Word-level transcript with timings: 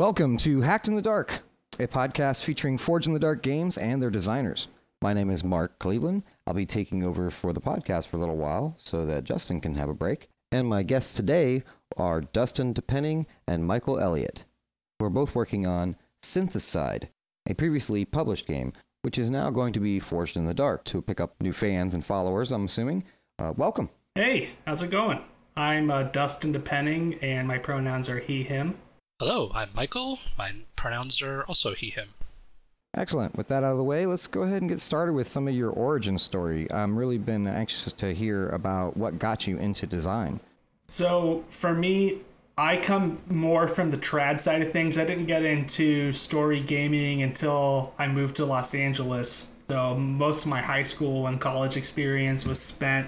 Welcome 0.00 0.38
to 0.38 0.62
Hacked 0.62 0.88
in 0.88 0.96
the 0.96 1.02
Dark, 1.02 1.42
a 1.78 1.86
podcast 1.86 2.42
featuring 2.42 2.78
Forged 2.78 3.06
in 3.06 3.12
the 3.12 3.20
Dark 3.20 3.42
games 3.42 3.76
and 3.76 4.00
their 4.00 4.08
designers. 4.08 4.66
My 5.02 5.12
name 5.12 5.28
is 5.28 5.44
Mark 5.44 5.78
Cleveland. 5.78 6.22
I'll 6.46 6.54
be 6.54 6.64
taking 6.64 7.04
over 7.04 7.30
for 7.30 7.52
the 7.52 7.60
podcast 7.60 8.06
for 8.06 8.16
a 8.16 8.20
little 8.20 8.38
while 8.38 8.74
so 8.78 9.04
that 9.04 9.24
Justin 9.24 9.60
can 9.60 9.74
have 9.74 9.90
a 9.90 9.94
break. 9.94 10.30
And 10.52 10.66
my 10.66 10.84
guests 10.84 11.14
today 11.14 11.64
are 11.98 12.22
Dustin 12.22 12.72
DePenning 12.72 13.26
and 13.46 13.66
Michael 13.66 14.00
Elliott. 14.00 14.46
We're 14.98 15.10
both 15.10 15.34
working 15.34 15.66
on 15.66 15.96
Synthicide, 16.22 17.08
a 17.46 17.52
previously 17.52 18.06
published 18.06 18.46
game, 18.46 18.72
which 19.02 19.18
is 19.18 19.28
now 19.28 19.50
going 19.50 19.74
to 19.74 19.80
be 19.80 20.00
forged 20.00 20.38
in 20.38 20.46
the 20.46 20.54
dark 20.54 20.82
to 20.84 21.02
pick 21.02 21.20
up 21.20 21.34
new 21.42 21.52
fans 21.52 21.92
and 21.92 22.02
followers, 22.02 22.52
I'm 22.52 22.64
assuming. 22.64 23.04
Uh, 23.38 23.52
welcome. 23.54 23.90
Hey, 24.14 24.52
how's 24.66 24.82
it 24.82 24.88
going? 24.88 25.22
I'm 25.56 25.90
uh, 25.90 26.04
Dustin 26.04 26.54
DePenning, 26.54 27.18
and 27.20 27.46
my 27.46 27.58
pronouns 27.58 28.08
are 28.08 28.18
he, 28.18 28.42
him. 28.42 28.78
Hello, 29.20 29.52
I'm 29.54 29.68
Michael. 29.74 30.18
My 30.38 30.52
pronouns 30.76 31.20
are 31.20 31.42
also 31.42 31.74
he, 31.74 31.90
him. 31.90 32.14
Excellent. 32.96 33.36
With 33.36 33.48
that 33.48 33.62
out 33.62 33.72
of 33.72 33.76
the 33.76 33.84
way, 33.84 34.06
let's 34.06 34.26
go 34.26 34.44
ahead 34.44 34.62
and 34.62 34.70
get 34.70 34.80
started 34.80 35.12
with 35.12 35.28
some 35.28 35.46
of 35.46 35.52
your 35.52 35.68
origin 35.72 36.16
story. 36.16 36.72
I'm 36.72 36.98
really 36.98 37.18
been 37.18 37.46
anxious 37.46 37.92
to 37.92 38.14
hear 38.14 38.48
about 38.48 38.96
what 38.96 39.18
got 39.18 39.46
you 39.46 39.58
into 39.58 39.86
design. 39.86 40.40
So, 40.88 41.44
for 41.50 41.74
me, 41.74 42.22
I 42.56 42.78
come 42.78 43.18
more 43.28 43.68
from 43.68 43.90
the 43.90 43.98
trad 43.98 44.38
side 44.38 44.62
of 44.62 44.72
things. 44.72 44.96
I 44.96 45.04
didn't 45.04 45.26
get 45.26 45.44
into 45.44 46.14
story 46.14 46.62
gaming 46.62 47.22
until 47.22 47.92
I 47.98 48.08
moved 48.08 48.36
to 48.36 48.46
Los 48.46 48.74
Angeles. 48.74 49.48
So, 49.68 49.96
most 49.96 50.44
of 50.44 50.48
my 50.48 50.62
high 50.62 50.84
school 50.84 51.26
and 51.26 51.38
college 51.38 51.76
experience 51.76 52.46
was 52.46 52.58
spent 52.58 53.06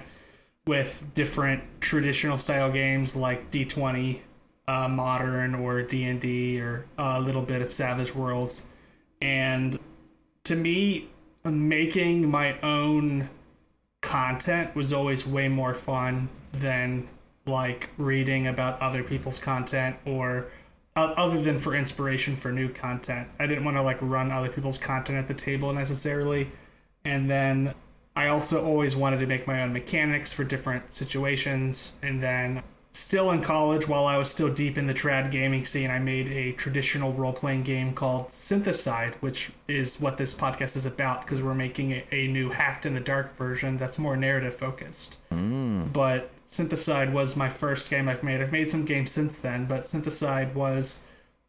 with 0.67 1.03
different 1.15 1.63
traditional 1.81 2.37
style 2.37 2.71
games 2.71 3.15
like 3.15 3.49
D20, 3.49 4.19
uh, 4.67 4.87
Modern, 4.87 5.55
or 5.55 5.81
D&D, 5.81 6.61
or 6.61 6.85
a 6.97 7.19
little 7.19 7.41
bit 7.41 7.61
of 7.61 7.73
Savage 7.73 8.13
Worlds. 8.15 8.65
And 9.21 9.79
to 10.45 10.55
me, 10.55 11.09
making 11.43 12.29
my 12.29 12.59
own 12.61 13.29
content 14.01 14.75
was 14.75 14.93
always 14.93 15.25
way 15.25 15.47
more 15.47 15.73
fun 15.73 16.29
than 16.51 17.07
like 17.45 17.89
reading 17.97 18.47
about 18.47 18.79
other 18.81 19.03
people's 19.03 19.39
content 19.39 19.95
or 20.05 20.47
uh, 20.95 21.13
other 21.17 21.41
than 21.41 21.57
for 21.57 21.75
inspiration 21.75 22.35
for 22.35 22.51
new 22.51 22.69
content. 22.69 23.27
I 23.39 23.47
didn't 23.47 23.65
want 23.65 23.77
to 23.77 23.81
like 23.81 23.97
run 24.01 24.31
other 24.31 24.49
people's 24.49 24.77
content 24.77 25.17
at 25.17 25.27
the 25.27 25.33
table 25.33 25.73
necessarily. 25.73 26.49
And 27.05 27.29
then 27.29 27.73
I 28.15 28.27
also 28.27 28.63
always 28.63 28.95
wanted 28.95 29.19
to 29.21 29.27
make 29.27 29.47
my 29.47 29.63
own 29.63 29.73
mechanics 29.73 30.31
for 30.31 30.43
different 30.43 30.91
situations. 30.91 31.93
And 32.01 32.21
then 32.21 32.63
still 32.93 33.31
in 33.31 33.41
college, 33.41 33.87
while 33.87 34.05
I 34.05 34.17
was 34.17 34.29
still 34.29 34.53
deep 34.53 34.77
in 34.77 34.87
the 34.87 34.93
trad 34.93 35.31
gaming 35.31 35.65
scene, 35.65 35.89
I 35.89 35.99
made 35.99 36.27
a 36.27 36.53
traditional 36.53 37.11
role 37.13 37.33
playing 37.33 37.63
game 37.63 37.93
called 37.93 38.27
Synthicide, 38.27 39.15
which 39.15 39.51
is 39.67 39.99
what 39.99 40.17
this 40.17 40.33
podcast 40.33 40.77
is 40.77 40.85
about 40.85 41.21
because 41.21 41.41
we're 41.41 41.55
making 41.55 41.91
a, 41.91 42.05
a, 42.11 42.27
new 42.27 42.49
Hacked 42.49 42.85
in 42.85 42.93
the 42.93 42.99
Dark 42.99 43.35
version 43.35 43.77
that's 43.77 43.97
more 43.97 44.15
narrative 44.15 44.55
focused. 44.55 45.17
Mm. 45.31 45.91
But 45.91 46.29
Synthicide 46.47 47.11
was 47.11 47.35
my 47.35 47.49
first 47.49 47.89
game 47.89 48.07
I've 48.07 48.23
made. 48.23 48.41
I've 48.41 48.51
made 48.51 48.69
some 48.69 48.85
games 48.85 49.11
since 49.11 49.39
then, 49.39 49.65
but 49.65 49.81
Synthicide 49.81 50.53
was 50.53 51.01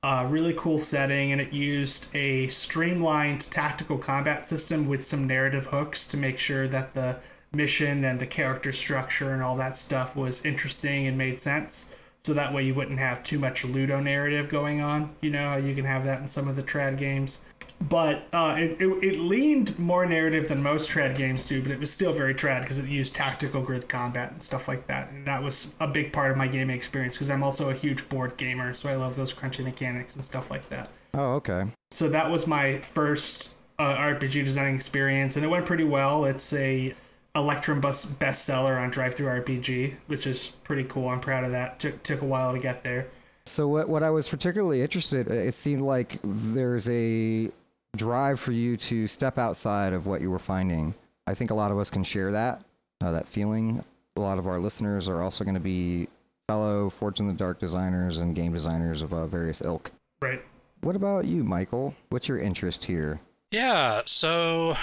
a 0.03 0.27
really 0.27 0.55
cool 0.55 0.79
setting 0.79 1.33
and 1.33 1.41
it 1.41 1.53
used 1.53 2.14
a 2.14 2.48
streamlined 2.48 3.42
tactical 3.51 3.97
combat 3.98 4.45
system 4.45 4.86
with 4.86 5.05
some 5.05 5.27
narrative 5.27 5.67
hooks 5.67 6.06
to 6.08 6.17
make 6.17 6.39
sure 6.39 6.69
that 6.69 6.92
the 6.95 7.19
mission 7.55 8.05
and 8.05 8.19
the 8.20 8.27
character 8.27 8.72
structure 8.72 9.33
and 9.33 9.42
all 9.42 9.56
that 9.56 9.77
stuff 9.77 10.16
was 10.16 10.44
interesting 10.44 11.06
and 11.06 11.16
made 11.16 11.40
sense. 11.40 11.86
So 12.23 12.33
that 12.33 12.55
way 12.55 12.64
you 12.64 12.74
wouldn't 12.74 12.98
have 12.98 13.23
too 13.23 13.39
much 13.39 13.64
ludonarrative 13.64 14.48
going 14.48 14.80
on. 14.80 15.14
You 15.20 15.30
know, 15.30 15.56
you 15.56 15.74
can 15.74 15.84
have 15.84 16.05
that 16.05 16.23
in 16.23 16.29
some 16.29 16.48
of 16.48 16.56
the 16.56 16.62
trad 16.62 16.96
games. 16.96 17.40
But 17.80 18.27
uh, 18.33 18.55
it, 18.56 18.80
it, 18.80 18.89
it, 19.05 19.18
leaned 19.18 19.79
more 19.79 20.06
narrative 20.06 20.48
than 20.48 20.62
most 20.62 20.89
trad 20.89 21.17
games 21.17 21.45
do, 21.45 21.61
but 21.61 21.70
it 21.70 21.79
was 21.79 21.90
still 21.90 22.14
very 22.14 22.34
trad 22.34 22.62
because 22.62 22.79
it 22.79 22.86
used 22.89 23.14
tactical 23.14 23.61
grid 23.61 23.89
combat 23.89 24.33
and 24.33 24.42
stuff 24.42 24.68
like 24.68 24.86
that. 24.86 25.11
And 25.11 25.27
that 25.27 25.42
was 25.42 25.74
a 25.80 25.86
big 25.86 26.12
part 26.12 26.30
of 26.30 26.39
my 26.39 26.46
gaming 26.46 26.74
experience 26.74 27.14
because 27.14 27.29
I'm 27.30 27.42
also 27.42 27.68
a 27.68 27.74
huge 27.74 28.08
board 28.08 28.39
gamer, 28.39 28.73
so 28.73 28.89
I 28.89 28.95
love 28.95 29.17
those 29.17 29.34
crunchy 29.34 29.62
mechanics 29.62 30.14
and 30.14 30.24
stuff 30.24 30.50
like 30.50 30.67
that. 30.70 30.89
Oh, 31.12 31.34
okay. 31.34 31.64
So 31.90 32.08
that 32.08 32.30
was 32.30 32.46
my 32.46 32.79
first 32.79 33.55
uh, 33.79 33.96
RPG 33.96 34.45
designing 34.45 34.77
experience, 34.77 35.36
and 35.36 35.45
it 35.45 35.48
went 35.48 35.67
pretty 35.67 35.84
well. 35.84 36.24
It's 36.24 36.52
a 36.55 36.95
Electrum 37.36 37.80
bus 37.80 38.06
bestseller 38.06 38.80
on 38.80 38.92
DriveThruRPG, 38.92 39.95
which 40.06 40.27
is 40.27 40.52
pretty 40.62 40.84
cool. 40.84 41.08
I'm 41.08 41.20
proud 41.20 41.45
of 41.45 41.50
that. 41.50 41.80
Took 41.80 42.02
took 42.02 42.22
a 42.22 42.24
while 42.24 42.52
to 42.52 42.58
get 42.58 42.84
there. 42.84 43.08
So 43.46 43.68
what 43.68 43.89
what 43.89 44.02
I 44.02 44.11
was 44.11 44.28
particularly 44.28 44.83
interested, 44.83 45.28
it 45.28 45.55
seemed 45.55 45.83
like 45.83 46.18
there's 46.23 46.89
a 46.89 47.50
drive 47.96 48.40
for 48.40 48.52
you 48.52 48.77
to 48.77 49.06
step 49.06 49.39
outside 49.39 49.92
of 49.92 50.06
what 50.06 50.20
you 50.20 50.30
were 50.30 50.39
finding. 50.39 50.94
I 51.27 51.34
think 51.34 51.50
a 51.50 51.55
lot 51.55 51.70
of 51.70 51.78
us 51.78 51.90
can 51.90 52.05
share 52.05 52.30
that 52.33 52.62
uh, 53.02 53.12
that 53.12 53.27
feeling. 53.27 53.83
A 54.17 54.20
lot 54.20 54.39
of 54.39 54.46
our 54.46 54.61
listeners 54.61 55.08
are 55.08 55.20
also 55.23 55.42
going 55.42 55.55
to 55.55 55.61
be 55.61 56.08
fellow 56.46 56.89
Forged 56.90 57.20
in 57.20 57.27
the 57.27 57.33
Dark 57.33 57.58
designers 57.58 58.18
and 58.18 58.34
game 58.34 58.52
designers 58.52 59.02
of 59.02 59.12
uh, 59.12 59.27
various 59.27 59.61
ilk. 59.61 59.90
Right. 60.20 60.42
What 60.83 60.94
about 60.94 61.24
you, 61.24 61.42
Michael? 61.42 61.94
What's 62.11 62.28
your 62.28 62.39
interest 62.39 62.84
here? 62.84 63.20
Yeah, 63.50 64.02
so 64.05 64.77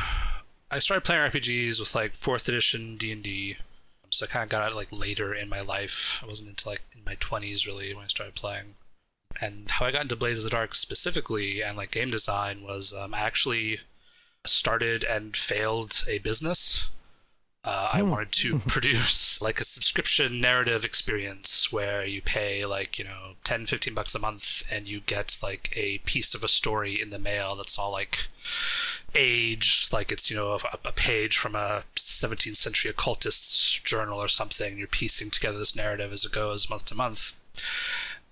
I 0.73 0.79
started 0.79 1.03
playing 1.03 1.29
RPGs 1.29 1.81
with 1.81 1.93
like 1.93 2.15
fourth 2.15 2.47
edition 2.47 2.95
D 2.95 3.11
and 3.11 3.21
D, 3.21 3.57
so 4.09 4.25
I 4.25 4.29
kind 4.29 4.43
of 4.43 4.49
got 4.49 4.71
it 4.71 4.75
like 4.75 4.87
later 4.89 5.33
in 5.33 5.49
my 5.49 5.59
life. 5.59 6.21
I 6.23 6.27
wasn't 6.27 6.49
until 6.49 6.71
like 6.71 6.83
in 6.95 7.03
my 7.05 7.15
twenties 7.19 7.67
really 7.67 7.93
when 7.93 8.05
I 8.05 8.07
started 8.07 8.35
playing. 8.35 8.75
And 9.41 9.69
how 9.69 9.85
I 9.85 9.91
got 9.91 10.03
into 10.03 10.15
Blades 10.15 10.39
of 10.39 10.45
the 10.45 10.49
Dark 10.49 10.73
specifically 10.73 11.61
and 11.61 11.75
like 11.75 11.91
game 11.91 12.09
design 12.09 12.63
was 12.63 12.93
um, 12.93 13.13
I 13.13 13.19
actually 13.19 13.79
started 14.45 15.03
and 15.03 15.35
failed 15.35 16.03
a 16.07 16.19
business. 16.19 16.89
Uh, 17.63 17.89
I 17.93 18.01
hmm. 18.01 18.09
wanted 18.09 18.31
to 18.31 18.59
produce 18.67 19.39
like 19.41 19.59
a 19.59 19.63
subscription 19.63 20.41
narrative 20.41 20.83
experience 20.83 21.71
where 21.71 22.03
you 22.03 22.21
pay 22.21 22.65
like, 22.65 22.97
you 22.97 23.05
know, 23.05 23.33
10, 23.43 23.67
15 23.67 23.93
bucks 23.93 24.15
a 24.15 24.19
month 24.19 24.63
and 24.71 24.87
you 24.87 25.01
get 25.01 25.37
like 25.43 25.71
a 25.75 25.99
piece 25.99 26.33
of 26.33 26.43
a 26.43 26.47
story 26.47 26.99
in 26.99 27.11
the 27.11 27.19
mail 27.19 27.55
that's 27.55 27.77
all 27.77 27.91
like 27.91 28.27
aged, 29.13 29.93
like 29.93 30.11
it's, 30.11 30.31
you 30.31 30.37
know, 30.37 30.53
a, 30.53 30.87
a 30.87 30.91
page 30.91 31.37
from 31.37 31.55
a 31.55 31.83
17th 31.95 32.55
century 32.55 32.89
occultist's 32.89 33.73
journal 33.81 34.19
or 34.19 34.27
something. 34.27 34.77
You're 34.77 34.87
piecing 34.87 35.29
together 35.29 35.59
this 35.59 35.75
narrative 35.75 36.11
as 36.11 36.25
it 36.25 36.31
goes 36.31 36.69
month 36.69 36.85
to 36.85 36.95
month. 36.95 37.35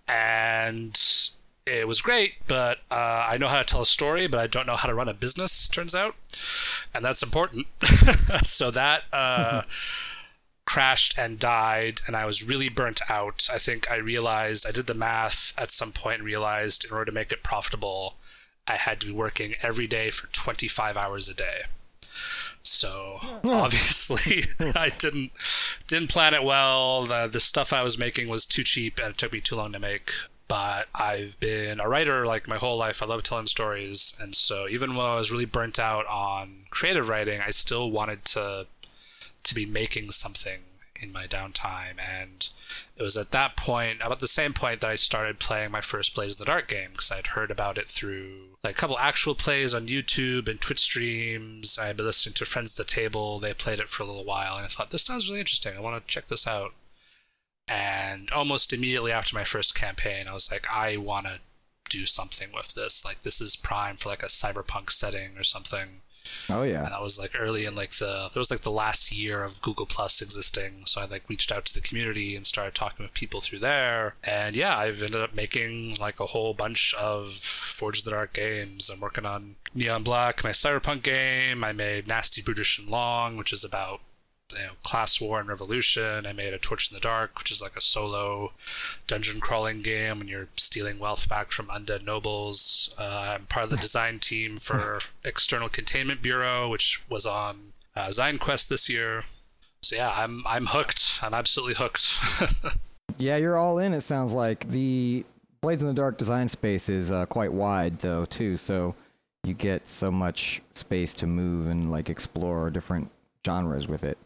And 0.07 0.99
it 1.69 1.87
was 1.87 2.01
great, 2.01 2.35
but 2.47 2.79
uh, 2.89 3.27
I 3.29 3.37
know 3.37 3.47
how 3.47 3.59
to 3.59 3.63
tell 3.63 3.81
a 3.81 3.85
story, 3.85 4.27
but 4.27 4.39
I 4.39 4.47
don't 4.47 4.67
know 4.67 4.75
how 4.75 4.87
to 4.87 4.93
run 4.93 5.09
a 5.09 5.13
business. 5.13 5.67
Turns 5.67 5.93
out, 5.93 6.15
and 6.93 7.03
that's 7.05 7.23
important. 7.23 7.67
so 8.43 8.71
that 8.71 9.03
uh, 9.13 9.61
crashed 10.65 11.17
and 11.17 11.39
died, 11.39 12.01
and 12.07 12.15
I 12.15 12.25
was 12.25 12.43
really 12.43 12.69
burnt 12.69 13.01
out. 13.09 13.47
I 13.53 13.57
think 13.57 13.89
I 13.89 13.95
realized 13.95 14.65
I 14.67 14.71
did 14.71 14.87
the 14.87 14.93
math 14.93 15.53
at 15.57 15.71
some 15.71 15.91
point 15.91 16.19
and 16.19 16.25
realized 16.25 16.85
in 16.85 16.91
order 16.91 17.05
to 17.05 17.11
make 17.11 17.31
it 17.31 17.43
profitable, 17.43 18.15
I 18.67 18.75
had 18.75 18.99
to 19.01 19.07
be 19.07 19.13
working 19.13 19.55
every 19.61 19.87
day 19.87 20.11
for 20.11 20.27
25 20.27 20.97
hours 20.97 21.29
a 21.29 21.33
day. 21.33 21.61
So 22.61 23.19
obviously, 23.43 24.43
I 24.75 24.89
didn't 24.89 25.31
didn't 25.87 26.09
plan 26.09 26.33
it 26.33 26.43
well. 26.43 27.05
The 27.05 27.27
the 27.27 27.39
stuff 27.39 27.73
I 27.73 27.83
was 27.83 27.97
making 27.97 28.27
was 28.27 28.45
too 28.45 28.63
cheap, 28.63 28.99
and 28.99 29.11
it 29.11 29.17
took 29.17 29.33
me 29.33 29.41
too 29.41 29.55
long 29.55 29.71
to 29.71 29.79
make 29.79 30.11
but 30.49 30.87
I've 30.93 31.39
been 31.39 31.79
a 31.79 31.87
writer 31.87 32.25
like 32.25 32.47
my 32.47 32.57
whole 32.57 32.77
life. 32.77 33.01
I 33.01 33.05
love 33.05 33.23
telling 33.23 33.47
stories, 33.47 34.17
and 34.19 34.35
so 34.35 34.67
even 34.67 34.93
though 34.93 35.13
I 35.13 35.15
was 35.15 35.31
really 35.31 35.45
burnt 35.45 35.79
out 35.79 36.05
on 36.07 36.65
creative 36.71 37.07
writing, 37.07 37.39
I 37.39 37.51
still 37.51 37.89
wanted 37.89 38.25
to 38.25 38.67
to 39.41 39.55
be 39.55 39.65
making 39.65 40.11
something 40.11 40.59
in 41.01 41.13
my 41.13 41.25
downtime. 41.25 41.97
And 41.97 42.49
it 42.97 43.03
was 43.03 43.15
at 43.15 43.31
that 43.31 43.55
point, 43.55 43.99
about 44.01 44.19
the 44.19 44.27
same 44.27 44.53
point, 44.53 44.81
that 44.81 44.89
I 44.89 44.95
started 44.95 45.39
playing 45.39 45.71
my 45.71 45.81
first 45.81 46.13
Blades 46.13 46.35
in 46.35 46.39
the 46.39 46.45
Dark 46.45 46.67
game 46.67 46.91
because 46.91 47.11
I'd 47.11 47.27
heard 47.27 47.51
about 47.51 47.77
it 47.77 47.87
through 47.87 48.57
like 48.63 48.75
a 48.75 48.77
couple 48.77 48.97
actual 48.99 49.35
plays 49.35 49.73
on 49.73 49.87
YouTube 49.87 50.47
and 50.47 50.59
Twitch 50.59 50.79
streams. 50.79 51.79
I 51.79 51.87
had 51.87 51.97
been 51.97 52.05
listening 52.05 52.33
to 52.33 52.45
Friends 52.45 52.73
at 52.73 52.77
the 52.77 52.91
Table. 52.91 53.39
They 53.39 53.53
played 53.53 53.79
it 53.79 53.89
for 53.89 54.03
a 54.03 54.05
little 54.05 54.25
while, 54.25 54.55
and 54.57 54.65
I 54.65 54.67
thought 54.67 54.91
this 54.91 55.03
sounds 55.03 55.29
really 55.29 55.39
interesting. 55.39 55.77
I 55.77 55.81
want 55.81 56.05
to 56.05 56.13
check 56.13 56.27
this 56.27 56.45
out. 56.45 56.73
And 57.69 58.29
almost 58.31 58.73
immediately 58.73 59.11
after 59.11 59.35
my 59.35 59.43
first 59.43 59.75
campaign, 59.75 60.27
I 60.27 60.33
was 60.33 60.51
like, 60.51 60.65
I 60.73 60.97
want 60.97 61.27
to 61.27 61.39
do 61.89 62.05
something 62.05 62.49
with 62.53 62.73
this. 62.73 63.05
Like, 63.05 63.21
this 63.21 63.39
is 63.39 63.55
prime 63.55 63.95
for 63.95 64.09
like 64.09 64.23
a 64.23 64.27
cyberpunk 64.27 64.91
setting 64.91 65.37
or 65.37 65.43
something. 65.43 66.01
Oh 66.49 66.63
yeah. 66.63 66.83
And 66.83 66.91
that 66.91 67.01
was 67.01 67.19
like 67.19 67.31
early 67.37 67.65
in 67.65 67.75
like 67.75 67.91
the 67.91 68.29
there 68.33 68.39
was 68.39 68.51
like 68.51 68.61
the 68.61 68.71
last 68.71 69.11
year 69.11 69.43
of 69.43 69.61
Google 69.61 69.85
Plus 69.85 70.21
existing. 70.21 70.83
So 70.85 71.01
I 71.01 71.05
like 71.05 71.29
reached 71.29 71.51
out 71.51 71.65
to 71.65 71.73
the 71.73 71.81
community 71.81 72.35
and 72.35 72.45
started 72.45 72.75
talking 72.75 73.03
with 73.03 73.13
people 73.13 73.41
through 73.41 73.59
there. 73.59 74.15
And 74.23 74.55
yeah, 74.55 74.77
I've 74.77 75.01
ended 75.01 75.21
up 75.21 75.33
making 75.33 75.95
like 75.95 76.19
a 76.19 76.27
whole 76.27 76.53
bunch 76.53 76.93
of 76.95 77.33
Forge 77.33 77.99
of 77.99 78.05
the 78.05 78.11
Dark 78.11 78.33
games. 78.33 78.89
I'm 78.89 78.99
working 78.99 79.25
on 79.25 79.55
Neon 79.73 80.03
Black, 80.03 80.43
my 80.43 80.51
cyberpunk 80.51 81.03
game. 81.03 81.63
I 81.63 81.71
made 81.71 82.07
Nasty 82.07 82.41
Brutish 82.41 82.79
and 82.79 82.89
Long, 82.89 83.37
which 83.37 83.53
is 83.53 83.63
about 83.63 84.01
you 84.51 84.57
know, 84.57 84.71
Class 84.83 85.19
War 85.21 85.39
and 85.39 85.49
Revolution. 85.49 86.25
I 86.25 86.33
made 86.33 86.53
a 86.53 86.57
Torch 86.57 86.91
in 86.91 86.95
the 86.95 87.01
Dark, 87.01 87.37
which 87.39 87.51
is 87.51 87.61
like 87.61 87.75
a 87.75 87.81
solo 87.81 88.51
dungeon 89.07 89.39
crawling 89.39 89.81
game, 89.81 90.21
and 90.21 90.29
you're 90.29 90.47
stealing 90.55 90.99
wealth 90.99 91.29
back 91.29 91.51
from 91.51 91.67
undead 91.67 92.03
nobles. 92.03 92.93
Uh, 92.97 93.35
I'm 93.35 93.45
part 93.45 93.65
of 93.65 93.69
the 93.69 93.77
design 93.77 94.19
team 94.19 94.57
for 94.57 94.99
External 95.23 95.69
Containment 95.69 96.21
Bureau, 96.21 96.69
which 96.69 97.03
was 97.09 97.25
on 97.25 97.73
uh, 97.95 98.07
ZineQuest 98.07 98.67
this 98.67 98.89
year. 98.89 99.25
So 99.81 99.95
yeah, 99.95 100.11
I'm 100.15 100.43
I'm 100.45 100.67
hooked. 100.67 101.19
I'm 101.21 101.33
absolutely 101.33 101.75
hooked. 101.75 102.17
yeah, 103.17 103.37
you're 103.37 103.57
all 103.57 103.79
in. 103.79 103.93
It 103.93 104.01
sounds 104.01 104.33
like 104.33 104.69
the 104.69 105.23
Blades 105.61 105.81
in 105.81 105.87
the 105.87 105.93
Dark 105.93 106.17
design 106.17 106.47
space 106.47 106.89
is 106.89 107.11
uh, 107.11 107.25
quite 107.25 107.51
wide 107.51 107.99
though 107.99 108.25
too. 108.25 108.57
So 108.57 108.95
you 109.43 109.53
get 109.53 109.87
so 109.87 110.11
much 110.11 110.61
space 110.73 111.13
to 111.15 111.27
move 111.27 111.67
and 111.67 111.91
like 111.91 112.09
explore 112.09 112.69
different 112.69 113.09
genres 113.45 113.87
with 113.87 114.03
it. 114.03 114.17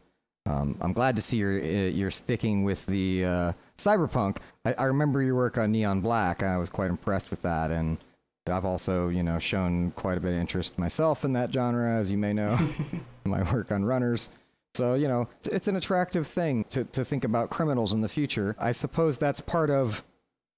Um, 0.45 0.77
I'm 0.81 0.91
glad 0.91 1.15
to 1.15 1.21
see 1.21 1.37
you're 1.37 1.61
uh, 1.61 1.89
you're 1.89 2.11
sticking 2.11 2.63
with 2.63 2.85
the 2.85 3.25
uh, 3.25 3.53
cyberpunk. 3.77 4.37
I, 4.65 4.73
I, 4.73 4.83
remember 4.85 5.21
your 5.21 5.35
work 5.35 5.57
on 5.57 5.71
Neon 5.71 6.01
Black. 6.01 6.43
I 6.43 6.57
was 6.57 6.69
quite 6.69 6.89
impressed 6.89 7.31
with 7.31 7.41
that, 7.43 7.71
and 7.71 7.97
I've 8.47 8.65
also 8.65 9.07
you 9.07 9.23
know 9.23 9.39
shown 9.39 9.91
quite 9.91 10.17
a 10.17 10.21
bit 10.21 10.33
of 10.33 10.39
interest 10.39 10.77
myself 10.77 11.23
in 11.23 11.31
that 11.33 11.53
genre, 11.53 11.97
as 11.97 12.11
you 12.11 12.17
may 12.17 12.33
know, 12.33 12.59
my 13.23 13.41
work 13.53 13.71
on 13.71 13.85
Runners. 13.85 14.29
So 14.75 14.95
you 14.95 15.07
know 15.07 15.29
it's, 15.39 15.47
it's 15.47 15.67
an 15.69 15.77
attractive 15.77 16.27
thing 16.27 16.65
to 16.65 16.83
to 16.85 17.05
think 17.05 17.23
about 17.23 17.49
criminals 17.49 17.93
in 17.93 18.01
the 18.01 18.09
future. 18.09 18.53
I 18.59 18.73
suppose 18.73 19.17
that's 19.17 19.39
part 19.39 19.69
of 19.69 20.03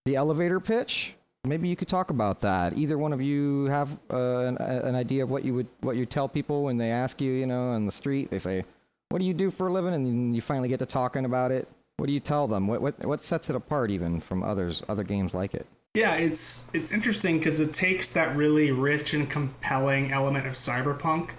the 0.06 0.16
elevator 0.16 0.60
pitch. 0.60 1.14
Maybe 1.44 1.68
you 1.68 1.76
could 1.76 1.88
talk 1.88 2.10
about 2.10 2.42
that. 2.42 2.76
Either 2.76 2.98
one 2.98 3.14
of 3.14 3.22
you 3.22 3.66
have 3.66 3.96
uh, 4.12 4.40
an, 4.40 4.58
an 4.58 4.96
idea 4.96 5.22
of 5.22 5.30
what 5.30 5.46
you 5.46 5.54
would 5.54 5.68
what 5.82 5.96
you 5.96 6.08
tell 6.08 6.28
people 6.28 6.64
when 6.64 6.78
they 6.78 6.90
ask 6.90 7.22
you, 7.22 7.34
you 7.34 7.46
know, 7.46 7.70
on 7.70 7.86
the 7.86 7.92
street. 7.92 8.32
They 8.32 8.40
say 8.40 8.64
what 9.10 9.20
do 9.20 9.26
you 9.26 9.34
do 9.34 9.52
for 9.52 9.68
a 9.68 9.72
living? 9.72 9.94
And 9.94 10.36
you 10.36 10.42
finally 10.42 10.70
get 10.70 10.80
to 10.80 10.86
talking 10.86 11.26
about 11.26 11.52
it. 11.52 11.68
What 11.98 12.08
do 12.08 12.14
you 12.14 12.20
tell 12.20 12.48
them? 12.48 12.68
What 12.68 12.82
what 12.82 13.06
what 13.06 13.24
sets 13.24 13.50
it 13.50 13.56
apart 13.56 13.90
even 13.92 14.20
from 14.20 14.44
others 14.44 14.84
other 14.90 15.04
games 15.04 15.34
like 15.34 15.54
it? 15.54 15.66
Yeah, 15.94 16.16
it's 16.16 16.66
it's 16.74 16.92
interesting 16.92 17.38
because 17.38 17.62
it 17.62 17.74
takes 17.74 18.10
that 18.12 18.36
really 18.36 18.72
rich 18.72 19.14
and 19.14 19.30
compelling 19.30 20.12
element 20.12 20.46
of 20.46 20.54
cyberpunk 20.54 21.32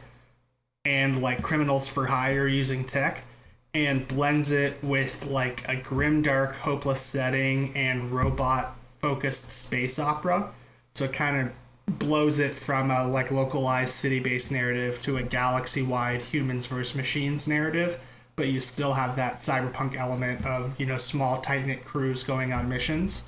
and 0.86 1.20
like 1.20 1.42
criminals 1.42 1.88
for 1.88 2.06
hire 2.06 2.48
using 2.48 2.84
tech 2.84 3.24
and 3.74 4.08
blends 4.08 4.52
it 4.52 4.82
with 4.82 5.26
like 5.26 5.68
a 5.68 5.76
grim 5.76 6.22
dark 6.22 6.56
hopeless 6.56 7.00
setting 7.00 7.76
and 7.76 8.10
robot 8.10 8.74
focused 9.02 9.50
space 9.50 9.98
opera. 9.98 10.50
So 10.94 11.04
it 11.04 11.12
kind 11.12 11.48
of 11.48 11.52
blows 11.86 12.38
it 12.38 12.54
from 12.54 12.90
a 12.90 13.06
like 13.06 13.30
localized 13.30 13.94
city-based 13.94 14.50
narrative 14.50 15.00
to 15.02 15.16
a 15.16 15.22
galaxy-wide 15.22 16.20
humans 16.20 16.66
versus 16.66 16.94
machines 16.94 17.46
narrative 17.46 17.98
but 18.36 18.48
you 18.48 18.60
still 18.60 18.92
have 18.92 19.16
that 19.16 19.36
cyberpunk 19.36 19.96
element 19.96 20.44
of 20.46 20.78
you 20.78 20.86
know 20.86 20.98
small 20.98 21.40
tight-knit 21.40 21.84
crews 21.84 22.22
going 22.22 22.52
on 22.52 22.68
missions. 22.68 23.24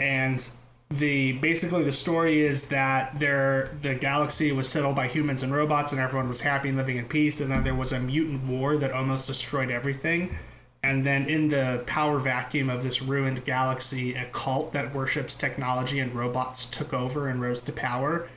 And 0.00 0.46
the 0.90 1.32
basically 1.32 1.82
the 1.82 1.92
story 1.92 2.42
is 2.42 2.68
that 2.68 3.18
there 3.18 3.76
the 3.82 3.94
galaxy 3.94 4.52
was 4.52 4.68
settled 4.68 4.94
by 4.94 5.08
humans 5.08 5.42
and 5.42 5.52
robots 5.52 5.92
and 5.92 6.00
everyone 6.00 6.28
was 6.28 6.40
happy 6.40 6.68
and 6.68 6.78
living 6.78 6.98
in 6.98 7.06
peace 7.06 7.40
and 7.40 7.50
then 7.50 7.64
there 7.64 7.74
was 7.74 7.92
a 7.92 7.98
mutant 7.98 8.44
war 8.46 8.76
that 8.76 8.92
almost 8.92 9.26
destroyed 9.26 9.70
everything 9.70 10.36
and 10.84 11.02
then 11.02 11.26
in 11.30 11.48
the 11.48 11.82
power 11.86 12.18
vacuum 12.18 12.68
of 12.68 12.82
this 12.82 13.00
ruined 13.00 13.42
galaxy, 13.46 14.14
a 14.16 14.26
cult 14.26 14.70
that 14.74 14.94
worships 14.94 15.34
technology 15.34 15.98
and 15.98 16.14
robots 16.14 16.66
took 16.66 16.92
over 16.92 17.28
and 17.28 17.40
rose 17.40 17.62
to 17.62 17.72
power. 17.72 18.28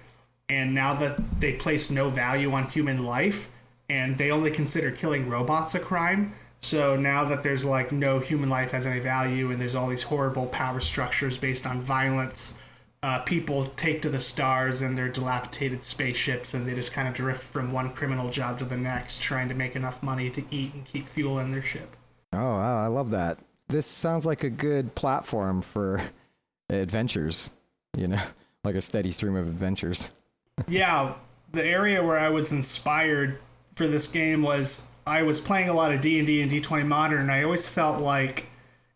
And 0.47 0.73
now 0.73 0.93
that 0.93 1.41
they 1.41 1.53
place 1.53 1.91
no 1.91 2.07
value 2.07 2.53
on 2.53 2.63
human 2.69 3.03
life 3.03 3.49
and 3.89 4.17
they 4.17 4.31
only 4.31 4.49
consider 4.49 4.91
killing 4.91 5.27
robots 5.27 5.75
a 5.75 5.79
crime, 5.79 6.33
so 6.61 6.95
now 6.95 7.25
that 7.25 7.43
there's 7.43 7.65
like 7.65 7.91
no 7.91 8.19
human 8.19 8.49
life 8.49 8.71
has 8.71 8.87
any 8.87 9.01
value 9.01 9.51
and 9.51 9.59
there's 9.59 9.75
all 9.75 9.89
these 9.89 10.03
horrible 10.03 10.47
power 10.47 10.79
structures 10.79 11.37
based 11.37 11.67
on 11.67 11.81
violence, 11.81 12.57
uh, 13.03 13.19
people 13.19 13.65
take 13.75 14.01
to 14.03 14.09
the 14.09 14.21
stars 14.21 14.83
and 14.83 14.97
their 14.97 15.09
dilapidated 15.09 15.83
spaceships 15.83 16.53
and 16.53 16.65
they 16.65 16.73
just 16.73 16.93
kind 16.93 17.09
of 17.09 17.13
drift 17.13 17.43
from 17.43 17.73
one 17.73 17.91
criminal 17.91 18.29
job 18.29 18.57
to 18.59 18.63
the 18.63 18.77
next, 18.77 19.21
trying 19.21 19.49
to 19.49 19.53
make 19.53 19.75
enough 19.75 20.01
money 20.01 20.29
to 20.29 20.41
eat 20.49 20.73
and 20.73 20.85
keep 20.85 21.05
fuel 21.05 21.39
in 21.39 21.51
their 21.51 21.61
ship. 21.61 21.96
Oh, 22.37 22.57
wow, 22.57 22.83
I 22.83 22.87
love 22.87 23.11
that. 23.11 23.39
This 23.67 23.85
sounds 23.85 24.25
like 24.25 24.43
a 24.43 24.49
good 24.49 24.93
platform 24.95 25.61
for 25.61 26.01
adventures, 26.69 27.49
you 27.95 28.07
know, 28.07 28.21
like 28.63 28.75
a 28.75 28.81
steady 28.81 29.11
stream 29.11 29.35
of 29.35 29.47
adventures. 29.47 30.11
yeah, 30.67 31.13
the 31.51 31.65
area 31.65 32.03
where 32.03 32.17
I 32.17 32.29
was 32.29 32.51
inspired 32.51 33.39
for 33.75 33.87
this 33.87 34.07
game 34.07 34.41
was 34.41 34.85
I 35.05 35.23
was 35.23 35.41
playing 35.41 35.69
a 35.69 35.73
lot 35.73 35.91
of 35.91 36.01
D&D 36.01 36.41
and 36.41 36.51
D20 36.51 36.85
Modern 36.85 37.21
and 37.21 37.31
I 37.31 37.43
always 37.43 37.67
felt 37.67 38.01
like 38.01 38.47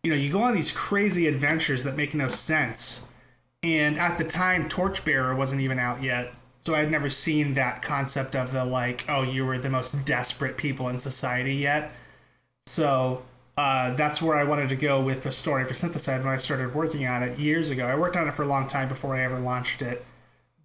you 0.04 0.10
know, 0.10 0.18
you 0.18 0.32
go 0.32 0.42
on 0.42 0.56
these 0.56 0.72
crazy 0.72 1.28
adventures 1.28 1.84
that 1.84 1.96
make 1.96 2.14
no 2.14 2.28
sense. 2.30 3.04
And 3.64 4.00
at 4.00 4.18
the 4.18 4.24
time 4.24 4.68
Torchbearer 4.68 5.36
wasn't 5.36 5.62
even 5.62 5.78
out 5.78 6.02
yet. 6.02 6.34
So 6.66 6.74
I 6.74 6.80
had 6.80 6.92
never 6.92 7.10
seen 7.10 7.54
that 7.54 7.82
concept 7.82 8.36
of 8.36 8.52
the 8.52 8.66
like, 8.66 9.06
oh, 9.08 9.22
you 9.24 9.46
were 9.46 9.60
the 9.60 9.70
most 9.70 10.06
desperate 10.06 10.58
people 10.58 10.90
in 10.90 11.00
society 11.00 11.54
yet. 11.54 11.92
So 12.66 13.24
uh, 13.57 13.94
that's 13.95 14.21
where 14.21 14.38
I 14.38 14.44
wanted 14.44 14.69
to 14.69 14.75
go 14.75 15.01
with 15.01 15.24
the 15.24 15.31
story 15.31 15.65
for 15.65 15.74
Synthicide 15.74 16.24
when 16.24 16.33
I 16.33 16.38
started 16.38 16.74
working 16.74 17.06
on 17.06 17.24
it 17.24 17.38
years 17.38 17.69
ago. 17.69 17.86
I 17.86 17.95
worked 17.95 18.15
on 18.15 18.27
it 18.27 18.33
for 18.33 18.44
a 18.44 18.48
long 18.48 18.68
time 18.68 18.88
before 18.88 19.15
I 19.15 19.24
ever 19.24 19.39
launched 19.39 19.81
it, 19.81 20.06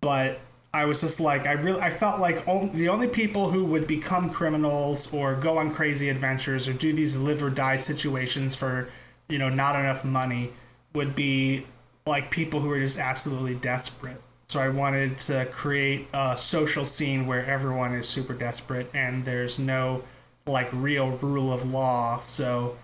but 0.01 0.41
I 0.73 0.85
was 0.85 1.01
just 1.01 1.21
like 1.21 1.47
I 1.47 1.53
really 1.53 1.81
I 1.81 1.91
felt 1.91 2.21
like 2.21 2.47
only, 2.47 2.69
the 2.71 2.89
only 2.89 3.09
people 3.09 3.51
who 3.51 3.65
would 3.65 3.87
become 3.87 4.31
criminals 4.31 5.13
or 5.13 5.35
go 5.35 5.59
on 5.59 5.73
crazy 5.73 6.11
adventures 6.11 6.69
or 6.69 6.75
do 6.75 6.93
these 6.93 7.17
live 7.17 7.43
or 7.43 7.51
die 7.51 7.77
situations 7.77 8.55
for 8.55 8.89
you 9.29 9.39
know 9.39 9.49
not 9.49 9.75
enough 9.75 10.05
money 10.05 10.53
would 10.93 11.15
be 11.15 11.67
like 12.07 12.31
people 12.31 12.61
who 12.61 12.71
are 12.71 12.79
just 12.79 12.99
absolutely 12.99 13.55
desperate. 13.55 14.21
So 14.49 14.61
I 14.61 14.69
wanted 14.69 15.19
to 15.21 15.47
create 15.47 16.09
a 16.13 16.39
social 16.39 16.85
scene 16.85 17.27
where 17.27 17.45
everyone 17.47 17.95
is 17.95 18.09
super 18.09 18.33
desperate 18.33 18.89
and 18.95 19.25
there's 19.25 19.59
no 19.59 20.05
like 20.47 20.69
real 20.73 21.11
rule 21.19 21.53
of 21.53 21.71
law. 21.71 22.21
So, 22.21 22.77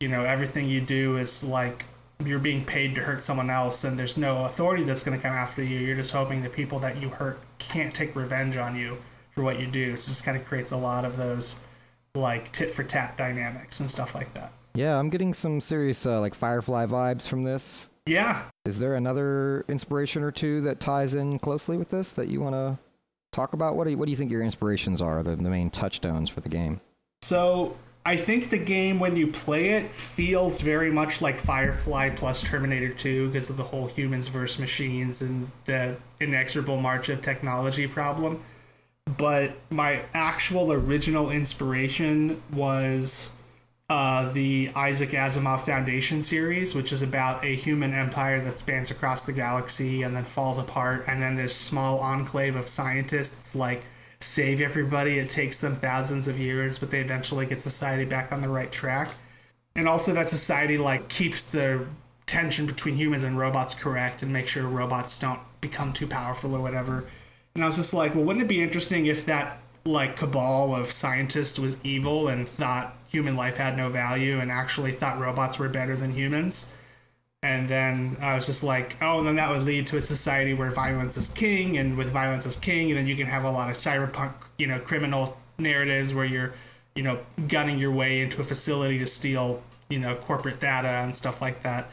you 0.00 0.08
know, 0.08 0.24
everything 0.24 0.68
you 0.68 0.80
do 0.80 1.16
is 1.16 1.42
like 1.42 1.84
you're 2.24 2.38
being 2.38 2.64
paid 2.64 2.94
to 2.94 3.02
hurt 3.02 3.22
someone 3.22 3.50
else 3.50 3.84
and 3.84 3.98
there's 3.98 4.16
no 4.16 4.44
authority 4.44 4.82
that's 4.82 5.02
going 5.02 5.16
to 5.16 5.22
come 5.22 5.34
after 5.34 5.62
you. 5.62 5.80
You're 5.80 5.96
just 5.96 6.12
hoping 6.12 6.42
the 6.42 6.48
people 6.48 6.78
that 6.80 7.00
you 7.00 7.08
hurt 7.08 7.38
can't 7.58 7.94
take 7.94 8.14
revenge 8.16 8.56
on 8.56 8.76
you 8.76 8.96
for 9.32 9.42
what 9.42 9.60
you 9.60 9.66
do. 9.66 9.96
So 9.96 10.04
it 10.04 10.06
just 10.06 10.24
kind 10.24 10.36
of 10.36 10.44
creates 10.44 10.72
a 10.72 10.76
lot 10.76 11.04
of 11.04 11.16
those 11.16 11.56
like 12.14 12.50
tit 12.52 12.70
for 12.70 12.82
tat 12.82 13.16
dynamics 13.16 13.80
and 13.80 13.90
stuff 13.90 14.14
like 14.14 14.32
that. 14.34 14.52
Yeah, 14.74 14.98
I'm 14.98 15.10
getting 15.10 15.34
some 15.34 15.60
serious 15.60 16.04
uh, 16.06 16.20
like 16.20 16.34
Firefly 16.34 16.86
vibes 16.86 17.26
from 17.28 17.44
this. 17.44 17.88
Yeah. 18.06 18.42
Is 18.64 18.78
there 18.78 18.94
another 18.94 19.64
inspiration 19.68 20.22
or 20.22 20.30
two 20.30 20.60
that 20.62 20.80
ties 20.80 21.14
in 21.14 21.38
closely 21.38 21.76
with 21.76 21.90
this 21.90 22.12
that 22.12 22.28
you 22.28 22.40
want 22.40 22.54
to 22.54 22.78
talk 23.32 23.52
about? 23.52 23.76
What 23.76 23.84
do 23.84 23.90
you, 23.90 23.98
what 23.98 24.06
do 24.06 24.10
you 24.10 24.16
think 24.16 24.30
your 24.30 24.42
inspirations 24.42 25.02
are, 25.02 25.22
the, 25.22 25.36
the 25.36 25.50
main 25.50 25.70
touchstones 25.70 26.30
for 26.30 26.40
the 26.40 26.48
game? 26.48 26.80
So 27.26 27.76
I 28.04 28.16
think 28.16 28.50
the 28.50 28.58
game, 28.58 29.00
when 29.00 29.16
you 29.16 29.26
play 29.26 29.70
it, 29.70 29.92
feels 29.92 30.60
very 30.60 30.92
much 30.92 31.20
like 31.20 31.40
Firefly 31.40 32.10
plus 32.10 32.40
Terminator 32.40 32.90
2 32.90 33.26
because 33.26 33.50
of 33.50 33.56
the 33.56 33.64
whole 33.64 33.88
humans 33.88 34.28
versus 34.28 34.60
machines 34.60 35.22
and 35.22 35.50
the 35.64 35.96
inexorable 36.20 36.80
march 36.80 37.08
of 37.08 37.22
technology 37.22 37.88
problem. 37.88 38.44
But 39.16 39.56
my 39.70 40.02
actual 40.14 40.70
original 40.70 41.32
inspiration 41.32 42.40
was 42.52 43.30
uh, 43.90 44.30
the 44.30 44.70
Isaac 44.76 45.10
Asimov 45.10 45.62
Foundation 45.62 46.22
series, 46.22 46.76
which 46.76 46.92
is 46.92 47.02
about 47.02 47.44
a 47.44 47.56
human 47.56 47.92
empire 47.92 48.40
that 48.40 48.60
spans 48.60 48.92
across 48.92 49.24
the 49.24 49.32
galaxy 49.32 50.04
and 50.04 50.14
then 50.14 50.24
falls 50.24 50.58
apart, 50.58 51.06
and 51.08 51.20
then 51.20 51.34
this 51.34 51.56
small 51.56 51.98
enclave 51.98 52.54
of 52.54 52.68
scientists 52.68 53.56
like 53.56 53.82
save 54.20 54.60
everybody. 54.60 55.18
It 55.18 55.30
takes 55.30 55.58
them 55.58 55.74
thousands 55.74 56.28
of 56.28 56.38
years, 56.38 56.78
but 56.78 56.90
they 56.90 57.00
eventually 57.00 57.46
get 57.46 57.60
society 57.60 58.04
back 58.04 58.32
on 58.32 58.40
the 58.40 58.48
right 58.48 58.70
track. 58.70 59.10
And 59.74 59.88
also 59.88 60.12
that 60.14 60.28
society 60.28 60.78
like 60.78 61.08
keeps 61.08 61.44
the 61.44 61.86
tension 62.26 62.66
between 62.66 62.96
humans 62.96 63.24
and 63.24 63.38
robots 63.38 63.74
correct 63.74 64.22
and 64.22 64.32
make 64.32 64.48
sure 64.48 64.66
robots 64.66 65.18
don't 65.18 65.40
become 65.60 65.92
too 65.92 66.06
powerful 66.06 66.54
or 66.54 66.60
whatever. 66.60 67.04
And 67.54 67.62
I 67.62 67.66
was 67.66 67.76
just 67.76 67.94
like, 67.94 68.14
well, 68.14 68.24
wouldn't 68.24 68.44
it 68.44 68.48
be 68.48 68.62
interesting 68.62 69.06
if 69.06 69.26
that 69.26 69.60
like 69.84 70.16
cabal 70.16 70.74
of 70.74 70.90
scientists 70.90 71.58
was 71.58 71.76
evil 71.84 72.28
and 72.28 72.48
thought 72.48 72.96
human 73.08 73.36
life 73.36 73.56
had 73.56 73.76
no 73.76 73.88
value 73.88 74.40
and 74.40 74.50
actually 74.50 74.92
thought 74.92 75.20
robots 75.20 75.58
were 75.58 75.68
better 75.68 75.94
than 75.94 76.12
humans? 76.12 76.66
And 77.42 77.68
then 77.68 78.16
I 78.20 78.34
was 78.34 78.46
just 78.46 78.62
like, 78.62 78.96
oh, 79.02 79.22
then 79.22 79.36
that 79.36 79.50
would 79.50 79.62
lead 79.62 79.86
to 79.88 79.96
a 79.98 80.00
society 80.00 80.54
where 80.54 80.70
violence 80.70 81.16
is 81.16 81.28
king, 81.28 81.78
and 81.78 81.96
with 81.96 82.10
violence 82.10 82.46
is 82.46 82.56
king, 82.56 82.90
and 82.90 82.98
then 82.98 83.06
you 83.06 83.16
can 83.16 83.26
have 83.26 83.44
a 83.44 83.50
lot 83.50 83.70
of 83.70 83.76
cyberpunk, 83.76 84.32
you 84.58 84.66
know, 84.66 84.78
criminal 84.80 85.38
narratives 85.58 86.12
where 86.14 86.24
you're, 86.24 86.54
you 86.94 87.02
know, 87.02 87.18
gunning 87.48 87.78
your 87.78 87.92
way 87.92 88.20
into 88.20 88.40
a 88.40 88.44
facility 88.44 88.98
to 88.98 89.06
steal, 89.06 89.62
you 89.88 89.98
know, 89.98 90.16
corporate 90.16 90.60
data 90.60 90.88
and 90.88 91.14
stuff 91.14 91.40
like 91.40 91.62
that. 91.62 91.90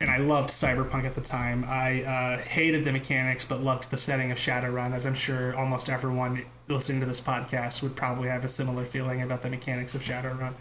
and 0.00 0.10
I 0.10 0.18
loved 0.18 0.50
Cyberpunk 0.50 1.04
at 1.04 1.14
the 1.14 1.22
time. 1.22 1.64
I 1.66 2.02
uh, 2.02 2.38
hated 2.38 2.84
the 2.84 2.92
mechanics, 2.92 3.44
but 3.46 3.62
loved 3.62 3.90
the 3.90 3.96
setting 3.96 4.30
of 4.30 4.38
Shadowrun, 4.38 4.92
as 4.92 5.06
I'm 5.06 5.14
sure 5.14 5.56
almost 5.56 5.88
everyone 5.88 6.44
listening 6.68 7.00
to 7.00 7.06
this 7.06 7.20
podcast 7.20 7.82
would 7.82 7.96
probably 7.96 8.28
have 8.28 8.44
a 8.44 8.48
similar 8.48 8.84
feeling 8.84 9.22
about 9.22 9.40
the 9.42 9.48
mechanics 9.48 9.94
of 9.94 10.02
Shadowrun. 10.02 10.52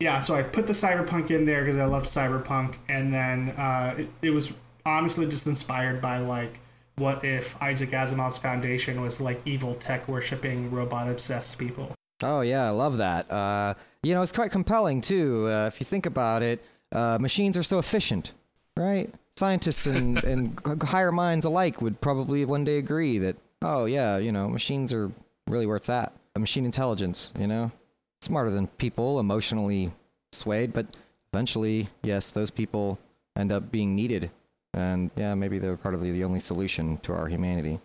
Yeah, 0.00 0.20
so 0.20 0.34
I 0.34 0.42
put 0.42 0.66
the 0.66 0.72
Cyberpunk 0.72 1.30
in 1.30 1.44
there 1.44 1.62
because 1.62 1.76
I 1.76 1.84
love 1.84 2.04
Cyberpunk, 2.04 2.76
and 2.88 3.12
then 3.12 3.50
uh, 3.50 3.94
it, 3.98 4.08
it 4.22 4.30
was 4.30 4.54
honestly 4.86 5.26
just 5.26 5.46
inspired 5.46 6.00
by 6.00 6.18
like, 6.18 6.58
what 6.96 7.22
if 7.22 7.60
Isaac 7.62 7.90
Asimov's 7.90 8.38
foundation 8.38 9.02
was 9.02 9.20
like 9.20 9.40
evil 9.44 9.74
tech 9.74 10.08
worshipping 10.08 10.70
robot 10.70 11.08
obsessed 11.08 11.58
people? 11.58 11.92
Oh 12.22 12.40
yeah, 12.40 12.66
I 12.66 12.70
love 12.70 12.96
that. 12.96 13.30
Uh, 13.30 13.74
you 14.02 14.14
know, 14.14 14.22
it's 14.22 14.32
quite 14.32 14.50
compelling 14.50 15.02
too. 15.02 15.46
Uh, 15.48 15.66
if 15.66 15.80
you 15.80 15.84
think 15.84 16.06
about 16.06 16.42
it, 16.42 16.64
uh, 16.92 17.18
machines 17.20 17.56
are 17.58 17.62
so 17.62 17.78
efficient, 17.78 18.32
right? 18.78 19.12
Scientists 19.36 19.86
and, 19.86 20.22
and 20.24 20.60
higher 20.82 21.12
minds 21.12 21.44
alike 21.44 21.82
would 21.82 22.00
probably 22.00 22.44
one 22.46 22.64
day 22.64 22.78
agree 22.78 23.18
that, 23.18 23.36
oh 23.60 23.84
yeah, 23.84 24.16
you 24.16 24.32
know, 24.32 24.48
machines 24.48 24.92
are 24.94 25.12
really 25.46 25.66
where 25.66 25.76
it's 25.76 25.90
at. 25.90 26.12
Machine 26.38 26.64
intelligence, 26.64 27.32
you 27.38 27.46
know, 27.46 27.70
smarter 28.20 28.50
than 28.50 28.66
people, 28.66 29.20
emotionally 29.20 29.92
swayed, 30.32 30.72
but 30.72 30.86
eventually, 31.32 31.88
yes, 32.02 32.30
those 32.30 32.50
people 32.50 32.98
end 33.36 33.52
up 33.52 33.70
being 33.70 33.94
needed, 33.94 34.30
and 34.74 35.10
yeah, 35.16 35.34
maybe 35.34 35.58
they're 35.58 35.76
part 35.76 35.94
of 35.94 36.02
the, 36.02 36.10
the 36.10 36.24
only 36.24 36.40
solution 36.40 36.98
to 36.98 37.12
our 37.12 37.28
humanity. 37.28 37.80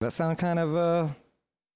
Does 0.00 0.08
that 0.08 0.10
sound 0.12 0.38
kind 0.38 0.58
of 0.58 0.76
uh, 0.76 1.08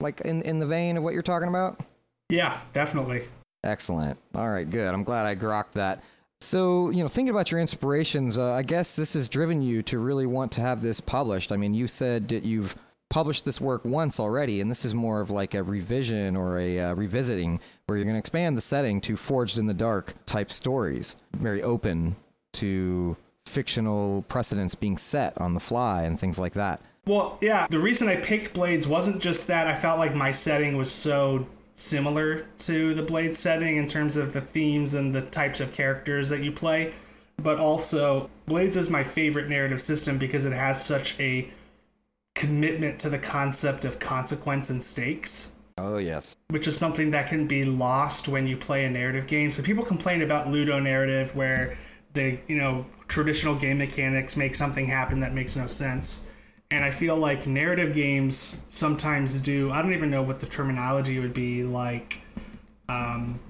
like 0.01 0.21
in 0.23 0.43
in 0.43 0.59
the 0.59 0.67
vein 0.67 0.97
of 0.97 1.03
what 1.03 1.15
you're 1.15 1.23
talking 1.23 1.49
about? 1.49 1.81
Yeah, 2.29 2.61
definitely. 2.73 3.25
Excellent. 3.65 4.19
All 4.35 4.49
right, 4.49 4.69
good. 4.69 4.93
I'm 4.93 5.05
glad 5.05 5.27
I 5.27 5.37
grokked 5.37 5.73
that. 5.73 6.03
So, 6.43 6.89
you 6.89 7.03
know, 7.03 7.09
thinking 7.09 7.31
about 7.31 7.51
your 7.51 7.61
inspirations, 7.61 8.39
uh, 8.39 8.53
I 8.53 8.63
guess 8.63 8.97
this 8.97 9.13
has 9.13 9.29
driven 9.29 9.61
you 9.61 9.83
to 9.85 9.99
really 9.99 10.25
want 10.25 10.53
to 10.53 10.63
have 10.63 10.81
this 10.81 11.01
published. 11.01 11.53
I 11.53 11.57
mean, 11.59 11.75
you 11.75 11.87
said 11.87 12.29
that 12.29 12.45
you've 12.45 12.75
published 13.11 13.45
this 13.45 13.61
work 13.61 13.85
once 13.85 14.19
already, 14.19 14.61
and 14.61 14.71
this 14.71 14.85
is 14.85 14.95
more 14.95 15.21
of 15.21 15.31
like 15.31 15.55
a 15.55 15.63
revision 15.63 16.37
or 16.37 16.59
a 16.59 16.81
uh, 16.81 16.95
revisiting 16.95 17.61
where 17.85 17.99
you're 17.99 18.05
going 18.05 18.15
to 18.15 18.21
expand 18.21 18.57
the 18.57 18.63
setting 18.63 19.01
to 19.03 19.17
Forged 19.17 19.59
in 19.59 19.67
the 19.67 19.75
Dark 19.75 20.15
type 20.25 20.51
stories, 20.51 21.17
very 21.35 21.63
open 21.63 22.17
to 22.55 23.17
fictional 23.47 24.23
precedents 24.29 24.75
being 24.75 24.97
set 24.97 25.37
on 25.39 25.55
the 25.55 25.61
fly 25.61 26.05
and 26.05 26.19
things 26.19 26.39
like 26.39 26.55
that. 26.55 26.81
Well, 27.07 27.37
yeah, 27.41 27.67
the 27.69 27.79
reason 27.79 28.09
I 28.09 28.17
picked 28.17 28.55
Blades 28.55 28.87
wasn't 28.87 29.21
just 29.21 29.47
that 29.49 29.67
I 29.67 29.75
felt 29.75 29.99
like 29.99 30.15
my 30.15 30.31
setting 30.31 30.77
was 30.77 30.91
so 30.91 31.47
similar 31.75 32.47
to 32.59 32.95
the 32.95 33.03
Blade 33.03 33.35
setting 33.35 33.79
in 33.79 33.89
terms 33.89 34.17
of 34.17 34.33
the 34.33 34.41
themes 34.41 34.95
and 34.95 35.13
the 35.13 35.23
types 35.23 35.61
of 35.61 35.73
characters 35.73 36.29
that 36.29 36.45
you 36.45 36.53
play, 36.53 36.93
but 37.39 37.59
also 37.59 38.31
Blades 38.47 38.77
is 38.77 38.89
my 38.89 39.03
favorite 39.03 39.49
narrative 39.49 39.83
system 39.83 40.19
because 40.19 40.45
it 40.45 40.53
has 40.53 40.85
such 40.85 41.19
a 41.19 41.49
commitment 42.35 42.99
to 43.01 43.11
the 43.11 43.19
concept 43.19 43.85
of 43.85 43.99
consequence 43.99 44.71
and 44.71 44.83
stakes. 44.83 45.51
Oh, 45.79 45.99
yes. 45.99 46.37
Which 46.49 46.67
is 46.67 46.77
something 46.77 47.11
that 47.13 47.29
can 47.29 47.47
be 47.47 47.65
lost 47.65 48.29
when 48.29 48.47
you 48.47 48.57
play 48.57 48.85
a 48.85 48.91
narrative 48.91 49.27
game. 49.27 49.51
So 49.51 49.63
people 49.63 49.85
complain 49.85 50.23
about 50.23 50.49
ludonarrative 50.49 51.35
where 51.35 51.77
the, 52.13 52.39
you 52.49 52.57
know, 52.57 52.85
traditional 53.09 53.55
game 53.55 53.79
mechanics 53.79 54.37
make 54.37 54.55
something 54.55 54.87
happen 54.87 55.21
that 55.21 55.33
makes 55.33 55.57
no 55.57 55.67
sense 55.67 56.23
and 56.71 56.85
I 56.85 56.91
feel 56.91 57.17
like 57.17 57.47
narrative 57.47 57.95
games 57.95 58.59
sometimes 58.69 59.41
do. 59.41 59.71
I 59.73 59.83
don't 59.83 59.93
even 59.93 60.11
know 60.11 60.23
what 60.23 60.39
the 60.39 60.47
terminology 60.47 61.19
would 61.19 61.35
be 61.35 61.65
like. 61.65 62.21
Um, 62.89 63.41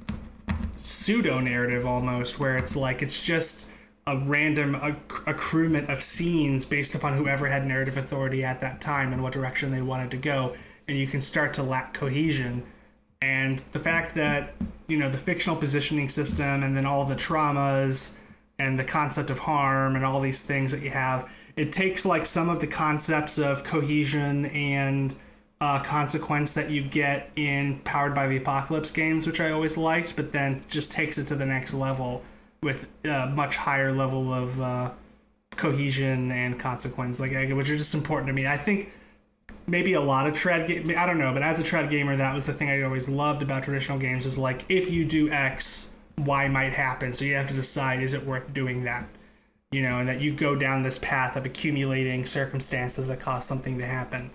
pseudo 0.78 1.40
narrative 1.40 1.84
almost, 1.84 2.38
where 2.38 2.56
it's 2.56 2.76
like 2.76 3.02
it's 3.02 3.20
just 3.20 3.68
a 4.10 4.18
random 4.26 4.74
acc- 4.74 5.24
accruement 5.26 5.88
of 5.88 6.02
scenes 6.02 6.64
based 6.64 6.94
upon 6.94 7.16
whoever 7.16 7.46
had 7.46 7.66
narrative 7.66 7.96
authority 7.96 8.44
at 8.44 8.60
that 8.60 8.80
time 8.80 9.12
and 9.12 9.22
what 9.22 9.32
direction 9.32 9.70
they 9.70 9.82
wanted 9.82 10.10
to 10.10 10.16
go, 10.16 10.54
and 10.88 10.98
you 10.98 11.06
can 11.06 11.20
start 11.20 11.54
to 11.54 11.62
lack 11.62 11.94
cohesion. 11.94 12.62
And 13.22 13.62
the 13.72 13.78
fact 13.78 14.14
that 14.14 14.54
you 14.88 14.98
know 14.98 15.08
the 15.08 15.18
fictional 15.18 15.56
positioning 15.56 16.08
system, 16.08 16.62
and 16.62 16.76
then 16.76 16.86
all 16.86 17.04
the 17.04 17.16
traumas, 17.16 18.10
and 18.58 18.78
the 18.78 18.84
concept 18.84 19.30
of 19.30 19.38
harm, 19.38 19.96
and 19.96 20.04
all 20.04 20.20
these 20.20 20.42
things 20.42 20.72
that 20.72 20.82
you 20.82 20.90
have 20.90 21.30
it 21.56 21.72
takes 21.72 22.06
like 22.06 22.24
some 22.24 22.48
of 22.48 22.60
the 22.60 22.66
concepts 22.66 23.38
of 23.38 23.64
cohesion 23.64 24.46
and 24.46 25.14
uh, 25.60 25.82
consequence 25.82 26.54
that 26.54 26.70
you 26.70 26.82
get 26.82 27.30
in 27.36 27.78
Powered 27.80 28.14
by 28.14 28.26
the 28.26 28.38
Apocalypse 28.38 28.90
games, 28.90 29.26
which 29.26 29.40
I 29.40 29.50
always 29.50 29.76
liked, 29.76 30.16
but 30.16 30.32
then 30.32 30.64
just 30.68 30.90
takes 30.90 31.18
it 31.18 31.26
to 31.26 31.34
the 31.34 31.44
next 31.44 31.74
level 31.74 32.22
with 32.62 32.86
a 33.04 33.26
much 33.26 33.56
higher 33.56 33.92
level 33.92 34.32
of 34.32 34.60
uh, 34.60 34.90
cohesion 35.56 36.30
and 36.30 36.58
consequence, 36.58 37.20
like 37.20 37.32
which 37.32 37.70
are 37.70 37.76
just 37.76 37.94
important 37.94 38.26
to 38.28 38.32
me. 38.32 38.46
I 38.46 38.56
think 38.56 38.90
maybe 39.66 39.94
a 39.94 40.00
lot 40.00 40.26
of 40.26 40.34
trad 40.34 40.66
game. 40.66 40.94
I 40.96 41.06
don't 41.06 41.18
know, 41.18 41.32
but 41.32 41.42
as 41.42 41.58
a 41.58 41.62
trad 41.62 41.90
gamer, 41.90 42.16
that 42.16 42.34
was 42.34 42.46
the 42.46 42.52
thing 42.52 42.68
I 42.68 42.82
always 42.82 43.08
loved 43.08 43.42
about 43.42 43.62
traditional 43.62 43.98
games. 43.98 44.26
Is 44.26 44.38
like 44.38 44.64
if 44.68 44.90
you 44.90 45.04
do 45.04 45.30
X, 45.30 45.90
Y 46.18 46.48
might 46.48 46.72
happen. 46.72 47.12
So 47.12 47.24
you 47.24 47.34
have 47.34 47.48
to 47.48 47.54
decide: 47.54 48.02
is 48.02 48.14
it 48.14 48.24
worth 48.24 48.52
doing 48.52 48.84
that? 48.84 49.06
you 49.72 49.82
know, 49.82 49.98
and 49.98 50.08
that 50.08 50.20
you 50.20 50.32
go 50.32 50.56
down 50.56 50.82
this 50.82 50.98
path 50.98 51.36
of 51.36 51.46
accumulating 51.46 52.26
circumstances 52.26 53.06
that 53.06 53.20
cause 53.20 53.44
something 53.44 53.78
to 53.78 53.86
happen. 53.86 54.30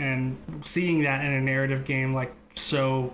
And 0.00 0.36
seeing 0.64 1.02
that 1.04 1.24
in 1.24 1.32
a 1.32 1.40
narrative 1.40 1.84
game, 1.84 2.12
like, 2.14 2.34
so, 2.56 3.12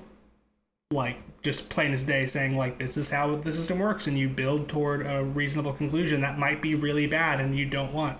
like, 0.90 1.18
just 1.46 1.68
plain 1.68 1.92
as 1.92 2.02
day 2.02 2.26
saying, 2.26 2.56
like, 2.56 2.76
this 2.76 2.96
is 2.96 3.08
how 3.08 3.36
the 3.36 3.52
system 3.52 3.78
works, 3.78 4.08
and 4.08 4.18
you 4.18 4.28
build 4.28 4.68
toward 4.68 5.06
a 5.06 5.22
reasonable 5.22 5.72
conclusion 5.72 6.20
that 6.20 6.40
might 6.40 6.60
be 6.60 6.74
really 6.74 7.06
bad 7.06 7.40
and 7.40 7.56
you 7.56 7.64
don't 7.64 7.92
want. 7.92 8.18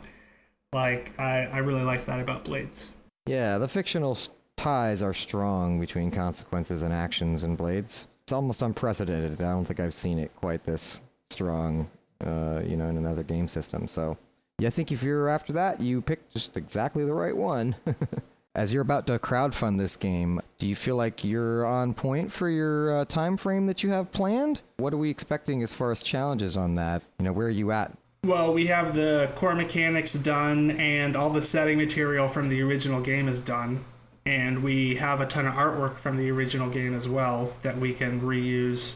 Like, 0.73 1.13
I, 1.19 1.47
I 1.47 1.59
really 1.59 1.83
liked 1.83 2.07
that 2.07 2.21
about 2.21 2.45
Blades. 2.45 2.89
Yeah, 3.27 3.59
the 3.59 3.67
fictional 3.67 4.17
ties 4.57 5.03
are 5.03 5.13
strong 5.13 5.81
between 5.81 6.13
consequences 6.13 6.83
and 6.83 6.95
actions 6.95 7.43
and 7.43 7.59
Blades. 7.59 8.07
It's 8.23 8.33
almost 8.33 8.63
unprecedented. 8.63 9.41
I 9.41 9.51
don't 9.51 9.65
think 9.65 9.81
I've 9.81 9.93
seen 9.93 10.21
it 10.21 10.31
quite 10.37 10.63
this 10.63 11.01
strong 11.31 11.91
uh, 12.25 12.63
you 12.65 12.77
know, 12.77 12.87
in 12.87 12.97
another 12.97 13.25
game 13.25 13.49
system. 13.49 13.89
So, 13.89 14.17
yeah, 14.61 14.69
I 14.69 14.71
think 14.71 14.93
if 14.93 15.03
you're 15.03 15.29
after 15.29 15.53
that, 15.55 15.81
you 15.81 16.01
picked 16.01 16.33
just 16.33 16.57
exactly 16.57 17.05
the 17.05 17.13
right 17.13 17.37
one. 17.37 17.75
As 18.57 18.73
you're 18.73 18.81
about 18.81 19.07
to 19.09 19.19
crowdfund 19.19 19.77
this 19.77 19.97
game, 19.97 20.41
do 20.57 20.67
you 20.67 20.75
feel 20.75 20.97
like 20.97 21.23
you're 21.23 21.67
on 21.67 21.93
point 21.93 22.33
for 22.33 22.49
your 22.49 23.01
uh, 23.01 23.05
time 23.05 23.37
frame 23.37 23.67
that 23.67 23.83
you 23.83 23.91
have 23.91 24.11
planned? 24.11 24.63
What 24.79 24.95
are 24.95 24.97
we 24.97 25.11
expecting 25.11 25.63
as 25.63 25.75
far 25.75 25.93
as 25.93 26.03
challenges 26.03 26.57
on 26.57 26.75
that? 26.77 27.03
You 27.19 27.27
know, 27.27 27.35
where 27.35 27.49
are 27.49 27.51
you 27.51 27.71
at? 27.71 27.93
Well, 28.25 28.55
we 28.55 28.65
have 28.69 28.95
the 28.95 29.31
core 29.35 29.55
mechanics 29.55 30.15
done, 30.15 30.71
and 30.71 31.17
all 31.17 31.29
the 31.29 31.43
setting 31.43 31.77
material 31.77 32.29
from 32.29 32.49
the 32.49 32.63
original 32.63 33.03
game 33.03 33.29
is 33.29 33.43
done. 33.43 33.85
And 34.25 34.63
we 34.63 34.95
have 34.95 35.21
a 35.21 35.27
ton 35.27 35.47
of 35.47 35.53
artwork 35.53 35.99
from 35.99 36.17
the 36.17 36.31
original 36.31 36.71
game 36.71 36.95
as 36.95 37.07
well 37.07 37.45
that 37.61 37.77
we 37.77 37.93
can 37.93 38.23
reuse 38.23 38.95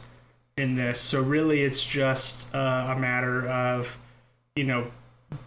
in 0.57 0.75
this. 0.75 0.99
So 0.99 1.21
really, 1.21 1.65
it's 1.65 1.85
just 1.85 2.49
uh, 2.55 2.95
a 2.97 2.99
matter 2.99 3.47
of, 3.47 3.99
you 4.57 4.65
know, 4.65 4.91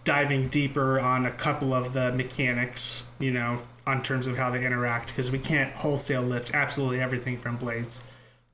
diving 0.03 0.49
deeper 0.49 0.99
on 0.99 1.25
a 1.25 1.31
couple 1.31 1.73
of 1.73 1.93
the 1.93 2.11
mechanics, 2.11 3.07
you 3.17 3.31
know, 3.31 3.57
on 3.85 4.01
terms 4.01 4.27
of 4.27 4.37
how 4.37 4.49
they 4.49 4.65
interact, 4.65 5.09
because 5.09 5.31
we 5.31 5.39
can't 5.39 5.73
wholesale 5.73 6.21
lift 6.21 6.53
absolutely 6.53 7.01
everything 7.01 7.37
from 7.37 7.57
blades. 7.57 8.01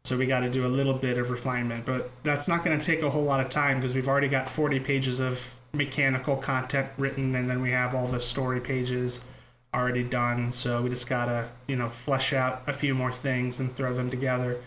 So 0.04 0.18
we 0.18 0.26
got 0.26 0.40
to 0.42 0.50
do 0.50 0.66
a 0.66 0.68
little 0.68 0.94
bit 0.94 1.18
of 1.18 1.30
refinement, 1.30 1.86
but 1.86 2.10
that's 2.24 2.48
not 2.48 2.64
going 2.64 2.78
to 2.80 2.84
take 2.84 3.02
a 3.02 3.10
whole 3.10 3.24
lot 3.24 3.40
of 3.40 3.50
time 3.50 3.78
because 3.78 3.94
we've 3.94 4.08
already 4.08 4.30
got 4.30 4.50
40 4.50 4.80
pages 4.80 5.20
of 5.20 5.56
mechanical 5.74 6.36
content 6.36 6.90
written, 6.98 7.36
and 7.36 7.50
then 7.50 7.62
we 7.62 7.72
have 7.72 7.94
all 7.94 8.08
the 8.08 8.20
story 8.20 8.60
pages 8.60 9.22
already 9.74 10.04
done. 10.04 10.52
So 10.52 10.82
we 10.82 10.90
just 10.90 11.08
got 11.08 11.26
to, 11.26 11.48
you 11.68 11.76
know, 11.76 11.90
flesh 11.90 12.34
out 12.34 12.64
a 12.68 12.74
few 12.74 12.96
more 12.96 13.12
things 13.12 13.60
and 13.60 13.76
throw 13.76 13.94
them 13.94 14.10
together 14.10 14.60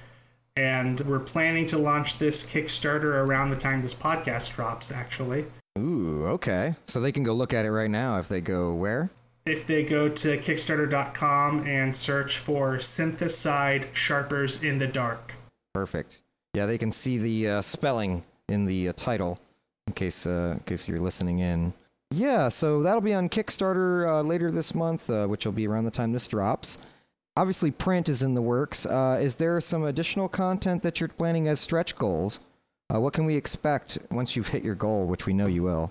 and 0.56 1.00
we're 1.00 1.18
planning 1.18 1.66
to 1.66 1.78
launch 1.78 2.18
this 2.18 2.44
Kickstarter 2.44 3.24
around 3.24 3.50
the 3.50 3.56
time 3.56 3.80
this 3.80 3.94
podcast 3.94 4.54
drops, 4.54 4.90
actually. 4.92 5.46
Ooh, 5.78 6.26
okay. 6.26 6.74
So 6.84 7.00
they 7.00 7.12
can 7.12 7.22
go 7.22 7.32
look 7.32 7.54
at 7.54 7.64
it 7.64 7.70
right 7.70 7.90
now 7.90 8.18
if 8.18 8.28
they 8.28 8.40
go 8.40 8.74
where? 8.74 9.10
If 9.44 9.66
they 9.66 9.82
go 9.82 10.08
to 10.08 10.38
Kickstarter.com 10.38 11.66
and 11.66 11.94
search 11.94 12.38
for 12.38 12.76
Synthicide 12.76 13.92
Sharpers 13.92 14.62
in 14.62 14.78
the 14.78 14.86
Dark. 14.86 15.34
Perfect. 15.74 16.20
Yeah, 16.54 16.66
they 16.66 16.78
can 16.78 16.92
see 16.92 17.18
the 17.18 17.48
uh, 17.48 17.62
spelling 17.62 18.22
in 18.48 18.66
the 18.66 18.90
uh, 18.90 18.92
title 18.94 19.40
in 19.86 19.94
case 19.94 20.26
uh, 20.26 20.54
in 20.58 20.60
case 20.60 20.86
you're 20.86 21.00
listening 21.00 21.40
in. 21.40 21.72
Yeah, 22.10 22.48
so 22.48 22.82
that'll 22.82 23.00
be 23.00 23.14
on 23.14 23.28
Kickstarter 23.28 24.06
uh, 24.06 24.22
later 24.22 24.50
this 24.50 24.74
month, 24.74 25.08
uh, 25.08 25.26
which 25.26 25.44
will 25.46 25.52
be 25.52 25.66
around 25.66 25.84
the 25.84 25.90
time 25.90 26.12
this 26.12 26.28
drops 26.28 26.78
obviously 27.36 27.70
print 27.70 28.08
is 28.08 28.22
in 28.22 28.34
the 28.34 28.42
works. 28.42 28.86
Uh, 28.86 29.18
is 29.20 29.36
there 29.36 29.60
some 29.60 29.84
additional 29.84 30.28
content 30.28 30.82
that 30.82 31.00
you're 31.00 31.08
planning 31.08 31.48
as 31.48 31.60
stretch 31.60 31.96
goals? 31.96 32.40
What 32.88 33.14
can 33.14 33.24
we 33.24 33.36
expect 33.36 33.96
once 34.10 34.36
you've 34.36 34.48
hit 34.48 34.62
your 34.62 34.74
goal, 34.74 35.06
which 35.06 35.24
we 35.24 35.32
know 35.32 35.46
you 35.46 35.62
will? 35.62 35.90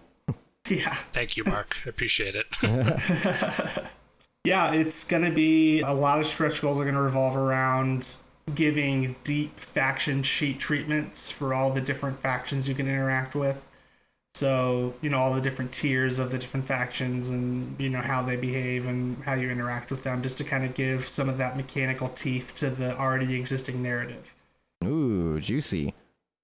yeah. 0.70 0.96
Thank 1.12 1.38
you, 1.38 1.44
Mark. 1.44 1.78
Appreciate 1.86 2.36
it. 2.36 2.58
yeah, 4.44 4.74
it's 4.74 5.04
going 5.04 5.24
to 5.24 5.32
be 5.32 5.82
a 5.82 5.92
lot 5.92 6.20
of 6.20 6.26
stretch 6.26 6.62
goals 6.62 6.78
are 6.78 6.84
going 6.84 6.96
to 6.96 7.02
revolve 7.02 7.36
around 7.36 8.16
giving 8.56 9.16
deep 9.24 9.60
faction 9.60 10.24
sheet 10.24 10.60
treatments 10.60 11.32
for 11.32 11.54
all 11.54 11.72
the 11.72 11.82
different 11.82 12.18
factions 12.18 12.68
you 12.68 12.76
can 12.76 12.88
interact 12.88 13.36
with. 13.36 13.68
So, 14.34 14.94
you 15.02 15.10
know, 15.10 15.20
all 15.20 15.34
the 15.34 15.42
different 15.42 15.72
tiers 15.74 16.18
of 16.18 16.32
the 16.32 16.38
different 16.38 16.66
factions 16.66 17.30
and, 17.30 17.76
you 17.78 17.90
know, 17.90 18.02
how 18.02 18.22
they 18.22 18.38
behave 18.38 18.88
and 18.88 19.22
how 19.24 19.34
you 19.34 19.50
interact 19.50 19.92
with 19.92 20.04
them, 20.04 20.22
just 20.22 20.38
to 20.38 20.44
kind 20.44 20.64
of 20.64 20.74
give 20.74 21.08
some 21.08 21.28
of 21.28 21.38
that 21.38 21.58
mechanical 21.58 22.08
teeth 22.10 22.56
to 22.58 22.70
the 22.70 22.98
already 22.98 23.36
existing 23.36 23.84
narrative. 23.84 24.34
Ooh, 24.86 25.40
juicy. 25.40 25.94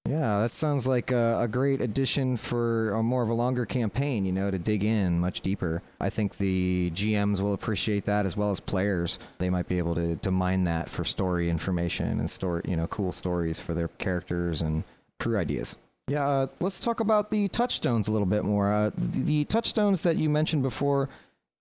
Yeah, 0.08 0.40
that 0.42 0.52
sounds 0.52 0.88
like 0.88 1.12
a, 1.12 1.42
a, 1.42 1.48
great 1.50 1.82
addition 1.82 2.38
for 2.38 2.94
a 2.94 3.04
more 3.04 3.24
of 3.24 3.30
a 3.30 3.34
longer 3.34 3.66
campaign, 3.66 4.24
you 4.24 4.32
know, 4.32 4.50
to 4.50 4.58
dig 4.58 4.86
in 4.86 5.20
much 5.20 5.42
deeper. 5.42 5.82
I 6.00 6.10
think 6.10 6.38
the 6.38 6.92
GMs 6.92 7.42
will 7.42 7.54
appreciate 7.54 8.06
that 8.06 8.26
as 8.26 8.38
well 8.38 8.50
as 8.50 8.62
players. 8.62 9.20
They 9.40 9.50
might 9.50 9.68
be 9.68 9.78
able 9.78 9.96
to, 9.96 10.16
to 10.16 10.32
mine 10.32 10.64
that 10.64 10.90
for 10.90 11.04
story 11.04 11.50
information 11.50 12.20
and 12.20 12.30
story, 12.30 12.62
you 12.66 12.78
know, 12.78 12.88
cool 12.88 13.12
stories 13.12 13.60
for 13.60 13.74
their 13.74 13.90
characters 13.90 14.62
and 14.62 14.86
crew 15.20 15.38
ideas. 15.38 15.76
Yeah, 16.08 16.26
uh, 16.26 16.48
let's 16.62 16.80
talk 16.80 17.02
about 17.02 17.30
the 17.30 17.50
touchstones 17.50 18.08
a 18.08 18.12
little 18.12 18.28
bit 18.28 18.46
more. 18.46 18.72
Uh, 18.72 18.92
the, 18.98 19.22
the 19.24 19.46
touchstones 19.46 20.04
that 20.04 20.16
you 20.16 20.30
mentioned 20.30 20.64
before, 20.64 21.10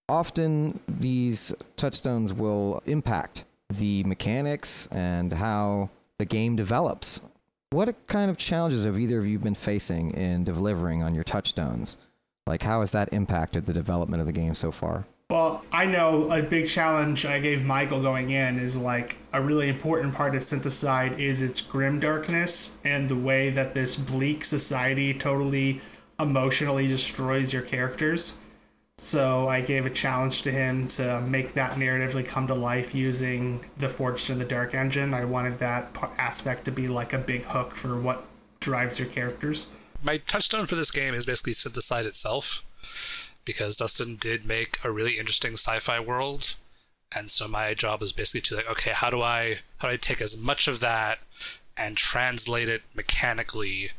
often 0.08 0.78
these 0.86 1.52
touchstones 1.76 2.32
will 2.32 2.80
impact 2.86 3.44
the 3.68 4.04
mechanics 4.04 4.86
and 4.92 5.32
how 5.32 5.90
the 6.18 6.24
game 6.24 6.54
develops 6.54 7.20
what 7.70 8.06
kind 8.06 8.30
of 8.30 8.36
challenges 8.36 8.84
have 8.84 8.98
either 8.98 9.18
of 9.18 9.26
you 9.26 9.38
been 9.38 9.54
facing 9.54 10.12
in 10.12 10.44
delivering 10.44 11.02
on 11.02 11.14
your 11.14 11.24
touchstones? 11.24 11.96
Like, 12.46 12.62
how 12.62 12.80
has 12.80 12.92
that 12.92 13.12
impacted 13.12 13.66
the 13.66 13.72
development 13.72 14.20
of 14.20 14.26
the 14.26 14.32
game 14.32 14.54
so 14.54 14.70
far? 14.70 15.04
Well, 15.30 15.64
I 15.72 15.86
know 15.86 16.30
a 16.30 16.40
big 16.40 16.68
challenge 16.68 17.26
I 17.26 17.40
gave 17.40 17.64
Michael 17.64 18.00
going 18.00 18.30
in 18.30 18.60
is 18.60 18.76
like 18.76 19.16
a 19.32 19.42
really 19.42 19.68
important 19.68 20.14
part 20.14 20.36
of 20.36 20.42
Synthicide 20.42 21.18
is 21.18 21.42
its 21.42 21.60
grim 21.60 21.98
darkness 21.98 22.70
and 22.84 23.08
the 23.08 23.16
way 23.16 23.50
that 23.50 23.74
this 23.74 23.96
bleak 23.96 24.44
society 24.44 25.12
totally 25.12 25.80
emotionally 26.20 26.86
destroys 26.86 27.52
your 27.52 27.62
characters. 27.62 28.36
So 28.98 29.48
I 29.48 29.60
gave 29.60 29.84
a 29.84 29.90
challenge 29.90 30.42
to 30.42 30.50
him 30.50 30.88
to 30.88 31.20
make 31.20 31.54
that 31.54 31.72
narratively 31.72 32.26
come 32.26 32.46
to 32.46 32.54
life 32.54 32.94
using 32.94 33.64
the 33.76 33.88
Forged 33.88 34.30
in 34.30 34.38
the 34.38 34.44
Dark 34.44 34.74
engine. 34.74 35.12
I 35.12 35.24
wanted 35.24 35.58
that 35.58 35.96
aspect 36.18 36.64
to 36.64 36.72
be 36.72 36.88
like 36.88 37.12
a 37.12 37.18
big 37.18 37.44
hook 37.44 37.74
for 37.74 38.00
what 38.00 38.24
drives 38.58 38.98
your 38.98 39.08
characters. 39.08 39.66
My 40.02 40.18
touchstone 40.18 40.66
for 40.66 40.76
this 40.76 40.90
game 40.90 41.14
is 41.14 41.26
basically 41.26 41.52
Synthicide 41.52 42.06
itself, 42.06 42.64
because 43.44 43.76
Dustin 43.76 44.16
did 44.16 44.46
make 44.46 44.78
a 44.82 44.90
really 44.90 45.18
interesting 45.18 45.52
sci-fi 45.52 46.00
world, 46.00 46.56
and 47.14 47.30
so 47.30 47.46
my 47.46 47.74
job 47.74 48.02
is 48.02 48.12
basically 48.12 48.40
to 48.42 48.56
like, 48.56 48.70
okay, 48.70 48.92
how 48.92 49.10
do 49.10 49.20
I 49.20 49.58
how 49.78 49.88
do 49.88 49.94
I 49.94 49.98
take 49.98 50.20
as 50.20 50.36
much 50.38 50.68
of 50.68 50.80
that 50.80 51.18
and 51.76 51.96
translate 51.96 52.68
it 52.68 52.82
mechanically 52.94 53.90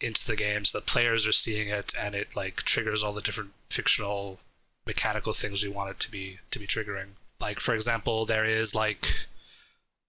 into 0.00 0.26
the 0.26 0.36
game 0.36 0.64
so 0.64 0.78
the 0.78 0.84
players 0.84 1.26
are 1.26 1.32
seeing 1.32 1.68
it 1.68 1.92
and 1.98 2.14
it 2.14 2.36
like 2.36 2.56
triggers 2.56 3.02
all 3.02 3.14
the 3.14 3.22
different 3.22 3.52
fictional 3.70 4.38
mechanical 4.86 5.32
things 5.32 5.62
we 5.62 5.68
want 5.68 5.90
it 5.90 6.00
to 6.00 6.10
be 6.10 6.38
to 6.50 6.58
be 6.58 6.66
triggering. 6.66 7.10
Like 7.40 7.60
for 7.60 7.74
example, 7.74 8.24
there 8.24 8.44
is 8.44 8.74
like 8.74 9.26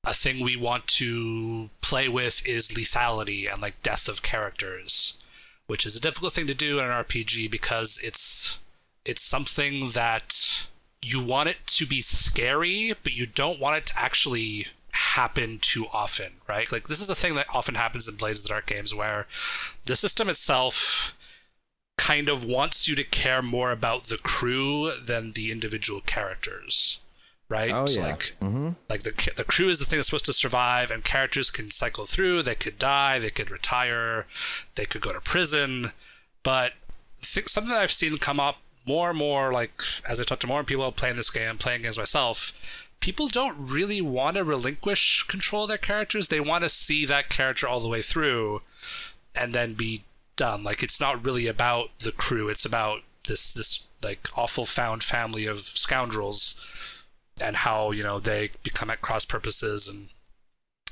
a 0.05 0.13
thing 0.13 0.39
we 0.39 0.55
want 0.55 0.87
to 0.87 1.69
play 1.81 2.07
with 2.07 2.45
is 2.47 2.69
lethality 2.69 3.51
and 3.51 3.61
like 3.61 3.81
death 3.83 4.07
of 4.07 4.21
characters, 4.21 5.15
which 5.65 5.85
is 5.85 5.95
a 5.95 6.01
difficult 6.01 6.33
thing 6.33 6.47
to 6.47 6.53
do 6.53 6.79
in 6.79 6.85
an 6.85 6.91
RPG 6.91 7.49
because 7.51 7.99
it's 8.03 8.59
it's 9.03 9.23
something 9.23 9.91
that 9.91 10.67
you 11.01 11.21
want 11.21 11.49
it 11.49 11.57
to 11.65 11.85
be 11.85 12.01
scary, 12.01 12.93
but 13.03 13.13
you 13.13 13.25
don't 13.25 13.59
want 13.59 13.77
it 13.77 13.85
to 13.87 13.99
actually 13.99 14.67
happen 14.97 15.59
too 15.59 15.87
often, 15.93 16.33
right? 16.47 16.71
Like 16.71 16.87
this 16.87 16.99
is 16.99 17.09
a 17.09 17.15
thing 17.15 17.35
that 17.35 17.47
often 17.53 17.75
happens 17.75 18.07
in 18.07 18.15
Blades 18.15 18.39
of 18.39 18.43
the 18.43 18.49
Dark 18.49 18.65
games 18.65 18.93
where 18.93 19.27
the 19.85 19.95
system 19.95 20.29
itself 20.29 21.15
kind 21.97 22.29
of 22.29 22.45
wants 22.45 22.87
you 22.87 22.95
to 22.95 23.03
care 23.03 23.41
more 23.41 23.71
about 23.71 24.05
the 24.05 24.17
crew 24.17 24.91
than 25.03 25.31
the 25.31 25.51
individual 25.51 26.01
characters 26.01 26.99
right 27.49 27.71
oh, 27.71 27.87
yeah. 27.89 28.01
like 28.01 28.35
mm-hmm. 28.41 28.71
like 28.89 29.03
the 29.03 29.31
the 29.35 29.43
crew 29.43 29.69
is 29.69 29.79
the 29.79 29.85
thing 29.85 29.97
that's 29.97 30.09
supposed 30.09 30.25
to 30.25 30.33
survive 30.33 30.91
and 30.91 31.03
characters 31.03 31.49
can 31.49 31.71
cycle 31.71 32.05
through 32.05 32.43
they 32.43 32.53
could 32.53 32.77
die 32.77 33.17
they 33.19 33.29
could 33.29 33.49
retire 33.49 34.25
they 34.75 34.85
could 34.85 35.01
go 35.01 35.13
to 35.13 35.21
prison 35.21 35.91
but 36.43 36.73
something 37.21 37.71
that 37.71 37.81
I've 37.81 37.91
seen 37.91 38.17
come 38.17 38.39
up 38.39 38.57
more 38.85 39.09
and 39.09 39.17
more 39.17 39.51
like 39.51 39.81
as 40.07 40.19
I 40.19 40.23
talk 40.23 40.39
to 40.41 40.47
more 40.47 40.63
people 40.63 40.91
playing 40.91 41.15
this 41.15 41.29
game 41.29 41.57
playing 41.57 41.83
games 41.83 41.97
myself 41.97 42.51
people 42.99 43.27
don't 43.27 43.55
really 43.57 44.01
want 44.01 44.35
to 44.35 44.43
relinquish 44.43 45.23
control 45.23 45.63
of 45.63 45.69
their 45.69 45.77
characters 45.77 46.27
they 46.27 46.39
want 46.39 46.63
to 46.63 46.69
see 46.69 47.05
that 47.05 47.29
character 47.29 47.67
all 47.67 47.79
the 47.79 47.87
way 47.87 48.01
through 48.01 48.61
and 49.35 49.53
then 49.53 49.73
be 49.73 50.03
done. 50.35 50.63
Like 50.63 50.81
it's 50.81 50.99
not 50.99 51.23
really 51.23 51.47
about 51.47 51.89
the 51.99 52.11
crew. 52.11 52.47
It's 52.47 52.65
about 52.65 53.01
this 53.27 53.53
this 53.53 53.87
like 54.01 54.29
awful 54.35 54.65
found 54.65 55.03
family 55.03 55.45
of 55.45 55.61
scoundrels 55.61 56.65
and 57.41 57.57
how 57.57 57.91
you 57.91 58.03
know 58.03 58.19
they 58.19 58.51
become 58.63 58.89
at 58.89 59.01
cross 59.01 59.25
purposes 59.25 59.87
and 59.87 60.09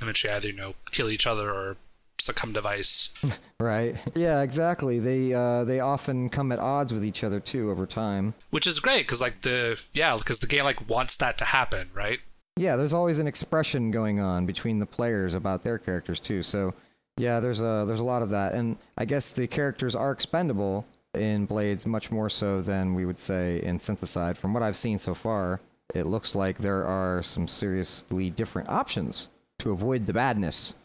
eventually 0.02 0.34
either 0.34 0.50
you 0.50 0.56
know 0.56 0.74
kill 0.91 1.10
each 1.10 1.26
other 1.26 1.52
or 1.52 1.78
succumb 2.19 2.54
to 2.54 2.62
vice. 2.62 3.13
right. 3.60 3.95
Yeah, 4.15 4.41
exactly. 4.41 4.99
They 4.99 5.34
uh, 5.34 5.63
they 5.63 5.80
often 5.80 6.30
come 6.30 6.51
at 6.51 6.60
odds 6.60 6.93
with 6.93 7.06
each 7.06 7.23
other 7.23 7.39
too 7.39 7.71
over 7.71 7.86
time. 7.86 8.34
Which 8.49 8.67
is 8.67 8.80
great 8.80 9.04
because 9.04 9.21
like 9.21 9.41
the 9.41 9.80
yeah 9.93 10.15
because 10.17 10.39
the 10.39 10.47
game 10.47 10.63
like 10.63 10.89
wants 10.89 11.17
that 11.17 11.38
to 11.39 11.45
happen, 11.45 11.89
right? 11.93 12.19
Yeah, 12.58 12.78
there's 12.78 12.93
always 12.93 13.19
an 13.19 13.28
expression 13.28 13.91
going 13.91 14.19
on 14.19 14.45
between 14.45 14.80
the 14.80 14.86
players 14.86 15.34
about 15.34 15.63
their 15.63 15.78
characters 15.78 16.19
too. 16.19 16.41
So 16.41 16.73
yeah, 17.17 17.39
there's 17.39 17.62
a 17.62 17.86
there's 17.88 17.99
a 17.99 18.04
lot 18.04 18.21
of 18.21 18.30
that, 18.30 18.54
and 18.54 18.78
I 18.97 19.06
guess 19.06 19.32
the 19.32 19.47
characters 19.47 19.95
are 19.95 20.12
expendable 20.12 20.86
in 21.13 21.45
Blades 21.45 21.86
much 21.86 22.12
more 22.12 22.30
so 22.30 22.62
than 22.62 22.93
we 22.93 23.06
would 23.06 23.19
say 23.19 23.62
in 23.62 23.80
Synthicide. 23.80 24.38
From 24.38 24.54
what 24.54 24.63
I've 24.63 24.75
seen 24.75 24.99
so 24.99 25.13
far, 25.13 25.62
it 25.93 26.08
looks 26.08 26.36
like 26.36 26.58
there 26.58 26.86
are 26.86 27.21
some 27.21 27.47
seriously 27.47 28.30
different 28.30 28.69
options 28.69 29.30
to 29.60 29.71
avoid 29.71 30.06
the 30.06 30.13
badness 30.13 30.75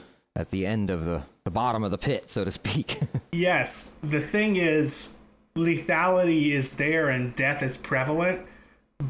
at 0.41 0.51
the 0.51 0.67
end 0.67 0.91
of 0.91 1.05
the 1.05 1.23
the 1.45 1.51
bottom 1.51 1.85
of 1.85 1.91
the 1.91 1.99
pit, 1.99 2.31
so 2.31 2.45
to 2.45 2.51
speak. 2.51 3.01
yes, 3.33 3.93
the 4.03 4.21
thing 4.21 4.57
is, 4.57 5.15
lethality 5.57 6.51
is 6.51 6.75
there 6.75 7.09
and 7.09 7.35
death 7.35 7.63
is 7.63 7.77
prevalent, 7.77 8.41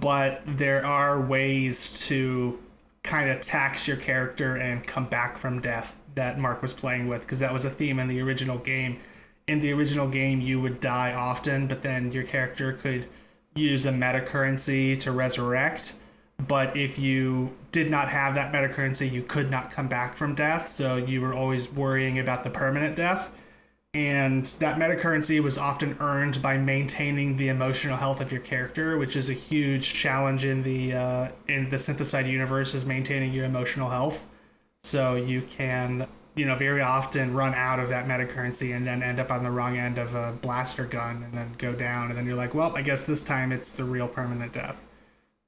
but 0.00 0.42
there 0.46 0.84
are 0.84 1.20
ways 1.20 2.06
to 2.06 2.58
kind 3.02 3.30
of 3.30 3.40
tax 3.40 3.88
your 3.88 3.96
character 3.96 4.56
and 4.56 4.86
come 4.86 5.06
back 5.06 5.38
from 5.38 5.60
death 5.60 5.96
that 6.14 6.38
Mark 6.38 6.62
was 6.62 6.72
playing 6.72 7.08
with 7.08 7.22
because 7.22 7.38
that 7.38 7.52
was 7.52 7.64
a 7.64 7.70
theme 7.70 7.98
in 7.98 8.08
the 8.08 8.20
original 8.20 8.58
game. 8.58 8.98
In 9.46 9.60
the 9.60 9.72
original 9.72 10.08
game, 10.08 10.40
you 10.40 10.60
would 10.60 10.80
die 10.80 11.12
often, 11.12 11.66
but 11.66 11.82
then 11.82 12.12
your 12.12 12.24
character 12.24 12.74
could 12.74 13.08
use 13.54 13.86
a 13.86 13.92
meta 13.92 14.20
currency 14.20 14.96
to 14.98 15.10
resurrect. 15.10 15.94
But 16.46 16.76
if 16.76 16.98
you 16.98 17.54
did 17.72 17.90
not 17.90 18.08
have 18.08 18.34
that 18.34 18.52
meta 18.52 18.68
currency, 18.68 19.08
you 19.08 19.22
could 19.22 19.50
not 19.50 19.70
come 19.70 19.88
back 19.88 20.14
from 20.14 20.34
death. 20.34 20.66
So 20.68 20.96
you 20.96 21.20
were 21.20 21.34
always 21.34 21.70
worrying 21.70 22.18
about 22.18 22.44
the 22.44 22.50
permanent 22.50 22.96
death. 22.96 23.30
And 23.92 24.46
that 24.60 24.78
meta 24.78 24.94
currency 24.94 25.40
was 25.40 25.58
often 25.58 25.96
earned 25.98 26.40
by 26.40 26.56
maintaining 26.56 27.36
the 27.36 27.48
emotional 27.48 27.96
health 27.96 28.20
of 28.20 28.30
your 28.30 28.40
character, 28.40 28.96
which 28.98 29.16
is 29.16 29.30
a 29.30 29.32
huge 29.32 29.94
challenge 29.94 30.44
in 30.44 30.62
the 30.62 30.94
uh, 30.94 31.30
in 31.48 31.68
the 31.68 31.76
Synthicide 31.76 32.30
universe, 32.30 32.74
is 32.74 32.86
maintaining 32.86 33.32
your 33.32 33.46
emotional 33.46 33.90
health. 33.90 34.28
So 34.84 35.16
you 35.16 35.42
can, 35.42 36.06
you 36.36 36.46
know, 36.46 36.54
very 36.54 36.80
often 36.80 37.34
run 37.34 37.52
out 37.54 37.80
of 37.80 37.88
that 37.88 38.06
meta 38.06 38.26
currency 38.26 38.72
and 38.72 38.86
then 38.86 39.02
end 39.02 39.18
up 39.18 39.32
on 39.32 39.42
the 39.42 39.50
wrong 39.50 39.76
end 39.76 39.98
of 39.98 40.14
a 40.14 40.38
blaster 40.40 40.86
gun 40.86 41.24
and 41.24 41.34
then 41.34 41.54
go 41.58 41.74
down. 41.74 42.10
And 42.10 42.16
then 42.16 42.26
you're 42.26 42.36
like, 42.36 42.54
well, 42.54 42.74
I 42.76 42.82
guess 42.82 43.04
this 43.04 43.24
time 43.24 43.50
it's 43.50 43.72
the 43.72 43.84
real 43.84 44.06
permanent 44.06 44.52
death. 44.52 44.86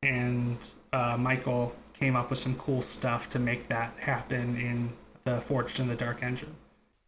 And 0.03 0.59
uh, 0.93 1.17
Michael 1.19 1.75
came 1.95 2.17
up 2.17 2.31
with 2.31 2.39
some 2.39 2.55
cool 2.57 2.83
stuff 2.83 3.29
to 3.31 3.39
make 3.39 3.69
that 3.69 3.93
happen 3.99 4.57
in 4.57 4.93
the 5.25 5.41
Forged 5.41 5.81
in 5.81 5.89
the 5.89 5.95
Dark 5.95 6.23
engine. 6.23 6.55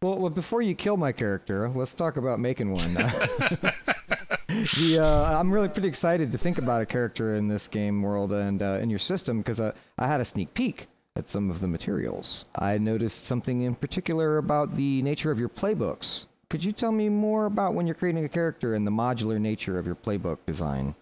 Well, 0.01 0.17
well 0.17 0.29
before 0.29 0.61
you 0.61 0.75
kill 0.75 0.97
my 0.97 1.11
character, 1.11 1.69
let's 1.69 1.93
talk 1.93 2.17
about 2.17 2.39
making 2.39 2.71
one. 2.71 2.93
the, 4.47 4.99
uh, 5.01 5.39
I'm 5.39 5.51
really 5.51 5.67
pretty 5.67 5.87
excited 5.87 6.31
to 6.31 6.37
think 6.37 6.57
about 6.57 6.81
a 6.81 6.85
character 6.85 7.35
in 7.35 7.47
this 7.47 7.67
game 7.67 8.01
world 8.01 8.31
and 8.31 8.61
uh, 8.61 8.79
in 8.81 8.89
your 8.89 8.99
system 8.99 9.39
because 9.39 9.59
uh, 9.59 9.73
I 9.97 10.07
had 10.07 10.21
a 10.21 10.25
sneak 10.25 10.53
peek 10.53 10.87
at 11.15 11.29
some 11.29 11.49
of 11.49 11.61
the 11.61 11.67
materials. 11.67 12.45
I 12.57 12.77
noticed 12.77 13.25
something 13.25 13.61
in 13.61 13.75
particular 13.75 14.37
about 14.37 14.75
the 14.75 15.01
nature 15.01 15.31
of 15.31 15.39
your 15.39 15.49
playbooks. 15.49 16.25
Could 16.49 16.63
you 16.63 16.71
tell 16.71 16.91
me 16.91 17.09
more 17.09 17.45
about 17.45 17.73
when 17.73 17.87
you're 17.87 17.95
creating 17.95 18.25
a 18.25 18.29
character 18.29 18.75
and 18.75 18.85
the 18.85 18.91
modular 18.91 19.39
nature 19.39 19.79
of 19.79 19.85
your 19.85 19.95
playbook 19.95 20.37
design? 20.45 20.95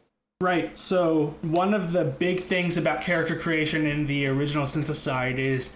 Right. 0.43 0.77
So, 0.77 1.35
one 1.41 1.73
of 1.73 1.93
the 1.93 2.03
big 2.03 2.43
things 2.43 2.75
about 2.75 3.01
character 3.01 3.33
creation 3.33 3.87
in 3.87 4.07
the 4.07 4.27
original 4.27 4.65
Synthicide 4.65 5.37
is 5.37 5.71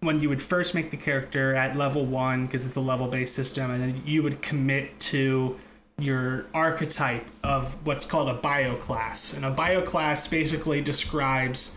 when 0.00 0.18
you 0.18 0.28
would 0.28 0.42
first 0.42 0.74
make 0.74 0.90
the 0.90 0.96
character 0.96 1.54
at 1.54 1.76
level 1.76 2.04
one, 2.04 2.46
because 2.46 2.66
it's 2.66 2.74
a 2.74 2.80
level 2.80 3.06
based 3.06 3.36
system, 3.36 3.70
and 3.70 3.80
then 3.80 4.02
you 4.04 4.24
would 4.24 4.42
commit 4.42 4.98
to 4.98 5.56
your 6.00 6.46
archetype 6.52 7.24
of 7.44 7.74
what's 7.86 8.04
called 8.04 8.28
a 8.28 8.36
bioclass. 8.36 9.36
And 9.36 9.44
a 9.44 9.54
bioclass 9.54 10.28
basically 10.28 10.80
describes 10.80 11.76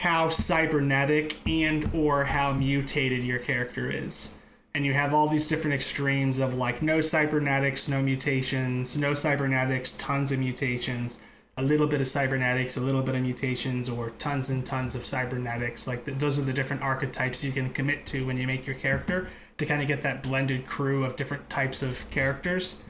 how 0.00 0.30
cybernetic 0.30 1.36
and 1.46 1.88
or 1.94 2.24
how 2.24 2.52
mutated 2.52 3.22
your 3.22 3.38
character 3.38 3.88
is 3.88 4.34
and 4.74 4.84
you 4.84 4.92
have 4.92 5.14
all 5.14 5.28
these 5.28 5.46
different 5.46 5.72
extremes 5.72 6.40
of 6.40 6.54
like 6.54 6.82
no 6.82 7.00
cybernetics, 7.00 7.88
no 7.88 8.02
mutations, 8.02 8.96
no 8.96 9.14
cybernetics, 9.14 9.92
tons 9.92 10.32
of 10.32 10.40
mutations, 10.40 11.20
a 11.56 11.62
little 11.62 11.86
bit 11.86 12.00
of 12.00 12.06
cybernetics, 12.06 12.76
a 12.76 12.80
little 12.80 13.02
bit 13.02 13.14
of 13.14 13.22
mutations, 13.22 13.88
or 13.88 14.10
tons 14.18 14.50
and 14.50 14.66
tons 14.66 14.94
of 14.94 15.06
cybernetics. 15.06 15.86
Like 15.86 16.04
th- 16.04 16.18
those 16.18 16.38
are 16.38 16.42
the 16.42 16.52
different 16.52 16.82
archetypes 16.82 17.44
you 17.44 17.52
can 17.52 17.70
commit 17.70 18.06
to 18.06 18.26
when 18.26 18.36
you 18.36 18.46
make 18.46 18.66
your 18.66 18.76
character 18.76 19.28
to 19.58 19.66
kind 19.66 19.80
of 19.80 19.86
get 19.86 20.02
that 20.02 20.22
blended 20.22 20.66
crew 20.66 21.04
of 21.04 21.16
different 21.16 21.48
types 21.48 21.82
of 21.82 22.08
characters. 22.10 22.82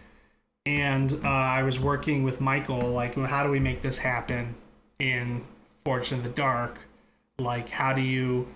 And 0.67 1.13
uh, 1.23 1.29
I 1.29 1.63
was 1.63 1.79
working 1.79 2.23
with 2.23 2.41
Michael, 2.41 2.81
like, 2.81 3.17
well, 3.19 3.27
how 3.27 3.45
do 3.45 3.51
we 3.51 3.61
make 3.61 3.83
this 3.83 3.99
happen 3.99 4.55
in 4.99 5.45
Forged 5.85 6.13
in 6.13 6.23
the 6.23 6.31
Dark? 6.31 6.79
Like, 7.39 7.69
how 7.69 7.93
do 7.93 8.01
you 8.01 8.49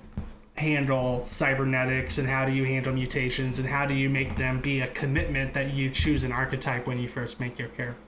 handle 0.56 1.24
cybernetics 1.26 2.18
and 2.18 2.26
how 2.26 2.46
do 2.46 2.52
you 2.52 2.64
handle 2.64 2.92
mutations 2.92 3.58
and 3.58 3.68
how 3.68 3.84
do 3.84 3.94
you 3.94 4.08
make 4.08 4.36
them 4.36 4.60
be 4.60 4.80
a 4.80 4.86
commitment 4.88 5.52
that 5.52 5.74
you 5.74 5.90
choose 5.90 6.24
an 6.24 6.32
archetype 6.32 6.86
when 6.86 6.98
you 6.98 7.06
first 7.06 7.38
make 7.38 7.58
your 7.58 7.68
character 7.68 8.07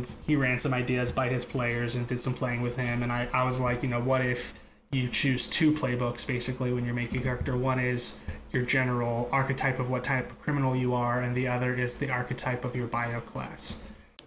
and 0.00 0.16
he 0.26 0.36
ran 0.36 0.56
some 0.58 0.72
ideas 0.72 1.12
by 1.12 1.28
his 1.28 1.44
players 1.44 1.94
and 1.94 2.06
did 2.06 2.20
some 2.20 2.34
playing 2.34 2.62
with 2.62 2.76
him 2.76 3.02
and 3.02 3.12
I, 3.12 3.28
I 3.32 3.44
was 3.44 3.60
like 3.60 3.82
you 3.82 3.88
know 3.88 4.00
what 4.00 4.24
if 4.24 4.54
you 4.90 5.08
choose 5.08 5.48
two 5.48 5.72
playbooks 5.72 6.26
basically 6.26 6.72
when 6.72 6.84
you're 6.84 6.94
making 6.94 7.20
a 7.20 7.22
character 7.22 7.56
one 7.56 7.78
is 7.78 8.18
your 8.50 8.62
general 8.62 9.28
archetype 9.30 9.78
of 9.78 9.90
what 9.90 10.02
type 10.04 10.30
of 10.30 10.40
criminal 10.40 10.74
you 10.74 10.94
are 10.94 11.20
and 11.20 11.36
the 11.36 11.46
other 11.48 11.74
is 11.74 11.98
the 11.98 12.10
archetype 12.10 12.64
of 12.64 12.74
your 12.74 12.86
bio 12.86 13.20
class 13.20 13.76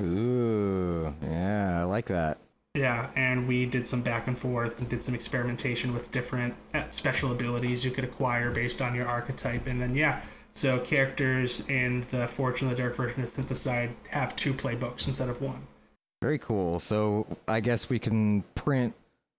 Ooh, 0.02 1.14
yeah, 1.24 1.82
I 1.82 1.84
like 1.84 2.06
that. 2.08 2.40
yeah, 2.74 3.10
and 3.16 3.48
we 3.48 3.66
did 3.68 3.88
some 3.88 4.02
back 4.02 4.28
and 4.28 4.38
forth 4.38 4.80
and 4.80 4.90
did 4.90 5.04
some 5.04 5.14
experimentation 5.16 5.94
with 5.94 6.12
different 6.12 6.56
uh, 6.74 6.88
special 6.88 7.32
abilities 7.32 7.86
you 7.86 7.92
could 7.92 8.04
acquire 8.04 8.50
based 8.50 8.82
on 8.82 8.96
your 8.96 9.08
archetype. 9.08 9.68
And 9.68 9.80
then, 9.80 9.94
yeah, 9.96 10.22
so 10.54 10.80
characters 10.80 11.68
in 11.68 12.06
the 12.12 12.28
Fortune 12.28 12.70
of 12.70 12.78
the 12.78 12.82
Dark 12.82 12.96
version 12.96 13.22
of 13.22 13.30
Synthicide 13.30 13.92
have 14.10 14.36
two 14.36 14.54
playbooks 14.54 15.08
instead 15.08 15.30
of 15.30 15.42
one. 15.42 15.68
Very 16.22 16.38
cool. 16.38 16.80
So 16.80 17.28
I 17.48 17.60
guess 17.60 17.89
we 17.89 18.00
can 18.00 18.44
print 18.56 18.94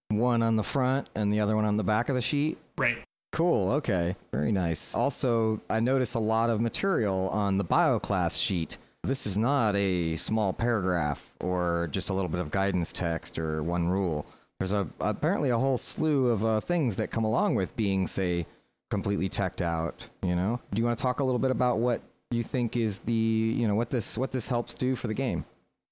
one 0.09 0.42
on 0.42 0.57
the 0.57 0.62
front 0.62 1.09
and 1.14 1.33
the 1.33 1.40
other 1.40 1.57
one 1.57 1.64
on 1.64 1.77
the 1.77 1.85
back 1.85 2.09
of 2.09 2.14
the 2.14 2.20
sheet. 2.20 2.59
Right. 2.77 2.98
Cool. 3.33 3.72
Okay. 3.72 4.16
Very 4.33 4.53
nice. 4.53 4.94
Also, 4.94 5.61
I 5.70 5.81
notice 5.81 6.14
a 6.14 6.18
lot 6.18 6.50
of 6.50 6.61
material 6.61 7.29
on 7.31 7.59
the 7.59 7.64
bioclass 7.64 8.40
sheet. 8.40 8.77
This 9.03 9.27
is 9.27 9.38
not 9.38 9.77
a 9.77 10.16
small 10.16 10.53
paragraph 10.53 11.33
or 11.40 11.88
just 11.90 12.11
a 12.11 12.12
little 12.12 12.29
bit 12.29 12.40
of 12.40 12.50
guidance 12.50 12.92
text 12.92 13.38
or 13.38 13.62
one 13.62 13.88
rule. 13.88 14.27
There's 14.59 14.72
a 14.72 14.87
apparently 15.00 15.50
a 15.50 15.59
whole 15.59 15.79
slew 15.79 16.29
of 16.29 16.44
uh, 16.44 16.61
things 16.61 16.96
that 16.96 17.11
come 17.11 17.24
along 17.24 17.55
with 17.55 17.74
being, 17.77 18.07
say, 18.07 18.46
completely 18.90 19.29
teched 19.29 19.62
out. 19.62 20.09
You 20.23 20.37
know. 20.37 20.61
Do 20.73 20.81
you 20.81 20.87
want 20.87 20.99
to 20.99 21.03
talk 21.03 21.20
a 21.20 21.25
little 21.25 21.38
bit 21.38 21.51
about 21.51 21.79
what 21.79 22.01
you 22.31 22.42
think 22.42 22.77
is 22.77 22.99
the 23.01 23.12
you 23.12 23.68
know 23.68 23.75
what 23.75 23.90
this 23.90 24.18
what 24.18 24.33
this 24.33 24.49
helps 24.49 24.75
do 24.75 24.97
for 24.97 25.07
the 25.07 25.14
game? 25.14 25.44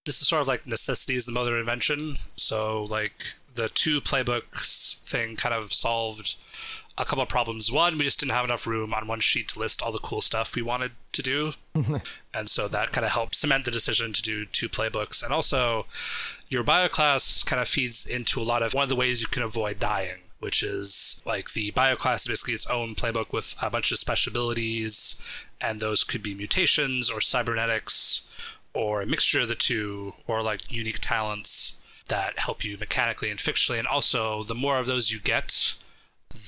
this 0.05 0.21
is 0.21 0.29
sort 0.29 0.43
of 0.43 0.49
like 0.49 0.67
necessity 0.67 1.15
is 1.15 1.27
the 1.27 1.33
mother 1.33 1.55
of 1.55 1.61
invention. 1.61 2.17
So 2.37 2.85
like 2.85 3.35
the 3.55 3.69
two 3.69 4.01
playbooks 4.01 4.99
thing 5.01 5.37
kind 5.37 5.55
of 5.55 5.73
solved 5.73 6.37
a 6.99 7.05
couple 7.05 7.23
of 7.23 7.29
problems. 7.29 7.71
One, 7.71 7.97
we 7.97 8.05
just 8.05 8.21
didn't 8.21 8.33
have 8.33 8.45
enough 8.45 8.67
room 8.67 8.93
on 8.93 9.07
one 9.07 9.21
sheet 9.21 9.49
to 9.49 9.59
list 9.59 9.81
all 9.81 9.93
the 9.93 9.99
cool 9.99 10.21
stuff 10.21 10.55
we 10.55 10.63
wanted 10.63 10.93
to 11.13 11.23
do. 11.23 11.53
and 12.35 12.51
so 12.51 12.69
that 12.69 12.93
kind 12.93 13.05
of 13.05 13.13
helped 13.13 13.35
cement 13.35 13.65
the 13.65 13.71
decision 13.71 14.13
to 14.13 14.23
do 14.23 14.45
two 14.45 14.69
playbooks. 14.69 15.23
And 15.23 15.33
also 15.33 15.87
your 16.49 16.63
bio 16.63 16.89
class 16.89 17.43
kind 17.43 17.63
of 17.63 17.69
feeds 17.69 18.05
into 18.05 18.41
a 18.41 18.45
lot 18.45 18.63
of 18.63 18.75
one 18.75 18.83
of 18.83 18.89
the 18.89 18.97
ways 18.97 19.21
you 19.21 19.29
can 19.29 19.43
avoid 19.43 19.79
dying. 19.79 20.19
Which 20.43 20.63
is 20.63 21.23
like 21.25 21.53
the 21.53 21.71
bio 21.71 21.95
class 21.95 22.27
basically 22.27 22.55
its 22.55 22.67
own 22.67 22.97
playbook 22.97 23.33
with 23.33 23.55
a 23.63 23.71
bunch 23.71 23.93
of 23.93 23.99
special 24.01 24.33
abilities, 24.33 25.15
and 25.61 25.79
those 25.79 26.03
could 26.03 26.21
be 26.23 26.35
mutations 26.35 27.09
or 27.09 27.21
cybernetics 27.21 28.27
or 28.75 29.03
a 29.03 29.07
mixture 29.07 29.41
of 29.41 29.49
the 29.49 29.55
two, 29.55 30.15
or 30.27 30.43
like 30.43 30.73
unique 30.73 30.99
talents 31.01 31.77
that 32.09 32.39
help 32.41 32.65
you 32.65 32.77
mechanically 32.77 33.31
and 33.31 33.39
fictionally. 33.39 33.79
And 33.79 33.87
also, 33.87 34.43
the 34.43 34.55
more 34.55 34.79
of 34.79 34.87
those 34.87 35.13
you 35.13 35.21
get, 35.21 35.75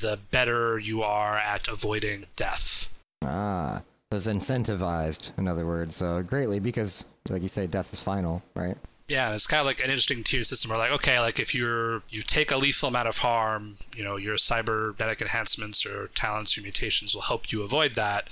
the 0.00 0.18
better 0.30 0.78
you 0.78 1.02
are 1.02 1.36
at 1.36 1.68
avoiding 1.68 2.26
death. 2.34 2.90
Ah, 3.22 3.82
it's 4.10 4.26
incentivized, 4.26 5.36
in 5.38 5.46
other 5.46 5.66
words, 5.66 6.02
uh, 6.02 6.22
greatly 6.22 6.58
because, 6.58 7.04
like 7.28 7.42
you 7.42 7.48
say, 7.48 7.66
death 7.66 7.92
is 7.92 8.00
final, 8.00 8.42
right? 8.54 8.76
Yeah, 9.06 9.34
it's 9.34 9.46
kind 9.46 9.60
of 9.60 9.66
like 9.66 9.80
an 9.80 9.90
interesting 9.90 10.24
tier 10.24 10.44
system 10.44 10.70
where, 10.70 10.78
like, 10.78 10.90
okay, 10.92 11.20
like 11.20 11.38
if 11.38 11.54
you're 11.54 12.02
you 12.08 12.22
take 12.22 12.50
a 12.50 12.56
lethal 12.56 12.88
amount 12.88 13.06
of 13.08 13.18
harm, 13.18 13.76
you 13.94 14.02
know, 14.02 14.16
your 14.16 14.38
cybernetic 14.38 15.20
enhancements 15.20 15.84
or 15.84 16.08
talents 16.14 16.56
or 16.56 16.62
mutations 16.62 17.14
will 17.14 17.22
help 17.22 17.52
you 17.52 17.62
avoid 17.62 17.96
that. 17.96 18.28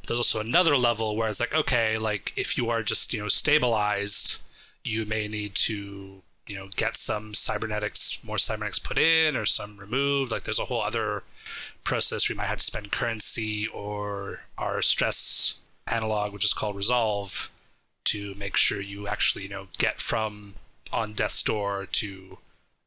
But 0.00 0.08
there's 0.08 0.20
also 0.20 0.38
another 0.38 0.76
level 0.76 1.16
where 1.16 1.28
it's 1.28 1.40
like, 1.40 1.52
okay, 1.54 1.98
like 1.98 2.32
if 2.36 2.56
you 2.56 2.70
are 2.70 2.84
just 2.84 3.12
you 3.12 3.20
know 3.20 3.28
stabilized, 3.28 4.40
you 4.84 5.04
may 5.04 5.26
need 5.26 5.56
to 5.56 6.22
you 6.46 6.56
know 6.56 6.68
get 6.76 6.96
some 6.96 7.34
cybernetics, 7.34 8.20
more 8.24 8.38
cybernetics 8.38 8.78
put 8.78 8.98
in 8.98 9.36
or 9.36 9.44
some 9.44 9.76
removed. 9.76 10.30
Like 10.30 10.44
there's 10.44 10.60
a 10.60 10.66
whole 10.66 10.82
other 10.82 11.24
process 11.82 12.28
we 12.28 12.36
might 12.36 12.46
have 12.46 12.58
to 12.58 12.64
spend 12.64 12.92
currency 12.92 13.66
or 13.66 14.42
our 14.56 14.82
stress 14.82 15.58
analog, 15.88 16.32
which 16.32 16.44
is 16.44 16.52
called 16.52 16.76
resolve 16.76 17.50
to 18.04 18.34
make 18.34 18.56
sure 18.56 18.80
you 18.80 19.08
actually, 19.08 19.44
you 19.44 19.50
know, 19.50 19.68
get 19.78 20.00
from 20.00 20.54
on 20.92 21.12
death's 21.12 21.42
door 21.42 21.86
to 21.90 22.38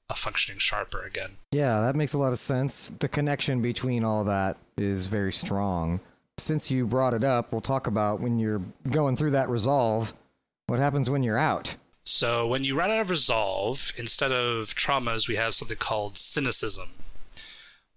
a 0.10 0.16
functioning 0.16 0.60
sharper 0.60 1.02
again. 1.02 1.38
Yeah, 1.52 1.82
that 1.82 1.96
makes 1.96 2.14
a 2.14 2.18
lot 2.18 2.32
of 2.32 2.40
sense. 2.40 2.92
The 3.00 3.08
connection 3.08 3.62
between 3.62 4.04
all 4.04 4.24
that 4.26 4.58
is 4.78 5.08
very 5.08 5.34
strong. 5.34 6.00
Since 6.38 6.70
you 6.70 6.86
brought 6.86 7.14
it 7.14 7.24
up, 7.24 7.52
we'll 7.52 7.62
talk 7.62 7.88
about 7.88 8.20
when 8.20 8.38
you're 8.38 8.62
going 8.92 9.16
through 9.16 9.32
that 9.32 9.50
resolve. 9.50 10.14
What 10.68 10.80
happens 10.80 11.10
when 11.10 11.24
you're 11.24 11.38
out? 11.38 11.76
So 12.04 12.46
when 12.48 12.64
you 12.64 12.76
run 12.76 12.92
out 12.92 13.00
of 13.00 13.10
resolve, 13.10 13.92
instead 13.98 14.32
of 14.32 14.76
traumas, 14.76 15.28
we 15.28 15.38
have 15.38 15.56
something 15.56 15.78
called 15.78 16.18
cynicism, 16.18 16.90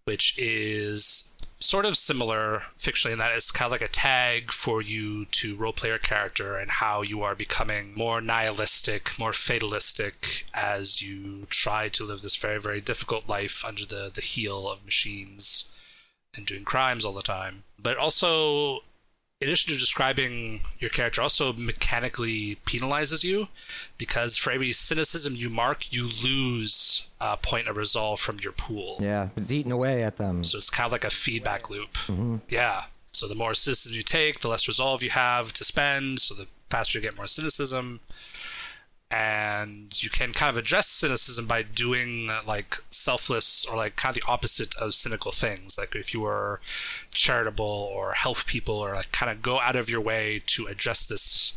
which 0.05 0.39
is 0.39 1.33
sort 1.61 1.85
of 1.85 1.97
similar 1.97 2.63
fictionally 2.79 3.13
in 3.13 3.19
that 3.19 3.33
it's 3.33 3.51
kind 3.51 3.67
of 3.67 3.73
like 3.73 3.83
a 3.83 3.93
tag 3.93 4.53
for 4.53 4.81
you 4.81 5.25
to 5.27 5.57
roleplay 5.57 5.89
your 5.89 5.99
character 5.99 6.57
and 6.57 6.71
how 6.71 7.03
you 7.03 7.23
are 7.23 7.35
becoming 7.35 7.93
more 7.97 8.21
nihilistic, 8.21 9.19
more 9.19 9.33
fatalistic 9.33 10.45
as 10.55 11.03
you 11.03 11.47
try 11.51 11.89
to 11.89 12.05
live 12.05 12.23
this 12.23 12.37
very, 12.37 12.61
very 12.61 12.81
difficult 12.81 13.29
life 13.29 13.65
under 13.65 13.85
the, 13.85 14.11
the 14.13 14.21
heel 14.21 14.69
of 14.69 14.85
machines 14.85 15.69
and 16.37 16.47
doing 16.47 16.65
crimes 16.65 17.05
all 17.05 17.15
the 17.15 17.23
time. 17.23 17.65
But 17.81 17.97
also, 17.97 18.81
in 19.41 19.47
addition 19.47 19.73
to 19.73 19.79
describing 19.79 20.63
your 20.81 20.91
character, 20.91 21.23
also 21.23 21.53
mechanically 21.53 22.59
penalizes 22.67 23.23
you 23.23 23.47
because 23.97 24.37
for 24.37 24.51
every 24.51 24.73
cynicism 24.73 25.37
you 25.37 25.49
mark, 25.49 25.93
you 25.93 26.09
lose 26.09 27.09
a 27.21 27.37
point 27.37 27.69
of 27.69 27.77
resolve 27.77 28.19
from 28.19 28.39
your 28.43 28.53
pool. 28.53 28.99
Yeah, 29.01 29.29
it's 29.37 29.53
eating 29.53 29.71
away 29.71 30.03
at 30.03 30.17
them. 30.17 30.43
So 30.43 30.59
it's 30.59 30.71
kind 30.71 30.87
of 30.87 30.93
like 30.93 31.05
a 31.05 31.11
feedback 31.11 31.71
loop. 31.71 31.95
Mm-hmm. 32.09 32.37
Yeah. 32.49 32.85
So 33.13 33.29
the 33.29 33.37
more 33.37 33.55
cynicism 33.55 33.97
you 33.97 34.03
take, 34.03 34.41
the 34.41 34.49
less 34.49 34.67
resolve 34.67 35.05
you 35.05 35.11
have 35.11 35.53
to 35.53 35.65
spend. 35.65 36.19
So 36.19 36.35
the 36.35 36.47
faster 36.69 36.99
you 36.99 37.03
get 37.03 37.17
more 37.17 37.29
cynicism. 37.29 38.01
And 39.11 40.03
you 40.03 40.11
can 40.11 40.33
kind 40.35 40.51
of 40.51 40.59
address 40.59 40.87
cynicism 40.87 41.47
by 41.47 41.63
doing 41.63 42.31
like 42.47 42.77
selfless 42.91 43.65
or 43.65 43.77
like 43.77 43.97
kind 43.97 44.15
of 44.15 44.23
the 44.23 44.31
opposite 44.31 44.77
of 44.77 44.93
cynical 44.93 45.33
things. 45.33 45.79
Like 45.79 45.95
if 45.95 46.13
you 46.13 46.21
were 46.21 46.61
charitable 47.11 47.65
or 47.65 48.13
help 48.13 48.45
people 48.45 48.75
or 48.75 48.95
like 48.95 49.11
kind 49.13 49.31
of 49.33 49.41
go 49.41 49.61
out 49.61 49.77
of 49.77 49.89
your 49.89 50.03
way 50.03 50.43
to 50.49 50.67
address 50.67 51.07
this 51.07 51.55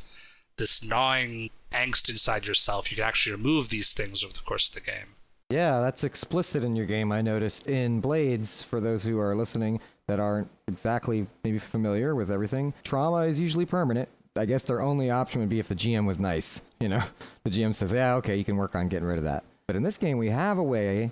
this 0.57 0.83
gnawing 0.83 1.49
angst 1.71 2.09
inside 2.09 2.45
yourself, 2.45 2.91
you 2.91 2.95
can 2.95 3.05
actually 3.05 3.35
remove 3.35 3.69
these 3.69 3.93
things 3.93 4.23
over 4.23 4.33
the 4.33 4.39
course 4.39 4.69
of 4.69 4.75
the 4.75 4.81
game. 4.81 5.15
Yeah, 5.49 5.81
that's 5.81 6.05
explicit 6.05 6.63
in 6.63 6.75
your 6.75 6.85
game. 6.85 7.11
I 7.11 7.21
noticed 7.21 7.67
in 7.67 7.99
Blades, 7.99 8.63
for 8.63 8.79
those 8.79 9.03
who 9.03 9.19
are 9.19 9.35
listening 9.35 9.81
that 10.07 10.19
aren't 10.19 10.49
exactly 10.67 11.27
maybe 11.43 11.59
familiar 11.59 12.15
with 12.15 12.31
everything, 12.31 12.73
trauma 12.83 13.25
is 13.25 13.39
usually 13.39 13.65
permanent. 13.65 14.07
I 14.37 14.45
guess 14.45 14.63
their 14.63 14.81
only 14.81 15.09
option 15.09 15.41
would 15.41 15.49
be 15.49 15.59
if 15.59 15.67
the 15.67 15.75
GM 15.75 16.05
was 16.05 16.19
nice. 16.19 16.61
You 16.81 16.89
know, 16.89 17.03
the 17.43 17.49
GM 17.49 17.73
says, 17.73 17.91
yeah, 17.91 18.15
okay, 18.15 18.35
you 18.35 18.43
can 18.43 18.57
work 18.57 18.75
on 18.75 18.87
getting 18.87 19.07
rid 19.07 19.17
of 19.17 19.23
that. 19.25 19.43
But 19.67 19.75
in 19.75 19.83
this 19.83 19.97
game, 19.97 20.17
we 20.17 20.29
have 20.29 20.57
a 20.57 20.63
way, 20.63 21.11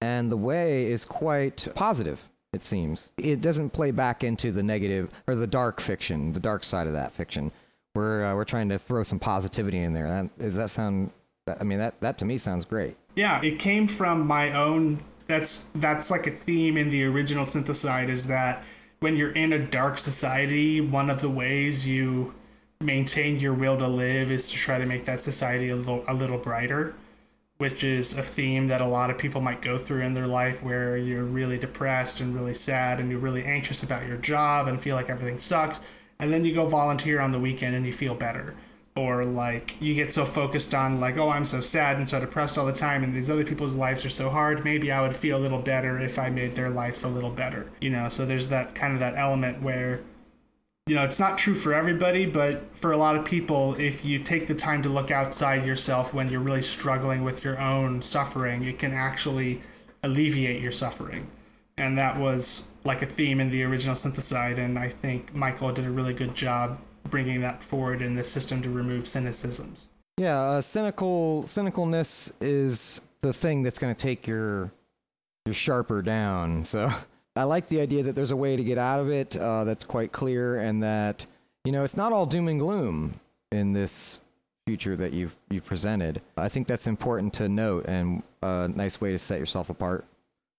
and 0.00 0.30
the 0.30 0.36
way 0.36 0.90
is 0.90 1.04
quite 1.04 1.66
positive, 1.74 2.28
it 2.52 2.62
seems. 2.62 3.10
It 3.16 3.40
doesn't 3.40 3.70
play 3.70 3.90
back 3.90 4.24
into 4.24 4.52
the 4.52 4.62
negative 4.62 5.10
or 5.26 5.34
the 5.34 5.46
dark 5.46 5.80
fiction, 5.80 6.32
the 6.32 6.40
dark 6.40 6.64
side 6.64 6.86
of 6.86 6.92
that 6.92 7.12
fiction. 7.12 7.52
We're, 7.94 8.24
uh, 8.24 8.34
we're 8.34 8.44
trying 8.44 8.68
to 8.70 8.78
throw 8.78 9.04
some 9.04 9.20
positivity 9.20 9.78
in 9.78 9.92
there. 9.92 10.08
That, 10.08 10.38
does 10.38 10.56
that 10.56 10.70
sound, 10.70 11.10
I 11.46 11.64
mean, 11.64 11.78
that, 11.78 12.00
that 12.00 12.18
to 12.18 12.24
me 12.24 12.38
sounds 12.38 12.64
great. 12.64 12.96
Yeah, 13.14 13.40
it 13.42 13.58
came 13.58 13.86
from 13.86 14.26
my 14.26 14.52
own. 14.52 14.98
That's 15.26 15.64
that's 15.76 16.10
like 16.10 16.26
a 16.26 16.30
theme 16.30 16.76
in 16.76 16.90
the 16.90 17.04
original 17.04 17.46
Synthicide 17.46 18.08
is 18.08 18.26
that 18.26 18.62
when 19.00 19.16
you're 19.16 19.32
in 19.32 19.52
a 19.52 19.58
dark 19.58 19.98
society, 19.98 20.80
one 20.80 21.08
of 21.08 21.20
the 21.20 21.30
ways 21.30 21.86
you 21.86 22.34
maintain 22.80 23.38
your 23.40 23.54
will 23.54 23.78
to 23.78 23.88
live 23.88 24.30
is 24.30 24.48
to 24.50 24.56
try 24.56 24.78
to 24.78 24.86
make 24.86 25.04
that 25.06 25.20
society 25.20 25.68
a 25.70 25.76
little 25.76 26.04
a 26.08 26.14
little 26.14 26.38
brighter. 26.38 26.94
which 27.58 27.84
is 27.84 28.14
a 28.14 28.22
theme 28.22 28.66
that 28.66 28.80
a 28.80 28.86
lot 28.86 29.10
of 29.10 29.18
people 29.18 29.40
might 29.40 29.62
go 29.62 29.78
through 29.78 30.02
in 30.02 30.12
their 30.12 30.26
life 30.26 30.62
where 30.62 30.96
you're 30.96 31.24
really 31.24 31.56
depressed 31.56 32.20
and 32.20 32.34
really 32.34 32.54
sad 32.54 32.98
and 32.98 33.10
you're 33.10 33.20
really 33.20 33.44
anxious 33.44 33.82
about 33.84 34.06
your 34.06 34.16
job 34.16 34.66
and 34.66 34.80
feel 34.80 34.96
like 34.96 35.08
everything 35.08 35.38
sucks. 35.38 35.78
And 36.18 36.32
then 36.32 36.44
you 36.44 36.54
go 36.54 36.66
volunteer 36.66 37.20
on 37.20 37.30
the 37.32 37.38
weekend 37.38 37.76
and 37.76 37.86
you 37.86 37.92
feel 37.92 38.14
better. 38.14 38.54
Or 38.96 39.24
like 39.24 39.80
you 39.80 39.94
get 39.94 40.12
so 40.12 40.24
focused 40.24 40.74
on 40.74 41.00
like, 41.00 41.16
oh, 41.16 41.28
I'm 41.30 41.44
so 41.44 41.60
sad 41.60 41.96
and 41.96 42.08
so 42.08 42.20
depressed 42.20 42.58
all 42.58 42.66
the 42.66 42.72
time, 42.72 43.02
and 43.02 43.12
these 43.14 43.28
other 43.28 43.44
people's 43.44 43.74
lives 43.74 44.04
are 44.04 44.10
so 44.10 44.30
hard. 44.30 44.64
Maybe 44.64 44.92
I 44.92 45.00
would 45.02 45.16
feel 45.16 45.36
a 45.36 45.42
little 45.42 45.58
better 45.58 45.98
if 46.00 46.16
I 46.16 46.30
made 46.30 46.54
their 46.54 46.70
lives 46.70 47.02
a 47.02 47.08
little 47.08 47.30
better. 47.30 47.72
You 47.80 47.90
know, 47.90 48.08
so 48.08 48.24
there's 48.24 48.48
that 48.50 48.74
kind 48.76 48.94
of 48.94 49.00
that 49.00 49.16
element 49.16 49.62
where 49.62 50.00
you 50.86 50.94
know, 50.94 51.02
it's 51.02 51.18
not 51.18 51.38
true 51.38 51.54
for 51.54 51.72
everybody, 51.72 52.26
but 52.26 52.74
for 52.74 52.92
a 52.92 52.96
lot 52.96 53.16
of 53.16 53.24
people, 53.24 53.74
if 53.76 54.04
you 54.04 54.18
take 54.18 54.46
the 54.46 54.54
time 54.54 54.82
to 54.82 54.90
look 54.90 55.10
outside 55.10 55.64
yourself 55.64 56.12
when 56.12 56.28
you're 56.28 56.40
really 56.40 56.60
struggling 56.60 57.24
with 57.24 57.42
your 57.42 57.58
own 57.58 58.02
suffering, 58.02 58.62
it 58.64 58.78
can 58.78 58.92
actually 58.92 59.62
alleviate 60.02 60.60
your 60.60 60.72
suffering. 60.72 61.26
And 61.78 61.96
that 61.96 62.18
was 62.18 62.64
like 62.84 63.00
a 63.00 63.06
theme 63.06 63.40
in 63.40 63.50
the 63.50 63.64
original 63.64 63.96
Synthicide, 63.96 64.58
and 64.58 64.78
I 64.78 64.90
think 64.90 65.34
Michael 65.34 65.72
did 65.72 65.86
a 65.86 65.90
really 65.90 66.12
good 66.12 66.34
job 66.34 66.78
bringing 67.08 67.40
that 67.40 67.64
forward 67.64 68.02
in 68.02 68.14
the 68.14 68.24
system 68.24 68.60
to 68.60 68.68
remove 68.68 69.04
cynicisms. 69.04 69.86
Yeah, 70.18 70.38
uh, 70.38 70.60
cynical 70.60 71.44
cynicalness 71.44 72.30
is 72.42 73.00
the 73.22 73.32
thing 73.32 73.62
that's 73.62 73.78
going 73.78 73.94
to 73.94 74.00
take 74.00 74.26
your 74.26 74.70
your 75.46 75.54
sharper 75.54 76.02
down. 76.02 76.64
So 76.64 76.90
I 77.36 77.44
like 77.44 77.68
the 77.68 77.80
idea 77.80 78.02
that 78.04 78.14
there's 78.14 78.30
a 78.30 78.36
way 78.36 78.56
to 78.56 78.62
get 78.62 78.78
out 78.78 79.00
of 79.00 79.10
it 79.10 79.36
uh, 79.36 79.64
that's 79.64 79.84
quite 79.84 80.12
clear, 80.12 80.58
and 80.60 80.82
that 80.82 81.26
you 81.64 81.72
know 81.72 81.84
it's 81.84 81.96
not 81.96 82.12
all 82.12 82.26
doom 82.26 82.48
and 82.48 82.60
gloom 82.60 83.20
in 83.50 83.72
this 83.72 84.20
future 84.66 84.96
that 84.96 85.12
you've 85.12 85.36
you've 85.50 85.64
presented. 85.64 86.22
I 86.36 86.48
think 86.48 86.66
that's 86.66 86.86
important 86.86 87.34
to 87.34 87.48
note, 87.48 87.86
and 87.86 88.22
a 88.42 88.68
nice 88.68 89.00
way 89.00 89.12
to 89.12 89.18
set 89.18 89.40
yourself 89.40 89.70
apart 89.70 90.04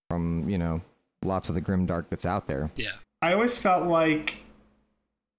from 0.10 0.50
you 0.50 0.58
know 0.58 0.82
lots 1.24 1.50
of 1.50 1.56
the 1.56 1.62
grim 1.62 1.86
dark 1.86 2.10
that's 2.10 2.26
out 2.26 2.48
there. 2.48 2.70
Yeah. 2.76 2.92
I 3.22 3.34
always 3.34 3.58
felt 3.58 3.86
like, 3.86 4.38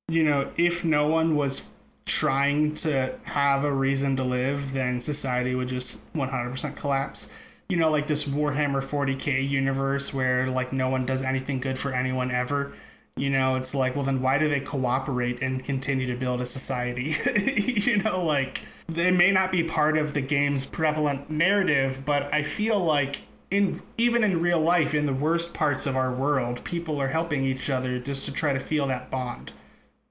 you 0.09 0.25
know, 0.25 0.51
if 0.57 0.85
no 0.85 1.07
one 1.07 1.37
was 1.37 1.63
trying 2.05 2.75
to 2.75 3.15
have 3.25 3.65
a 3.65 3.73
reason 3.73 4.17
to 4.17 4.25
live, 4.25 4.73
then 4.73 5.01
society 5.01 5.55
would 5.55 5.69
just 5.69 5.99
100% 6.15 6.77
collapse 6.77 7.29
you 7.69 7.77
know, 7.77 7.91
like 7.91 8.07
this 8.07 8.25
Warhammer 8.25 8.83
40k 8.83 9.49
universe 9.49 10.15
where 10.15 10.49
like 10.49 10.73
no 10.73 10.89
one 10.89 11.07
does 11.07 11.23
anything 11.23 11.61
good 11.61 11.79
for 11.79 11.93
anyone 11.93 12.31
ever. 12.31 12.73
You 13.17 13.31
know, 13.31 13.57
it's 13.57 13.75
like, 13.75 13.97
well, 13.97 14.05
then 14.05 14.21
why 14.21 14.39
do 14.39 14.49
they 14.49 14.61
cooperate 14.61 15.43
and 15.43 15.65
continue 15.65 16.07
to 16.07 16.17
build 16.17 16.41
a 16.41 16.47
society? 16.47 17.17
you 17.65 17.97
know, 17.99 18.23
like 18.23 18.61
they 18.89 19.11
may 19.11 19.33
not 19.33 19.51
be 19.51 19.65
part 19.65 19.97
of 19.97 20.15
the 20.15 20.21
game's 20.21 20.67
prevalent 20.67 21.31
narrative, 21.31 22.03
but 22.05 22.33
I 22.33 22.43
feel 22.43 22.79
like 22.79 23.23
in 23.51 23.81
even 23.97 24.23
in 24.23 24.41
real 24.41 24.61
life, 24.61 24.95
in 24.95 25.07
the 25.07 25.15
worst 25.15 25.55
parts 25.55 25.87
of 25.87 25.97
our 25.97 26.13
world, 26.13 26.63
people 26.65 27.01
are 27.01 27.09
helping 27.09 27.45
each 27.45 27.71
other 27.71 27.99
just 27.99 28.27
to 28.27 28.33
try 28.33 28.53
to 28.53 28.61
feel 28.61 28.87
that 28.89 29.11
bond 29.11 29.53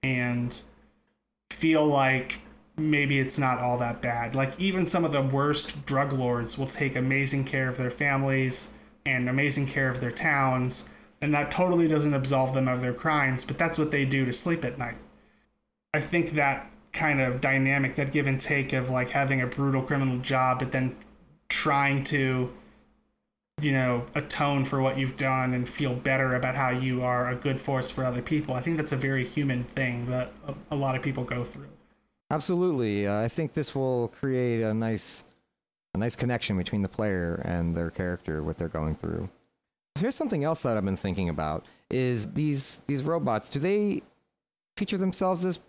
and 0.02 0.60
feel 1.52 1.86
like 1.86 2.40
maybe 2.78 3.20
it's 3.20 3.38
not 3.38 3.60
all 3.60 3.78
that 3.78 4.02
bad. 4.02 4.36
Like 4.36 4.60
even 4.60 4.86
some 4.86 5.06
of 5.06 5.12
the 5.12 5.22
worst 5.22 5.86
drug 5.86 6.14
lords 6.14 6.58
will 6.58 6.68
take 6.68 6.96
amazing 6.96 7.46
care 7.46 7.70
of 7.70 7.78
their 7.78 7.92
families 7.92 8.70
and 9.06 9.30
amazing 9.30 9.68
care 9.68 9.90
of 9.90 10.02
their 10.02 10.12
towns, 10.12 10.90
and 11.22 11.34
that 11.34 11.52
totally 11.52 11.88
doesn't 11.88 12.14
absolve 12.14 12.54
them 12.54 12.68
of 12.68 12.82
their 12.82 12.94
crimes, 12.94 13.44
but 13.46 13.58
that's 13.58 13.78
what 13.78 13.92
they 13.92 14.06
do 14.06 14.26
to 14.26 14.34
sleep 14.34 14.66
at 14.66 14.78
night. 14.78 14.98
I 15.94 16.00
think 16.00 16.32
that 16.32 16.70
kind 16.92 17.22
of 17.22 17.42
dynamic, 17.42 17.96
that 17.96 18.12
give 18.12 18.26
and 18.26 18.40
take 18.40 18.74
of 18.74 18.90
like 18.90 19.10
having 19.10 19.42
a 19.42 19.48
brutal 19.48 19.82
criminal 19.82 20.18
job, 20.20 20.60
but 20.60 20.72
then 20.72 20.96
trying 21.50 22.04
to, 22.06 22.52
you 23.62 23.72
know, 23.72 24.06
atone 24.16 24.66
for 24.66 24.82
what 24.82 24.98
you've 24.98 25.18
done 25.18 25.54
and 25.54 25.70
feel 25.70 25.94
better 25.94 26.36
about 26.36 26.56
how 26.56 26.70
you 26.70 27.04
are 27.04 27.30
a 27.30 27.36
good 27.36 27.60
force 27.60 27.92
for 27.92 28.04
other 28.04 28.22
people. 28.22 28.56
I 28.56 28.62
think 28.62 28.78
that's 28.78 28.92
a 28.92 28.98
very 28.98 29.26
human 29.26 29.64
thing 29.64 30.08
that 30.10 30.32
a, 30.72 30.76
lot 30.76 30.96
of 30.96 31.02
people 31.02 31.24
go 31.24 31.44
through. 31.44 31.68
Absolutely. 32.32 33.08
Uh, 33.08 33.22
I 33.22 33.28
think 33.28 33.54
this 33.54 33.76
will 33.76 34.10
create 34.10 34.62
a 34.62 34.74
nice 34.74 35.24
a 35.94 35.98
nice 35.98 36.16
connection 36.16 36.58
between 36.58 36.82
the 36.82 36.90
player 36.90 37.42
and 37.46 37.76
their 37.76 37.90
character 37.90 38.44
what 38.44 38.58
they're 38.58 38.68
going 38.68 38.96
through. 38.96 39.30
Here's 39.98 40.16
something 40.16 40.44
else 40.44 40.64
that 40.64 40.76
I've 40.76 40.84
been 40.84 40.98
thinking 40.98 41.30
about 41.30 41.66
is 41.90 42.28
these 42.34 42.82
these 42.88 43.04
robots, 43.04 43.50
do 43.50 43.60
they 43.60 44.02
feature 44.76 44.98
themselves 44.98 45.46
as 45.46 45.60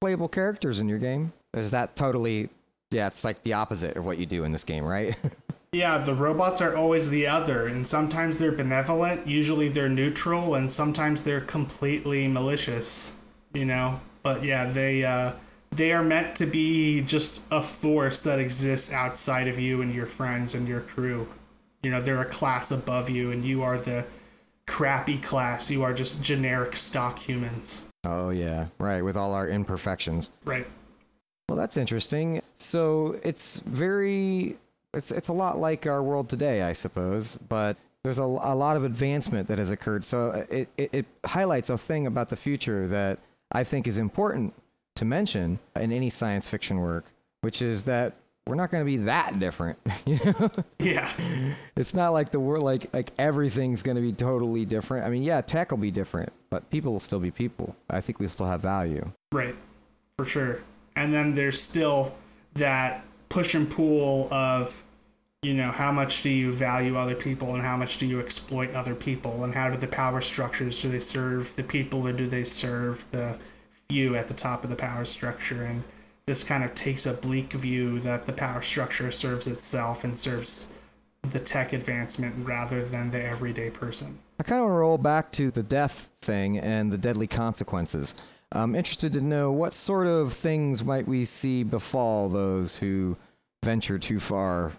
playable 0.00 0.28
characters 0.28 0.80
in 0.80 0.88
your 0.88 0.98
game? 0.98 1.32
Is 1.54 1.70
that 1.72 1.96
totally 1.96 2.48
yeah, 2.92 3.06
it's 3.06 3.24
like 3.24 3.42
the 3.42 3.54
opposite 3.54 3.96
of 3.96 4.04
what 4.04 4.18
you 4.18 4.26
do 4.26 4.44
in 4.44 4.52
this 4.52 4.64
game, 4.64 4.84
right? 4.84 5.16
yeah, 5.72 5.98
the 5.98 6.14
robots 6.14 6.60
are 6.60 6.76
always 6.76 7.08
the 7.08 7.26
other, 7.26 7.66
and 7.66 7.86
sometimes 7.86 8.38
they're 8.38 8.52
benevolent, 8.52 9.26
usually 9.26 9.68
they're 9.68 9.88
neutral, 9.88 10.56
and 10.56 10.70
sometimes 10.70 11.22
they're 11.22 11.40
completely 11.40 12.28
malicious, 12.28 13.12
you 13.54 13.64
know? 13.64 13.98
But 14.22 14.44
yeah, 14.44 14.70
they 14.70 15.04
uh 15.04 15.32
they 15.72 15.92
are 15.92 16.02
meant 16.02 16.36
to 16.36 16.46
be 16.46 17.00
just 17.00 17.40
a 17.50 17.62
force 17.62 18.22
that 18.22 18.38
exists 18.38 18.92
outside 18.92 19.48
of 19.48 19.58
you 19.58 19.80
and 19.80 19.94
your 19.94 20.06
friends 20.06 20.54
and 20.54 20.68
your 20.68 20.80
crew. 20.80 21.26
You 21.82 21.90
know, 21.90 22.00
they're 22.00 22.20
a 22.20 22.26
class 22.26 22.70
above 22.70 23.08
you, 23.08 23.32
and 23.32 23.44
you 23.44 23.62
are 23.62 23.78
the 23.78 24.04
crappy 24.66 25.18
class. 25.18 25.70
You 25.70 25.82
are 25.82 25.94
just 25.94 26.22
generic 26.22 26.76
stock 26.76 27.18
humans. 27.18 27.84
Oh, 28.04 28.30
yeah. 28.30 28.66
Right. 28.78 29.02
With 29.02 29.16
all 29.16 29.32
our 29.32 29.48
imperfections. 29.48 30.30
Right. 30.44 30.66
Well, 31.48 31.56
that's 31.56 31.76
interesting. 31.76 32.42
So 32.54 33.18
it's 33.24 33.60
very. 33.60 34.58
It's, 34.94 35.10
it's 35.10 35.28
a 35.28 35.32
lot 35.32 35.58
like 35.58 35.86
our 35.86 36.02
world 36.02 36.28
today, 36.28 36.62
I 36.62 36.74
suppose, 36.74 37.38
but 37.48 37.78
there's 38.04 38.18
a, 38.18 38.24
a 38.24 38.54
lot 38.54 38.76
of 38.76 38.84
advancement 38.84 39.48
that 39.48 39.56
has 39.56 39.70
occurred. 39.70 40.04
So 40.04 40.44
it, 40.50 40.68
it, 40.76 40.90
it 40.92 41.06
highlights 41.24 41.70
a 41.70 41.78
thing 41.78 42.06
about 42.06 42.28
the 42.28 42.36
future 42.36 42.86
that 42.88 43.18
I 43.52 43.64
think 43.64 43.86
is 43.86 43.96
important 43.96 44.52
to 44.96 45.04
mention 45.04 45.58
in 45.76 45.92
any 45.92 46.10
science 46.10 46.48
fiction 46.48 46.80
work, 46.80 47.06
which 47.40 47.62
is 47.62 47.84
that 47.84 48.14
we're 48.46 48.56
not 48.56 48.70
going 48.70 48.80
to 48.80 48.86
be 48.86 48.98
that 48.98 49.38
different. 49.38 49.78
You 50.04 50.18
know? 50.24 50.50
Yeah. 50.80 51.12
It's 51.76 51.94
not 51.94 52.12
like 52.12 52.30
the 52.30 52.40
world 52.40 52.64
like 52.64 52.92
like 52.92 53.12
everything's 53.18 53.82
going 53.82 53.94
to 53.96 54.02
be 54.02 54.12
totally 54.12 54.64
different. 54.64 55.06
I 55.06 55.10
mean, 55.10 55.22
yeah, 55.22 55.40
tech 55.40 55.70
will 55.70 55.78
be 55.78 55.92
different, 55.92 56.32
but 56.50 56.68
people 56.70 56.92
will 56.92 57.00
still 57.00 57.20
be 57.20 57.30
people. 57.30 57.76
I 57.88 58.00
think 58.00 58.18
we 58.18 58.26
still 58.26 58.46
have 58.46 58.60
value. 58.60 59.08
Right. 59.30 59.54
For 60.16 60.24
sure. 60.24 60.60
And 60.96 61.14
then 61.14 61.34
there's 61.34 61.62
still 61.62 62.14
that 62.54 63.04
push 63.28 63.54
and 63.54 63.70
pull 63.70 64.32
of 64.34 64.82
you 65.42 65.54
know 65.54 65.70
how 65.70 65.90
much 65.90 66.22
do 66.22 66.30
you 66.30 66.52
value 66.52 66.96
other 66.96 67.14
people 67.14 67.54
and 67.54 67.62
how 67.62 67.76
much 67.76 67.98
do 67.98 68.06
you 68.06 68.20
exploit 68.20 68.72
other 68.74 68.94
people 68.94 69.44
and 69.44 69.54
how 69.54 69.70
do 69.70 69.76
the 69.76 69.88
power 69.88 70.20
structures 70.20 70.80
do 70.82 70.88
they 70.88 71.00
serve 71.00 71.54
the 71.56 71.62
people 71.62 72.06
or 72.06 72.12
do 72.12 72.28
they 72.28 72.44
serve 72.44 73.04
the 73.10 73.36
few 73.92 74.16
at 74.16 74.26
the 74.26 74.32
top 74.32 74.64
of 74.64 74.70
the 74.70 74.76
power 74.76 75.04
structure, 75.04 75.64
and 75.64 75.84
this 76.24 76.42
kind 76.42 76.64
of 76.64 76.74
takes 76.74 77.04
a 77.04 77.12
bleak 77.12 77.52
view 77.52 78.00
that 78.00 78.24
the 78.24 78.32
power 78.32 78.62
structure 78.62 79.12
serves 79.12 79.46
itself 79.46 80.02
and 80.02 80.18
serves 80.18 80.68
the 81.30 81.38
tech 81.38 81.74
advancement 81.74 82.34
rather 82.46 82.82
than 82.82 83.10
the 83.10 83.22
everyday 83.22 83.68
person. 83.68 84.18
I 84.40 84.44
kind 84.44 84.60
of 84.60 84.64
want 84.64 84.72
to 84.72 84.78
roll 84.78 84.96
back 84.96 85.30
to 85.32 85.50
the 85.50 85.62
death 85.62 86.10
thing 86.22 86.58
and 86.58 86.90
the 86.90 86.96
deadly 86.96 87.26
consequences. 87.26 88.14
I'm 88.50 88.74
interested 88.74 89.12
to 89.12 89.20
know 89.20 89.52
what 89.52 89.74
sort 89.74 90.06
of 90.06 90.32
things 90.32 90.82
might 90.82 91.06
we 91.06 91.26
see 91.26 91.62
befall 91.62 92.30
those 92.30 92.78
who 92.78 93.18
venture 93.62 93.98
too 93.98 94.18
far 94.18 94.72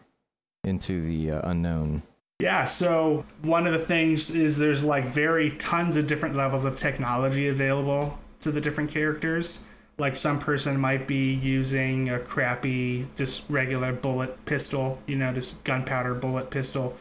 into 0.64 1.02
the 1.02 1.34
uh, 1.34 1.52
unknown. 1.52 2.02
Yeah, 2.40 2.66
so 2.66 3.26
one 3.44 3.68
of 3.68 3.74
the 3.74 3.80
things 3.80 4.36
is 4.36 4.58
there's 4.58 4.84
like 4.84 5.06
very 5.06 5.52
tons 5.52 5.98
of 5.98 6.08
different 6.08 6.36
levels 6.36 6.66
of 6.66 6.78
technology 6.78 7.48
available 7.48 8.18
to 8.44 8.52
the 8.52 8.62
different 8.62 8.92
characters. 8.92 9.62
Like 9.98 10.16
some 10.16 10.40
person 10.40 10.80
might 10.80 11.08
be 11.08 11.34
using 11.34 12.10
a 12.10 12.20
crappy, 12.20 13.08
just 13.16 13.44
regular 13.50 13.94
bullet 13.94 14.44
pistol, 14.46 15.00
you 15.06 15.16
know, 15.16 15.32
just 15.34 15.64
gunpowder 15.64 16.16
bullet 16.16 16.50
pistol, 16.50 16.98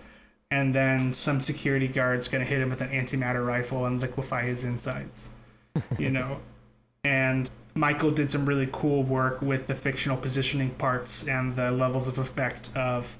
and 0.51 0.75
then 0.75 1.15
some 1.15 1.41
security 1.41 1.89
guard's 1.89 2.29
gonna 2.29 2.45
hit 2.45 2.61
him 2.61 2.69
with 2.69 2.83
an 2.83 2.91
antimatter 2.91 3.47
rifle 3.47 3.87
and 3.87 4.01
liquefy 4.01 4.47
his 4.47 4.65
insides, 4.65 5.31
you 5.99 6.11
know. 6.11 6.41
And 7.05 7.51
Michael 7.75 8.11
did 8.11 8.31
some 8.31 8.45
really 8.45 8.69
cool 8.71 9.03
work 9.03 9.41
with 9.41 9.67
the 9.67 9.75
fictional 9.75 10.17
positioning 10.17 10.71
parts 10.71 11.27
and 11.27 11.57
the 11.57 11.71
levels 11.71 12.09
of 12.09 12.19
effect 12.19 12.71
of 12.77 13.17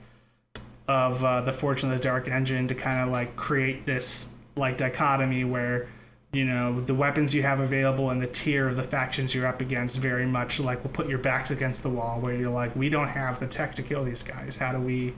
of 0.89 1.25
uh, 1.25 1.41
the 1.41 1.53
Forged 1.53 1.85
of 1.85 1.91
the 1.91 1.99
Dark 1.99 2.29
engine 2.29 2.69
to 2.69 2.75
kind 2.75 3.01
of 3.01 3.09
like 3.09 3.37
create 3.37 3.87
this 3.87 4.27
like 4.57 4.77
dichotomy 4.77 5.45
where 5.45 5.89
you 6.33 6.45
know 6.45 6.81
the 6.81 6.95
weapons 6.95 7.35
you 7.35 7.43
have 7.43 7.61
available 7.61 8.11
and 8.11 8.21
the 8.23 8.27
tier 8.27 8.69
of 8.69 8.77
the 8.77 8.83
factions 8.83 9.35
you're 9.35 9.47
up 9.47 9.61
against 9.61 9.99
very 9.99 10.27
much 10.27 10.59
like 10.59 10.83
will 10.83 10.91
put 10.91 11.09
your 11.09 11.19
backs 11.19 11.51
against 11.51 11.83
the 11.83 11.91
wall 11.91 12.21
where 12.21 12.35
you're 12.35 12.51
like 12.51 12.75
we 12.75 12.89
don't 12.89 13.09
have 13.09 13.39
the 13.41 13.47
tech 13.47 13.75
to 13.75 13.83
kill 13.83 14.05
these 14.05 14.23
guys 14.23 14.57
how 14.57 14.73
do 14.73 14.79
we 14.79 15.13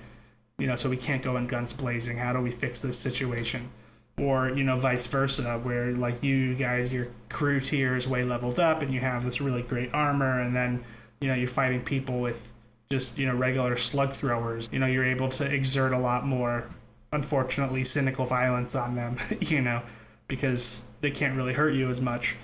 you 0.59 0.67
know 0.67 0.77
so 0.77 0.89
we 0.89 0.97
can't 0.97 1.23
go 1.23 1.37
in 1.37 1.47
guns 1.47 1.73
blazing 1.73 2.17
how 2.17 2.33
do 2.33 2.41
we 2.41 2.51
fix 2.51 2.81
this 2.81 2.99
situation 2.99 3.71
or 4.19 4.51
you 4.51 4.65
know 4.65 4.77
vice 4.77 5.07
versa 5.07 5.59
where 5.63 5.95
like 5.95 6.23
you 6.23 6.55
guys 6.55 6.93
your 6.93 7.07
crew 7.29 7.61
tier 7.61 7.97
is 7.97 8.09
way 8.09 8.25
leveled 8.25 8.59
up 8.59 8.83
and 8.83 8.93
you 8.93 9.01
have 9.01 9.25
this 9.25 9.41
really 9.41 9.63
great 9.63 9.93
armor 9.95 10.41
and 10.41 10.55
then 10.55 10.85
you 11.21 11.29
know 11.29 11.35
you're 11.35 11.47
fighting 11.49 11.81
people 11.81 12.21
with 12.21 12.53
just 12.91 13.19
you 13.19 13.27
know 13.27 13.35
regular 13.35 13.77
slug 13.77 14.13
throwers. 14.13 14.69
You 14.73 14.79
know, 14.79 14.87
you're 14.87 15.05
able 15.05 15.29
to 15.31 15.45
exert 15.45 15.93
a 15.93 15.99
lot 15.99 16.27
more, 16.27 16.69
unfortunately, 17.13 17.85
cynical 17.85 18.27
violence 18.27 18.75
on 18.75 18.95
them. 18.95 19.19
You 19.41 19.61
know, 19.61 19.83
because 20.29 20.83
they 21.05 21.11
can't 21.11 21.37
really 21.37 21.53
hurt 21.53 21.75
you 21.75 21.91
as 21.91 22.01
much, 22.01 22.35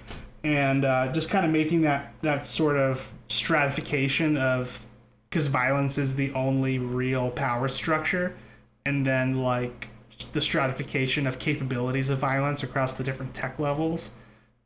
and 0.45 0.85
uh, 0.85 1.11
just 1.13 1.31
kind 1.31 1.47
of 1.47 1.51
making 1.51 1.81
that 1.81 2.13
that 2.21 2.47
sort 2.47 2.77
of 2.77 3.13
stratification 3.29 4.37
of 4.37 4.87
because 5.29 5.47
violence 5.47 5.97
is 5.97 6.15
the 6.15 6.33
only 6.35 6.79
real 6.79 7.31
power 7.31 7.69
structure, 7.69 8.37
and 8.85 9.07
then 9.07 9.39
like 9.39 9.89
the 10.33 10.41
stratification 10.41 11.27
of 11.27 11.39
capabilities 11.39 12.11
of 12.11 12.19
violence 12.19 12.63
across 12.63 12.93
the 12.93 13.03
different 13.03 13.33
tech 13.33 13.59
levels 13.59 14.11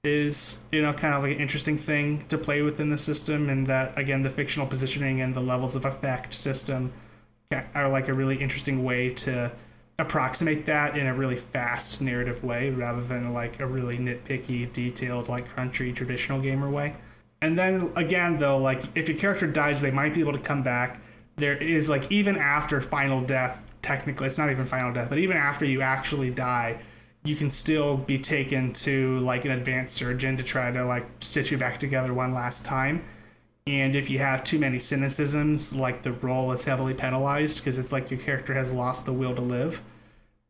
is 0.02 0.58
you 0.72 0.82
know 0.82 0.92
kind 0.92 1.14
of 1.14 1.22
like 1.22 1.32
an 1.32 1.40
interesting 1.40 1.78
thing 1.78 2.24
to 2.28 2.36
play 2.36 2.62
within 2.62 2.90
the 2.90 2.98
system. 2.98 3.48
And 3.48 3.66
that 3.68 3.96
again 3.96 4.22
the 4.22 4.30
fictional 4.30 4.66
positioning 4.66 5.20
and 5.20 5.34
the 5.34 5.40
levels 5.40 5.76
of 5.76 5.84
effect 5.84 6.34
system 6.34 6.92
are 7.74 7.88
like 7.88 8.08
a 8.08 8.12
really 8.12 8.36
interesting 8.36 8.82
way 8.82 9.10
to 9.14 9.52
approximate 9.98 10.66
that 10.66 10.96
in 10.96 11.06
a 11.06 11.14
really 11.14 11.36
fast 11.36 12.00
narrative 12.00 12.42
way 12.42 12.70
rather 12.70 13.02
than 13.02 13.32
like 13.32 13.60
a 13.60 13.66
really 13.66 13.96
nitpicky 13.96 14.70
detailed 14.72 15.28
like 15.28 15.48
crunchy 15.54 15.94
traditional 15.94 16.40
gamer 16.40 16.68
way 16.68 16.94
and 17.40 17.56
then 17.56 17.92
again 17.94 18.36
though 18.38 18.58
like 18.58 18.82
if 18.96 19.08
your 19.08 19.16
character 19.16 19.46
dies 19.46 19.80
they 19.80 19.92
might 19.92 20.12
be 20.12 20.20
able 20.20 20.32
to 20.32 20.38
come 20.38 20.62
back 20.64 21.00
there 21.36 21.56
is 21.56 21.88
like 21.88 22.10
even 22.10 22.36
after 22.36 22.80
final 22.80 23.20
death 23.20 23.62
technically 23.82 24.26
it's 24.26 24.38
not 24.38 24.50
even 24.50 24.66
final 24.66 24.92
death 24.92 25.08
but 25.08 25.18
even 25.18 25.36
after 25.36 25.64
you 25.64 25.80
actually 25.80 26.30
die 26.30 26.76
you 27.24 27.34
can 27.34 27.48
still 27.48 27.96
be 27.96 28.18
taken 28.18 28.72
to 28.74 29.18
like 29.20 29.46
an 29.46 29.50
advanced 29.50 29.94
surgeon 29.94 30.36
to 30.36 30.42
try 30.42 30.70
to 30.70 30.84
like 30.84 31.06
stitch 31.20 31.50
you 31.50 31.56
back 31.56 31.80
together 31.80 32.12
one 32.12 32.34
last 32.34 32.64
time. 32.64 33.02
And 33.66 33.96
if 33.96 34.10
you 34.10 34.18
have 34.18 34.44
too 34.44 34.58
many 34.58 34.78
cynicisms, 34.78 35.76
like 35.76 36.02
the 36.02 36.12
role 36.12 36.52
is 36.52 36.64
heavily 36.64 36.94
penalized 36.94 37.58
because 37.58 37.78
it's 37.78 37.92
like 37.92 38.10
your 38.10 38.20
character 38.20 38.54
has 38.54 38.70
lost 38.70 39.06
the 39.06 39.12
will 39.12 39.34
to 39.34 39.40
live. 39.40 39.82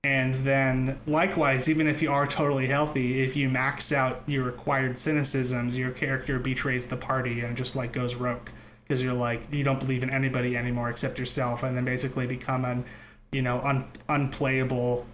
And 0.02 0.34
then, 0.34 1.00
likewise, 1.06 1.68
even 1.70 1.86
if 1.86 2.02
you 2.02 2.12
are 2.12 2.26
totally 2.26 2.66
healthy, 2.66 3.22
if 3.22 3.36
you 3.36 3.48
max 3.48 3.90
out 3.90 4.22
your 4.26 4.44
required 4.44 4.94
cynicisms, 4.94 5.76
your 5.76 5.92
character 5.92 6.38
betrays 6.38 6.86
the 6.86 6.96
party 6.96 7.40
and 7.40 7.56
just 7.56 7.74
like 7.74 7.92
goes 7.92 8.14
rogue 8.14 8.48
because 8.82 9.02
you're 9.02 9.14
like 9.14 9.40
you 9.50 9.64
don't 9.64 9.80
believe 9.80 10.02
in 10.02 10.10
anybody 10.10 10.56
anymore 10.56 10.90
except 10.90 11.18
yourself, 11.18 11.62
and 11.62 11.74
then 11.74 11.84
basically 11.86 12.26
become 12.26 12.66
an 12.66 12.84
you 13.32 13.40
know 13.40 13.60
un- 13.60 13.86
unplayable 14.08 15.06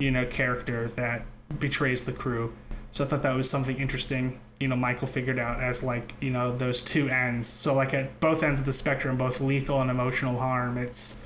you 0.00 0.10
know, 0.10 0.26
character 0.26 0.88
that 0.88 1.24
betrays 1.60 2.04
the 2.04 2.12
crew. 2.12 2.52
So 2.90 3.04
I 3.04 3.08
thought 3.08 3.22
that 3.22 3.36
was 3.36 3.48
something 3.48 3.76
interesting. 3.76 4.40
You 4.60 4.68
know, 4.68 4.76
Michael 4.76 5.06
figured 5.06 5.38
out 5.38 5.60
as 5.60 5.82
like 5.82 6.14
you 6.20 6.30
know 6.30 6.56
those 6.56 6.82
two 6.82 7.08
ends. 7.08 7.46
So 7.46 7.74
like 7.74 7.94
at 7.94 8.20
both 8.20 8.42
ends 8.42 8.60
of 8.60 8.66
the 8.66 8.72
spectrum, 8.72 9.16
both 9.16 9.40
lethal 9.40 9.80
and 9.80 9.90
emotional 9.90 10.38
harm. 10.38 10.78
It's 10.78 11.16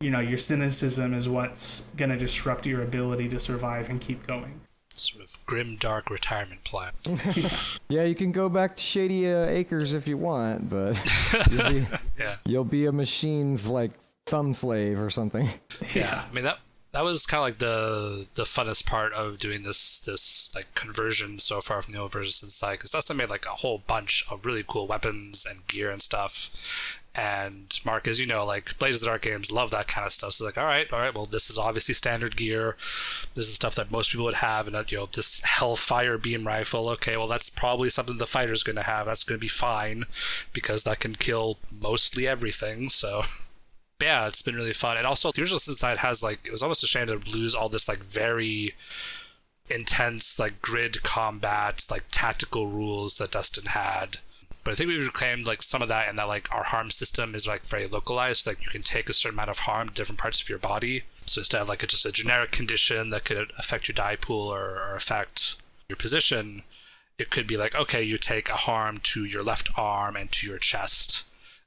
you 0.00 0.10
know 0.10 0.20
your 0.20 0.38
cynicism 0.38 1.14
is 1.14 1.28
what's 1.28 1.86
gonna 1.96 2.16
disrupt 2.16 2.66
your 2.66 2.82
ability 2.82 3.28
to 3.30 3.40
survive 3.40 3.88
and 3.88 4.00
keep 4.00 4.26
going. 4.26 4.60
Sort 4.96 5.24
of 5.24 5.44
grim, 5.44 5.76
dark 5.76 6.08
retirement 6.08 6.62
plan. 6.62 6.92
yeah, 7.88 8.04
you 8.04 8.14
can 8.14 8.30
go 8.30 8.48
back 8.48 8.76
to 8.76 8.82
Shady 8.82 9.28
uh, 9.28 9.46
Acres 9.46 9.92
if 9.92 10.06
you 10.06 10.16
want, 10.16 10.68
but 10.68 10.96
you'll 11.50 11.70
be, 11.70 11.86
yeah, 12.18 12.36
you'll 12.44 12.64
be 12.64 12.86
a 12.86 12.92
machine's 12.92 13.68
like 13.68 13.90
thumb 14.26 14.54
slave 14.54 15.00
or 15.00 15.10
something. 15.10 15.48
Yeah, 15.94 16.22
I 16.30 16.32
mean 16.34 16.44
that 16.44 16.58
that 16.94 17.02
was 17.02 17.26
kind 17.26 17.40
of 17.40 17.44
like 17.44 17.58
the 17.58 18.28
the 18.36 18.44
funnest 18.44 18.86
part 18.86 19.12
of 19.14 19.40
doing 19.40 19.64
this 19.64 19.98
this 19.98 20.54
like 20.54 20.72
conversion 20.76 21.40
so 21.40 21.60
far 21.60 21.82
from 21.82 21.92
the 21.92 21.98
old 21.98 22.12
versions 22.12 22.38
to 22.38 22.70
because 22.70 22.92
Dustin 22.92 23.16
made 23.16 23.28
like 23.28 23.46
a 23.46 23.50
whole 23.50 23.78
bunch 23.78 24.24
of 24.30 24.46
really 24.46 24.64
cool 24.66 24.86
weapons 24.86 25.44
and 25.44 25.66
gear 25.66 25.90
and 25.90 26.00
stuff. 26.00 26.50
And 27.16 27.78
Mark, 27.84 28.08
as 28.08 28.20
you 28.20 28.26
know, 28.26 28.44
like 28.44 28.78
Blades 28.78 28.96
of 28.96 29.02
the 29.02 29.06
Dark 29.06 29.22
games 29.22 29.50
love 29.50 29.70
that 29.70 29.88
kind 29.88 30.06
of 30.06 30.12
stuff. 30.12 30.32
So 30.32 30.44
like, 30.44 30.58
all 30.58 30.64
right, 30.64 30.92
all 30.92 30.98
right, 30.98 31.14
well, 31.14 31.26
this 31.26 31.48
is 31.48 31.58
obviously 31.58 31.94
standard 31.94 32.36
gear. 32.36 32.76
This 33.34 33.48
is 33.48 33.54
stuff 33.54 33.76
that 33.76 33.92
most 33.92 34.10
people 34.10 34.24
would 34.26 34.34
have, 34.34 34.66
and 34.66 34.90
you 34.90 34.98
know, 34.98 35.08
this 35.12 35.40
Hellfire 35.40 36.18
beam 36.18 36.44
rifle. 36.46 36.88
Okay, 36.90 37.16
well, 37.16 37.28
that's 37.28 37.50
probably 37.50 37.90
something 37.90 38.18
the 38.18 38.26
fighter's 38.26 38.64
going 38.64 38.76
to 38.76 38.82
have. 38.82 39.06
That's 39.06 39.22
going 39.22 39.38
to 39.38 39.40
be 39.40 39.48
fine 39.48 40.06
because 40.52 40.82
that 40.84 41.00
can 41.00 41.14
kill 41.14 41.58
mostly 41.70 42.26
everything. 42.26 42.88
So 42.88 43.22
yeah, 44.00 44.26
it's 44.26 44.42
been 44.42 44.56
really 44.56 44.72
fun. 44.72 44.96
And 44.96 45.06
also, 45.06 45.30
the 45.32 45.42
original 45.42 45.58
Side 45.58 45.98
has 45.98 46.22
like 46.22 46.46
it 46.46 46.52
was 46.52 46.62
almost 46.62 46.82
a 46.82 46.86
shame 46.86 47.06
to 47.06 47.16
lose 47.16 47.54
all 47.54 47.68
this 47.68 47.88
like 47.88 48.00
very 48.00 48.74
intense 49.70 50.38
like 50.38 50.60
grid 50.60 51.02
combat, 51.02 51.86
like 51.90 52.04
tactical 52.10 52.68
rules 52.68 53.18
that 53.18 53.30
Dustin 53.30 53.66
had. 53.66 54.18
But 54.62 54.72
I 54.72 54.74
think 54.76 54.88
we 54.88 54.96
reclaimed 54.96 55.46
like 55.46 55.62
some 55.62 55.82
of 55.82 55.88
that, 55.88 56.08
and 56.08 56.18
that 56.18 56.28
like 56.28 56.52
our 56.52 56.64
harm 56.64 56.90
system 56.90 57.34
is 57.34 57.46
like 57.46 57.62
very 57.62 57.86
localized. 57.86 58.46
Like 58.46 58.64
you 58.64 58.70
can 58.70 58.82
take 58.82 59.08
a 59.08 59.12
certain 59.12 59.36
amount 59.36 59.50
of 59.50 59.60
harm 59.60 59.88
to 59.88 59.94
different 59.94 60.18
parts 60.18 60.40
of 60.40 60.48
your 60.48 60.58
body. 60.58 61.04
So 61.26 61.40
instead 61.40 61.62
of 61.62 61.68
like 61.68 61.82
a, 61.82 61.86
just 61.86 62.06
a 62.06 62.12
generic 62.12 62.50
condition 62.50 63.10
that 63.10 63.24
could 63.24 63.52
affect 63.58 63.88
your 63.88 63.94
die 63.94 64.16
pool 64.16 64.52
or, 64.52 64.78
or 64.80 64.94
affect 64.94 65.56
your 65.88 65.96
position, 65.96 66.62
it 67.18 67.30
could 67.30 67.46
be 67.46 67.56
like 67.56 67.74
okay, 67.74 68.02
you 68.02 68.18
take 68.18 68.50
a 68.50 68.56
harm 68.56 68.98
to 69.04 69.24
your 69.24 69.42
left 69.42 69.70
arm 69.76 70.16
and 70.16 70.32
to 70.32 70.46
your 70.46 70.58
chest 70.58 71.24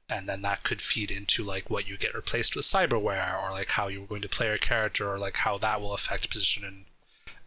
and 0.08 0.28
then 0.28 0.42
that 0.42 0.62
could 0.62 0.80
feed 0.80 1.10
into 1.10 1.44
like 1.44 1.68
what 1.68 1.86
you 1.86 1.96
get 1.96 2.14
replaced 2.14 2.56
with 2.56 2.64
cyberware 2.64 3.40
or 3.42 3.50
like 3.50 3.70
how 3.70 3.88
you're 3.88 4.06
going 4.06 4.22
to 4.22 4.28
play 4.28 4.46
your 4.46 4.58
character 4.58 5.10
or 5.10 5.18
like 5.18 5.36
how 5.38 5.58
that 5.58 5.80
will 5.80 5.92
affect 5.92 6.30
position 6.30 6.64
and 6.64 6.84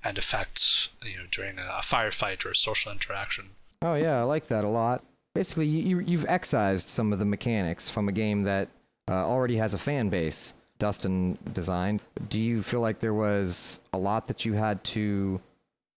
and 0.03 0.17
affect 0.17 0.89
you 1.03 1.17
know 1.17 1.23
during 1.31 1.59
a, 1.59 1.63
a 1.63 1.81
firefight 1.81 2.45
or 2.45 2.49
a 2.49 2.55
social 2.55 2.91
interaction. 2.91 3.51
Oh 3.81 3.95
yeah 3.95 4.19
i 4.19 4.23
like 4.23 4.47
that 4.47 4.63
a 4.63 4.69
lot. 4.69 5.03
Basically 5.33 5.65
you, 5.65 5.99
you've 5.99 6.25
excised 6.25 6.87
some 6.87 7.13
of 7.13 7.19
the 7.19 7.25
mechanics 7.25 7.89
from 7.89 8.09
a 8.09 8.11
game 8.11 8.43
that 8.43 8.67
uh, 9.09 9.25
already 9.27 9.57
has 9.57 9.73
a 9.73 9.77
fan 9.79 10.09
base 10.09 10.53
dustin 10.77 11.37
designed. 11.53 12.01
Do 12.29 12.39
you 12.39 12.63
feel 12.63 12.81
like 12.81 12.99
there 12.99 13.13
was 13.13 13.79
a 13.93 13.97
lot 13.97 14.27
that 14.27 14.45
you 14.45 14.53
had 14.53 14.83
to 14.85 15.39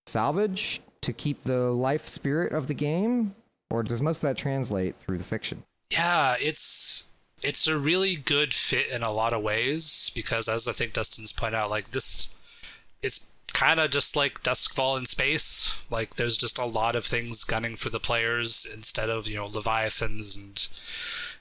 salvage 0.07 0.81
to 1.01 1.13
keep 1.13 1.41
the 1.41 1.71
life 1.71 2.07
spirit 2.07 2.53
of 2.53 2.67
the 2.67 2.75
game 2.75 3.35
or 3.71 3.83
does 3.83 4.03
most 4.03 4.19
of 4.19 4.29
that 4.29 4.37
translate 4.37 4.95
through 5.01 5.19
the 5.19 5.25
fiction 5.25 5.63
yeah, 5.95 6.37
it's 6.41 7.07
it's 7.43 7.67
a 7.67 7.79
really 7.79 8.17
good 8.17 8.55
fit 8.55 8.89
in 8.89 9.03
a 9.03 9.13
lot 9.13 9.33
of 9.33 9.43
ways 9.43 10.11
because 10.15 10.49
as 10.49 10.67
I 10.67 10.73
think 10.73 10.93
Dustin's 10.93 11.33
pointed 11.33 11.59
out, 11.59 11.71
like 11.71 11.91
this 11.91 12.29
it's 13.03 13.27
kind 13.53 13.79
of 13.79 13.91
just 13.91 14.17
like 14.17 14.43
Doskvol 14.43 14.99
in 14.99 15.07
space. 15.07 15.81
Like 15.91 16.17
there's 16.17 16.37
just 16.37 16.59
a 16.59 16.65
lot 16.65 16.97
of 16.97 17.05
things 17.05 17.45
gunning 17.45 17.77
for 17.77 17.91
the 17.91 18.01
players 18.01 18.67
instead 18.73 19.09
of, 19.09 19.29
you 19.29 19.37
know, 19.37 19.47
Leviathans 19.47 20.37
and 20.37 20.67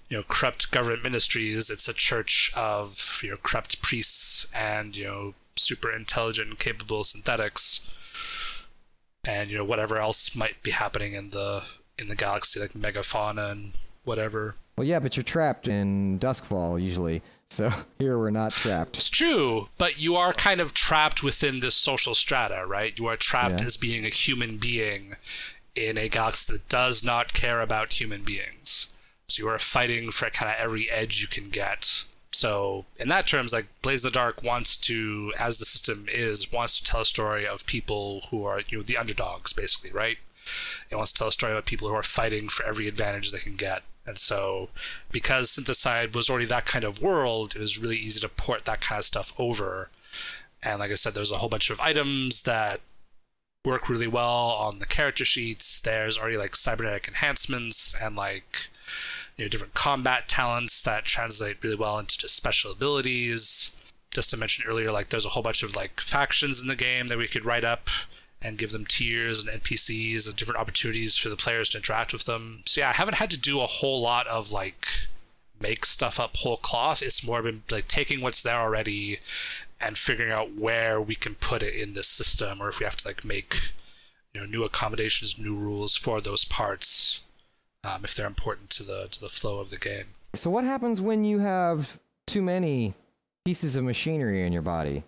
you 0.10 0.18
know, 0.18 0.24
corrupt 0.28 0.70
government 0.72 1.04
ministries. 1.04 1.70
It's 1.70 1.88
a 1.88 1.94
church 1.94 2.52
of, 2.56 3.20
you 3.24 3.32
know, 3.32 3.38
corrupt 3.42 3.82
priests 3.82 4.46
and, 4.54 4.96
you 4.96 5.06
know, 5.06 5.34
super 5.56 5.92
intelligent 5.92 6.50
and 6.50 6.60
capable 6.60 7.04
synthetics. 7.04 7.82
And, 9.24 9.50
you 9.50 9.58
know, 9.58 9.64
whatever 9.64 9.98
else 9.98 10.36
might 10.36 10.62
be 10.62 10.72
happening 10.72 11.14
in 11.14 11.32
the 11.32 11.64
in 11.98 12.10
the 12.10 12.16
galaxy, 12.16 12.60
like 12.60 12.74
megafauna 12.74 13.52
and 13.52 13.74
whatever. 14.04 14.56
Well, 14.78 14.88
yeah, 14.88 15.00
but 15.00 15.16
you're 15.16 15.24
trapped 15.24 15.68
in 15.68 16.20
Doskvol 16.20 16.82
usually. 16.82 17.22
So 17.50 17.72
here 18.00 18.18
we're 18.18 18.32
not 18.32 18.52
trapped. 18.52 18.98
It's 18.98 19.10
true, 19.10 19.70
but 19.78 20.00
you 20.00 20.16
are 20.16 20.34
kind 20.34 20.60
of 20.60 20.74
trapped 20.74 21.24
within 21.24 21.60
this 21.60 21.76
social 21.76 22.16
strata, 22.16 22.66
right? 22.68 22.98
You 22.98 23.08
are 23.08 23.18
trapped 23.18 23.62
yeah. 23.62 23.68
as 23.68 23.78
being 23.78 24.06
a 24.06 24.10
human 24.10 24.58
being 24.58 25.16
in 25.76 25.98
a 25.98 26.10
galaxy 26.10 26.54
that 26.54 26.70
does 26.70 27.04
not 27.04 27.34
care 27.34 27.62
about 27.62 27.94
human 27.94 28.24
beings. 28.24 28.90
So 29.28 29.44
you 29.44 29.50
are 29.50 29.60
fighting 29.60 30.12
for 30.12 30.30
kind 30.30 30.52
of 30.52 30.58
every 30.60 30.90
edge 30.90 31.22
you 31.22 31.28
can 31.28 31.50
get. 31.50 32.06
So 32.32 32.86
in 33.00 33.10
that 33.10 33.28
terms, 33.28 33.54
like 33.54 33.68
Blades 33.82 34.02
the 34.02 34.12
Dark 34.12 34.44
wants 34.44 34.76
to, 34.78 35.32
as 35.38 35.58
the 35.58 35.66
system 35.66 36.08
is, 36.12 36.52
wants 36.52 36.80
to 36.80 36.86
tell 36.86 37.02
a 37.02 37.06
story 37.06 37.48
of 37.48 37.66
people 37.66 38.24
who 38.32 38.44
are 38.44 38.62
you 38.68 38.80
know 38.80 38.84
the 38.84 38.98
underdogs, 38.98 39.54
basically, 39.54 39.92
right? 39.92 40.18
It 40.90 40.96
wants 40.96 41.12
to 41.12 41.20
tell 41.20 41.28
a 41.28 41.32
story 41.32 41.54
about 41.54 41.66
people 41.66 41.88
who 41.88 41.96
are 41.96 42.04
fighting 42.04 42.50
for 42.50 42.66
every 42.66 42.88
advantage 42.88 43.32
they 43.32 43.38
can 43.38 43.56
get. 43.56 43.84
And 44.06 44.18
so, 44.18 44.70
because 45.12 45.50
Synthicide 45.50 46.14
was 46.14 46.30
already 46.30 46.46
that 46.48 46.66
kind 46.66 46.84
of 46.84 47.02
world, 47.02 47.56
it 47.56 47.60
was 47.60 47.80
really 47.80 47.96
easy 47.96 48.20
to 48.20 48.30
port 48.30 48.66
that 48.66 48.82
kind 48.82 49.00
of 49.00 49.06
stuff 49.06 49.34
over. 49.40 49.90
And 50.62 50.80
like 50.80 50.92
I 50.92 50.96
said, 50.96 51.14
there's 51.14 51.32
a 51.32 51.38
whole 51.38 51.50
bunch 51.50 51.70
of 51.70 51.80
items 51.80 52.42
that 52.44 52.82
work 53.66 53.88
really 53.88 54.08
well 54.08 54.50
on 54.50 54.80
the 54.80 54.86
character 54.86 55.24
sheets. 55.24 55.80
There's 55.80 56.18
already 56.18 56.38
like 56.38 56.56
cybernetic 56.56 57.08
enhancements 57.08 57.96
and 58.02 58.16
like 58.16 58.68
you 59.38 59.46
know 59.46 59.50
different 59.50 59.74
combat 59.74 60.28
talents 60.28 60.82
that 60.82 61.06
translate 61.06 61.64
really 61.64 61.76
well 61.76 61.98
into 61.98 62.18
just 62.18 62.36
special 62.36 62.72
abilities. 62.72 63.72
Just 64.12 64.30
to 64.30 64.38
mention 64.38 64.66
earlier, 64.68 64.92
like 64.92 65.10
there's 65.10 65.26
a 65.26 65.30
whole 65.30 65.44
bunch 65.44 65.64
of 65.64 65.76
like 65.76 66.00
factions 66.00 66.62
in 66.62 66.68
the 66.68 66.76
game 66.76 67.08
that 67.08 67.18
we 67.18 67.28
could 67.28 67.46
write 67.46 67.64
up 67.64 67.90
and 68.44 68.58
give 68.58 68.72
them 68.72 68.86
tiers 68.86 69.44
and 69.44 69.62
NPCs 69.62 70.28
and 70.28 70.36
different 70.36 70.60
opportunities 70.60 71.18
for 71.18 71.30
the 71.30 71.38
players 71.38 71.70
to 71.70 71.78
interact 71.78 72.12
with 72.12 72.26
them. 72.26 72.64
So 72.66 72.82
yeah, 72.82 72.90
I 72.90 72.94
haven't 72.94 73.16
had 73.16 73.32
to 73.32 73.40
do 73.40 73.62
a 73.62 73.68
whole 73.68 74.02
lot 74.02 74.28
of 74.28 74.52
like 74.52 74.88
make 75.60 75.86
stuff 75.86 76.20
up 76.20 76.36
whole 76.38 76.58
cloth. 76.58 77.02
It's 77.02 77.26
more 77.26 77.42
been 77.42 77.64
like 77.72 77.88
taking 77.88 78.22
what's 78.22 78.44
there 78.44 78.60
already 78.60 79.20
and 79.80 79.98
figuring 79.98 80.32
out 80.32 80.56
where 80.56 81.02
we 81.02 81.16
can 81.16 81.36
put 81.36 81.64
it 81.64 81.76
in 81.76 81.94
this 81.94 82.08
system 82.08 82.62
or 82.62 82.70
if 82.70 82.80
we 82.80 82.86
have 82.86 82.98
to 82.98 83.08
like 83.08 83.24
make 83.24 83.72
you 84.34 84.42
know 84.42 84.48
new 84.48 84.64
accommodations, 84.64 85.40
new 85.40 85.56
rules 85.56 85.96
for 85.96 86.20
those 86.20 86.44
parts 86.44 87.22
um, 87.84 88.04
if 88.04 88.16
they're 88.16 88.28
important 88.28 88.70
to 88.72 88.84
the 88.84 89.08
to 89.12 89.20
the 89.20 89.30
flow 89.30 89.60
of 89.60 89.70
the 89.70 89.78
game. 89.78 90.16
So 90.36 90.50
what 90.50 90.64
happens 90.64 91.00
when 91.00 91.24
you 91.24 91.40
have 91.40 92.00
too 92.26 92.42
many 92.42 92.94
pieces 93.46 93.76
of 93.76 93.84
machinery 93.84 94.46
in 94.46 94.54
your 94.54 94.62
body? 94.62 95.04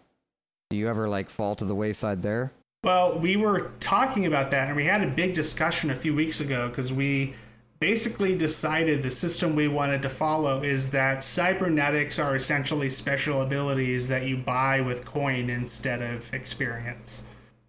Do 0.70 0.78
you 0.78 0.88
ever 0.88 1.08
like 1.10 1.30
fall 1.30 1.56
to 1.56 1.66
the 1.66 1.76
wayside 1.76 2.22
there? 2.22 2.52
Well, 2.86 3.18
we 3.18 3.36
were 3.36 3.72
talking 3.80 4.28
about 4.28 4.52
that, 4.52 4.68
and 4.68 4.78
we 4.78 4.86
had 4.86 5.02
a 5.02 5.08
big 5.08 5.34
discussion 5.34 5.90
a 5.90 5.96
few 5.96 6.14
weeks 6.14 6.40
ago 6.40 6.70
because 6.70 6.94
we 6.94 7.34
basically 7.80 8.38
decided 8.38 9.02
the 9.02 9.10
system 9.10 9.56
we 9.56 9.68
wanted 9.68 10.04
to 10.04 10.10
follow 10.10 10.62
is 10.62 10.92
that 10.92 11.24
cybernetics 11.24 12.20
are 12.20 12.36
essentially 12.36 12.90
special 12.90 13.42
abilities 13.42 14.08
that 14.10 14.28
you 14.28 14.38
buy 14.38 14.82
with 14.82 15.04
coin 15.04 15.50
instead 15.50 16.04
of 16.04 16.32
experience. 16.32 17.24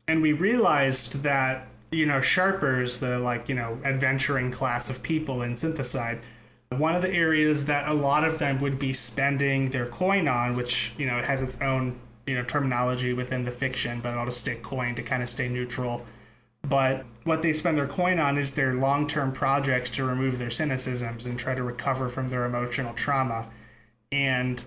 And 0.07 0.21
we 0.21 0.35
realized 0.35 1.23
that, 1.23 1.67
you 1.91 2.05
know, 2.05 2.21
sharpers, 2.21 3.01
the 3.01 3.19
like, 3.19 3.49
you 3.49 3.55
know, 3.55 3.79
adventuring 3.87 4.51
class 4.51 4.91
of 4.91 5.03
people 5.03 5.41
in 5.41 5.55
Synthicide, 5.55 6.19
one 6.69 6.95
of 6.95 7.01
the 7.01 7.11
areas 7.11 7.64
that 7.64 7.89
a 7.89 7.95
lot 7.95 8.23
of 8.23 8.39
them 8.39 8.61
would 8.61 8.79
be 8.79 8.93
spending 8.93 9.71
their 9.71 9.87
coin 9.87 10.29
on, 10.29 10.57
which, 10.57 10.93
you 10.99 11.07
know, 11.07 11.23
has 11.23 11.41
its 11.41 11.59
own 11.62 11.99
you 12.27 12.35
know 12.35 12.45
terminology 12.45 13.12
within 13.12 13.45
the 13.45 13.51
fiction, 13.51 14.01
but 14.01 14.14
I'll 14.14 14.27
just 14.27 14.41
stick 14.41 14.62
coin 14.62 14.95
to 14.97 15.03
kind 15.03 15.22
of 15.22 15.29
stay 15.29 15.49
neutral. 15.49 16.05
But 16.68 17.05
what 17.24 17.43
they 17.43 17.53
spend 17.53 17.79
their 17.79 17.87
coin 17.87 18.18
on 18.18 18.39
is 18.39 18.53
their 18.53 18.72
long 18.74 19.07
term 19.07 19.33
projects 19.33 19.91
to 19.91 20.05
remove 20.05 20.39
their 20.39 20.49
cynicisms 20.49 21.27
and 21.27 21.39
try 21.39 21.55
to 21.55 21.62
recover 21.62 22.09
from 22.09 22.29
their 22.29 22.45
emotional 22.45 22.93
trauma. 22.95 23.47
And 24.11 24.62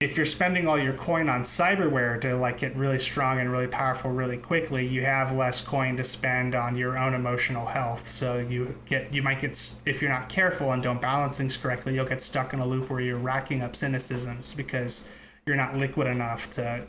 if 0.00 0.16
you're 0.16 0.26
spending 0.26 0.66
all 0.66 0.78
your 0.78 0.94
coin 0.94 1.28
on 1.28 1.42
cyberware 1.42 2.20
to 2.22 2.34
like 2.34 2.58
get 2.58 2.74
really 2.74 2.98
strong 2.98 3.38
and 3.38 3.52
really 3.52 3.68
powerful 3.68 4.10
really 4.10 4.36
quickly, 4.36 4.86
you 4.86 5.02
have 5.04 5.32
less 5.32 5.60
coin 5.60 5.96
to 5.96 6.04
spend 6.04 6.54
on 6.54 6.76
your 6.76 6.98
own 6.98 7.14
emotional 7.14 7.66
health. 7.66 8.06
So 8.06 8.38
you 8.38 8.74
get 8.86 9.12
you 9.12 9.22
might 9.22 9.40
get 9.40 9.52
if 9.84 10.00
you're 10.00 10.10
not 10.10 10.28
careful 10.28 10.72
and 10.72 10.82
don't 10.82 11.00
balance 11.00 11.36
things 11.36 11.56
correctly, 11.56 11.94
you'll 11.94 12.06
get 12.06 12.22
stuck 12.22 12.52
in 12.52 12.60
a 12.60 12.66
loop 12.66 12.90
where 12.90 13.00
you're 13.00 13.18
racking 13.18 13.60
up 13.60 13.74
cynicisms 13.74 14.56
because 14.56 15.04
you're 15.46 15.56
not 15.56 15.76
liquid 15.76 16.06
enough 16.06 16.50
to, 16.52 16.84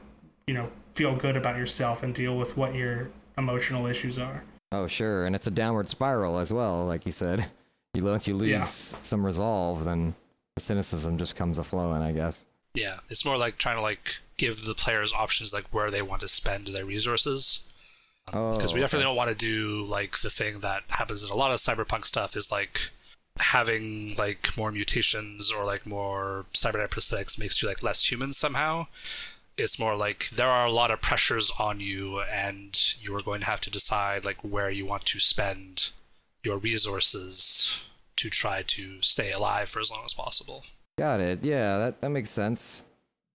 you 0.47 0.53
know, 0.53 0.69
feel 0.93 1.15
good 1.15 1.35
about 1.35 1.57
yourself 1.57 2.03
and 2.03 2.13
deal 2.13 2.37
with 2.37 2.55
what 2.57 2.75
your 2.75 3.09
emotional 3.37 3.87
issues 3.87 4.17
are. 4.19 4.43
Oh, 4.71 4.87
sure, 4.87 5.25
and 5.25 5.35
it's 5.35 5.47
a 5.47 5.51
downward 5.51 5.89
spiral 5.89 6.39
as 6.39 6.51
well, 6.51 6.85
like 6.85 7.05
you 7.05 7.11
said. 7.11 7.47
You 7.93 8.03
once 8.03 8.27
you 8.27 8.35
lose 8.35 8.49
Yeah. 8.49 8.63
some 8.63 9.23
resolve, 9.25 9.85
then 9.85 10.15
the 10.55 10.61
cynicism 10.61 11.17
just 11.17 11.35
comes 11.35 11.59
a 11.59 11.63
flowing, 11.63 12.01
I 12.01 12.11
guess. 12.11 12.45
Yeah, 12.73 12.99
it's 13.09 13.23
more 13.23 13.37
like 13.37 13.57
trying 13.59 13.75
to 13.75 13.83
like 13.83 14.15
give 14.37 14.65
the 14.65 14.73
players 14.73 15.13
options 15.13 15.53
like 15.53 15.65
where 15.71 15.91
they 15.91 16.01
want 16.01 16.21
to 16.21 16.27
spend 16.27 16.67
their 16.69 16.85
resources. 16.85 17.61
Oh, 18.33 18.53
because 18.55 18.73
we 18.73 18.79
definitely 18.79 19.03
okay. 19.05 19.09
don't 19.09 19.15
want 19.17 19.29
to 19.29 19.35
do 19.35 19.85
like 19.85 20.19
the 20.19 20.29
thing 20.31 20.61
that 20.61 20.83
happens 20.87 21.23
in 21.23 21.29
a 21.29 21.35
lot 21.35 21.51
of 21.51 21.59
cyberpunk 21.59 22.05
stuff 22.05 22.35
is 22.35 22.51
like 22.51 22.89
having 23.39 24.13
like 24.17 24.55
more 24.57 24.71
mutations 24.71 25.51
or 25.51 25.65
like 25.65 25.85
more 25.85 26.45
cybernetic 26.53 26.91
prosthetics 26.91 27.39
makes 27.39 27.61
you 27.61 27.67
like 27.67 27.81
less 27.81 28.11
human 28.11 28.31
somehow 28.31 28.85
it's 29.57 29.79
more 29.79 29.95
like 29.95 30.29
there 30.29 30.49
are 30.49 30.65
a 30.65 30.71
lot 30.71 30.91
of 30.91 31.01
pressures 31.01 31.51
on 31.59 31.79
you 31.79 32.21
and 32.21 32.95
you 33.01 33.15
are 33.15 33.21
going 33.21 33.39
to 33.39 33.45
have 33.45 33.61
to 33.61 33.71
decide 33.71 34.23
like 34.23 34.37
where 34.43 34.69
you 34.69 34.85
want 34.85 35.05
to 35.05 35.19
spend 35.19 35.91
your 36.43 36.57
resources 36.57 37.83
to 38.15 38.29
try 38.29 38.61
to 38.61 39.01
stay 39.01 39.31
alive 39.31 39.67
for 39.67 39.79
as 39.79 39.89
long 39.91 40.01
as 40.05 40.13
possible 40.13 40.63
Got 40.97 41.21
it. 41.21 41.43
Yeah, 41.43 41.77
that, 41.79 42.01
that 42.01 42.09
makes 42.09 42.29
sense. 42.29 42.83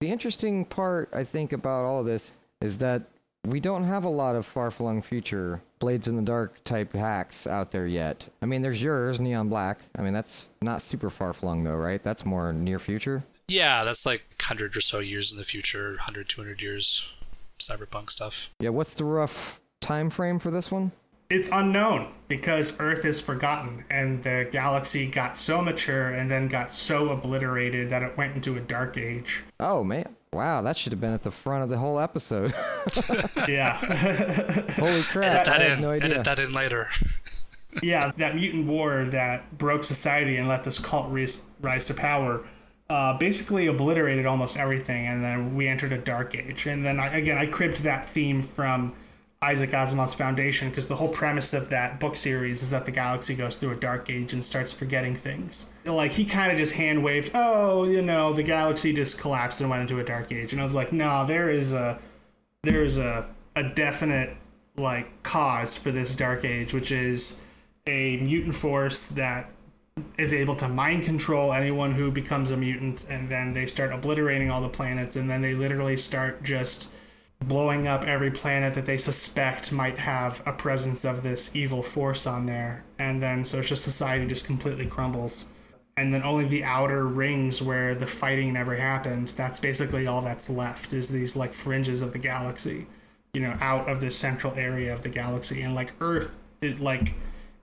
The 0.01 0.11
interesting 0.11 0.65
part, 0.65 1.11
I 1.13 1.25
think, 1.25 1.53
about 1.53 1.85
all 1.85 2.05
this 2.05 2.33
is 2.61 2.79
that 2.79 3.03
we 3.51 3.61
don't 3.61 3.85
have 3.85 4.05
a 4.05 4.09
lot 4.09 4.37
of 4.37 4.47
far 4.47 4.71
flung 4.71 5.03
future 5.03 5.61
Blades 5.79 6.09
in 6.09 6.17
the 6.17 6.23
Dark 6.23 6.63
type 6.65 6.93
hacks 6.93 7.47
out 7.47 7.71
there 7.71 7.87
yet. 7.87 8.29
I 8.43 8.47
mean, 8.47 8.63
there's 8.63 8.83
yours, 8.83 9.21
Neon 9.21 9.49
Black. 9.49 9.79
I 9.97 10.03
mean, 10.03 10.13
that's 10.13 10.51
not 10.61 10.83
super 10.83 11.09
far 11.11 11.33
flung, 11.33 11.63
though, 11.63 11.77
right? 11.77 12.03
That's 12.03 12.27
more 12.27 12.53
near 12.53 12.79
future. 12.79 13.23
yeah 13.49 13.85
that's 13.85 14.05
like 14.05 14.23
100 14.41 14.77
or 14.77 14.81
so 14.81 14.99
years 14.99 15.33
in 15.33 15.39
the 15.39 15.45
future 15.45 15.91
100 15.93 16.29
200 16.29 16.61
years 16.61 17.11
cyberpunk 17.59 18.11
stuff 18.11 18.51
Yeah, 18.61 18.69
what's 18.71 18.95
the 18.95 19.05
rough 19.05 19.61
time 19.81 20.11
frame 20.11 20.39
for 20.39 20.51
this 20.51 20.71
one? 20.71 20.93
It's 21.31 21.49
unknown 21.53 22.13
because 22.29 22.79
Earth 22.81 23.05
is 23.05 23.21
forgotten 23.21 23.85
and 23.91 24.23
the 24.23 24.49
galaxy 24.51 25.11
got 25.11 25.37
so 25.37 25.61
mature 25.61 26.09
and 26.11 26.31
then 26.31 26.49
got 26.49 26.73
so 26.73 27.11
obliterated 27.11 27.91
that 27.91 28.03
it 28.03 28.17
went 28.17 28.35
into 28.35 28.57
a 28.57 28.61
dark 28.61 28.97
age. 28.97 29.43
Oh, 29.61 29.85
man. 29.85 30.17
Wow, 30.33 30.63
that 30.63 30.77
should 30.77 30.93
have 30.93 31.01
been 31.01 31.15
at 31.15 31.23
the 31.23 31.31
front 31.31 31.65
of 31.65 31.69
the 31.71 31.79
whole 31.79 31.99
episode. 31.99 32.55
Yeah. 33.47 33.73
Holy 34.77 35.03
crap. 35.03 35.33
Edit 35.33 35.45
that 35.47 35.61
I 35.63 35.75
in 35.75 35.81
no 35.81 35.91
idea. 35.91 36.11
edit 36.11 36.25
that 36.25 36.39
in 36.39 36.53
later 36.53 36.89
yeah, 37.83 38.13
that 38.17 38.35
mutant 38.35 38.67
war 38.67 39.05
that 39.05 39.57
broke 39.59 39.85
society 39.85 40.37
and 40.37 40.49
let 40.49 40.65
this 40.65 40.79
cult 40.79 41.11
rise, 41.11 41.41
rise 41.61 41.87
to 41.87 41.95
power 41.95 42.45
uh, 42.91 43.17
basically 43.19 43.67
obliterated 43.67 44.25
almost 44.27 44.57
everything, 44.57 45.07
and 45.07 45.23
then 45.23 45.55
we 45.55 45.69
entered 45.69 45.93
a 45.93 45.99
dark 45.99 46.35
age. 46.35 46.67
And 46.67 46.85
then 46.85 46.99
I, 46.99 47.17
again, 47.17 47.37
I 47.37 47.47
cribbed 47.47 47.83
that 47.83 48.09
theme 48.09 48.43
from 48.43 48.95
Isaac 49.41 49.71
Asimov's 49.71 50.15
Foundation 50.15 50.69
because 50.69 50.89
the 50.89 50.97
whole 50.97 51.09
premise 51.09 51.55
of 51.55 51.69
that 51.69 52.01
book 52.01 52.17
series 52.17 52.61
is 52.61 52.71
that 52.71 52.85
the 52.85 52.91
galaxy 52.91 53.37
goes 53.37 53.57
through 53.57 53.71
a 53.71 53.77
dark 53.77 54.11
age 54.11 54.33
and 54.33 54.45
starts 54.45 54.73
forgetting 54.73 55.15
things. 55.15 55.67
Like 55.85 56.11
he 56.11 56.25
kind 56.25 56.51
of 56.51 56.59
just 56.59 56.73
hand 56.73 57.05
waved, 57.05 57.31
"Oh, 57.35 57.85
you 57.85 58.03
know, 58.03 58.33
the 58.33 58.43
galaxy 58.43 58.93
just 58.93 59.19
collapsed 59.19 59.61
and 59.61 59.71
went 59.71 59.83
into 59.83 60.01
a 60.01 60.05
dark 60.05 60.33
age," 60.33 60.53
and 60.53 60.61
I 60.61 60.65
was 60.65 60.75
like, 60.75 60.93
"No, 60.93 61.25
there 61.25 61.51
is 61.51 61.73
a 61.73 62.01
there 62.65 62.83
is 62.83 62.99
a 62.99 63.27
a 63.55 63.63
definite 63.63 64.37
like 64.77 65.23
cause 65.23 65.77
for 65.77 65.93
this 65.93 66.17
dark 66.17 66.45
age, 66.45 66.75
which 66.75 66.91
is 66.91 67.39
a 67.87 68.17
mutant 68.17 68.57
force 68.57 69.07
that 69.09 69.51
is 70.17 70.33
able 70.33 70.57
to 70.57 70.69
mind 70.69 71.05
control 71.05 71.53
anyone 71.53 71.93
who 71.93 72.11
becomes 72.11 72.51
a 72.51 72.57
mutant, 72.57 73.07
and 73.09 73.29
then 73.29 73.55
they 73.55 73.67
start 73.67 73.93
obliterating 73.93 74.51
all 74.51 74.61
the 74.61 74.69
planets, 74.69 75.15
and 75.15 75.31
then 75.31 75.43
they 75.43 75.55
literally 75.55 75.97
start 75.97 76.43
just 76.43 76.91
blowing 77.41 77.87
up 77.87 78.05
every 78.05 78.31
planet 78.31 78.75
that 78.75 78.87
they 78.87 78.97
suspect 78.97 79.73
might 79.73 79.99
have 79.99 80.43
a 80.47 80.53
presence 80.53 81.05
of 81.05 81.23
this 81.23 81.51
evil 81.55 81.83
force 81.83 82.27
on 82.27 82.47
there, 82.47 82.85
and 82.99 83.23
then 83.23 83.45
so 83.45 83.59
it's 83.59 83.69
just 83.69 83.85
society 83.85 84.27
just 84.27 84.45
completely 84.45 84.87
crumbles. 84.87 85.47
And 85.97 86.15
then 86.15 86.23
only 86.23 86.47
the 86.47 86.63
outer 86.63 87.07
rings 87.07 87.61
where 87.61 87.95
the 87.95 88.07
fighting 88.07 88.53
never 88.53 88.77
happened, 88.77 89.31
that's 89.31 89.59
basically 89.59 90.07
all 90.07 90.23
that's 90.23 90.49
left 90.49 90.93
is 90.93 91.09
these 91.09 91.35
like 91.35 91.53
fringes 91.53 92.03
of 92.03 92.13
the 92.13 92.21
galaxy, 92.21 92.87
you 93.33 93.41
know, 93.41 93.57
out 93.61 93.89
of 93.89 94.01
this 94.01 94.17
central 94.17 94.55
area 94.55 94.93
of 94.93 95.03
the 95.03 95.09
galaxy. 95.09 95.63
And 95.63 95.75
like 95.75 95.93
Earth 96.01 96.39
is 96.61 96.79
like 96.79 97.15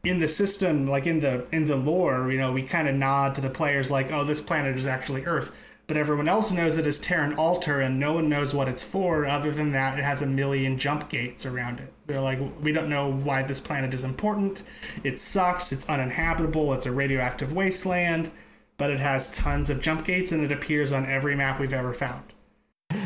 in 0.04 0.20
the 0.20 0.28
system, 0.28 0.86
like 0.88 1.08
in 1.08 1.20
the 1.20 1.46
in 1.52 1.66
the 1.66 1.76
lore, 1.78 2.32
you 2.32 2.38
know, 2.38 2.52
we 2.52 2.64
kind 2.64 2.88
of 2.88 2.96
nod 2.96 3.36
to 3.36 3.42
the 3.42 3.50
players 3.50 3.90
like, 3.90 4.12
oh, 4.12 4.26
this 4.26 4.42
planet 4.42 4.78
is 4.78 4.86
actually 4.86 5.26
Earth. 5.26 5.52
But 5.88 5.98
everyone 5.98 6.28
else 6.28 6.52
knows 6.52 6.78
it 6.78 6.88
is 6.88 6.98
Terran 6.98 7.36
Altar, 7.36 7.82
and 7.82 8.00
no 8.00 8.14
one 8.14 8.28
knows 8.28 8.56
what 8.56 8.68
it's 8.68 8.82
for. 8.82 9.26
Other 9.28 9.52
than 9.52 9.72
that, 9.74 10.00
it 10.00 10.04
has 10.04 10.24
a 10.24 10.26
million 10.26 10.80
jump 10.80 11.10
gates 11.10 11.46
around 11.46 11.80
it. 11.80 11.94
They're 12.08 12.22
like, 12.22 12.40
we 12.62 12.72
don't 12.72 12.90
know 12.90 13.12
why 13.12 13.44
this 13.44 13.60
planet 13.60 13.94
is 13.94 14.04
important. 14.04 14.64
It 15.04 15.20
sucks. 15.20 15.72
It's 15.72 15.88
uninhabitable. 15.88 16.74
It's 16.74 16.88
a 16.88 16.92
radioactive 16.92 17.54
wasteland. 17.54 18.32
But 18.78 18.90
it 18.90 19.00
has 19.00 19.32
tons 19.32 19.70
of 19.70 19.80
jump 19.80 20.06
gates, 20.06 20.32
and 20.32 20.44
it 20.44 20.52
appears 20.52 20.92
on 20.92 21.06
every 21.06 21.36
map 21.36 21.60
we've 21.60 21.74
ever 21.74 21.94
found. 21.94 22.34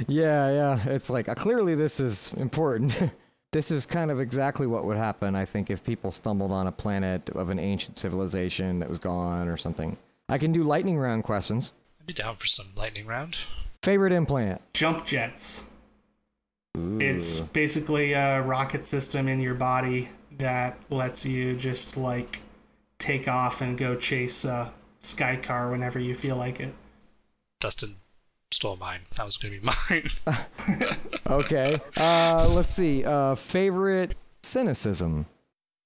Yeah, 0.08 0.50
yeah. 0.50 0.80
It's 0.86 1.10
like 1.10 1.28
uh, 1.28 1.36
clearly 1.36 1.76
this 1.76 2.00
is 2.00 2.34
important. 2.38 2.98
this 3.52 3.72
is 3.72 3.86
kind 3.86 4.10
of 4.10 4.20
exactly 4.20 4.68
what 4.68 4.86
would 4.86 4.98
happen, 4.98 5.36
I 5.36 5.46
think, 5.46 5.70
if 5.70 5.84
people 5.84 6.12
stumbled 6.12 6.52
on 6.52 6.68
a 6.68 6.72
planet 6.72 7.30
of 7.32 7.50
an 7.50 7.60
ancient 7.60 7.98
civilization 7.98 8.80
that 8.80 8.90
was 8.90 9.00
gone 9.00 9.48
or 9.48 9.58
something. 9.58 9.98
I 10.30 10.38
can 10.38 10.52
do 10.52 10.64
lightning 10.64 10.98
round 10.98 11.24
questions. 11.24 11.74
I'd 12.10 12.16
be 12.16 12.24
down 12.24 12.38
for 12.38 12.48
some 12.48 12.72
lightning 12.76 13.06
round. 13.06 13.38
Favorite 13.84 14.12
implant? 14.12 14.62
Jump 14.74 15.06
jets. 15.06 15.66
Ooh. 16.76 16.98
It's 17.00 17.40
basically 17.40 18.14
a 18.14 18.42
rocket 18.42 18.88
system 18.88 19.28
in 19.28 19.40
your 19.40 19.54
body 19.54 20.10
that 20.40 20.80
lets 20.90 21.24
you 21.24 21.56
just 21.56 21.98
like 21.98 22.42
take 22.98 23.28
off 23.28 23.62
and 23.62 23.78
go 23.78 23.96
chase 23.96 24.44
a 24.44 24.74
sky 25.02 25.36
car 25.36 25.70
whenever 25.70 26.00
you 26.00 26.16
feel 26.16 26.36
like 26.36 26.60
it. 26.60 26.74
Dustin 27.60 27.98
stole 28.50 28.76
mine. 28.76 29.02
That 29.16 29.26
was 29.26 29.38
going 29.38 29.54
to 29.54 29.60
be 29.60 29.70
mine. 30.26 30.98
okay. 31.28 31.80
Uh, 31.96 32.48
let's 32.50 32.70
see. 32.70 33.06
Uh, 33.06 33.36
favorite 33.36 34.18
cynicism. 34.42 35.28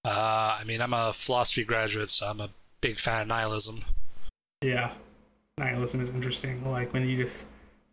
Uh, 0.05 0.55
I 0.57 0.63
mean, 0.65 0.81
I'm 0.81 0.93
a 0.93 1.11
philosophy 1.11 1.65
graduate, 1.65 2.09
so 2.09 2.29
I'm 2.29 2.39
a 2.39 2.49
big 2.79 2.97
fan 2.97 3.23
of 3.23 3.27
nihilism. 3.27 3.83
Yeah. 4.61 4.93
Nihilism 5.57 6.01
is 6.01 6.09
interesting. 6.09 6.69
Like 6.69 6.93
when 6.93 7.07
you 7.07 7.15
just 7.15 7.45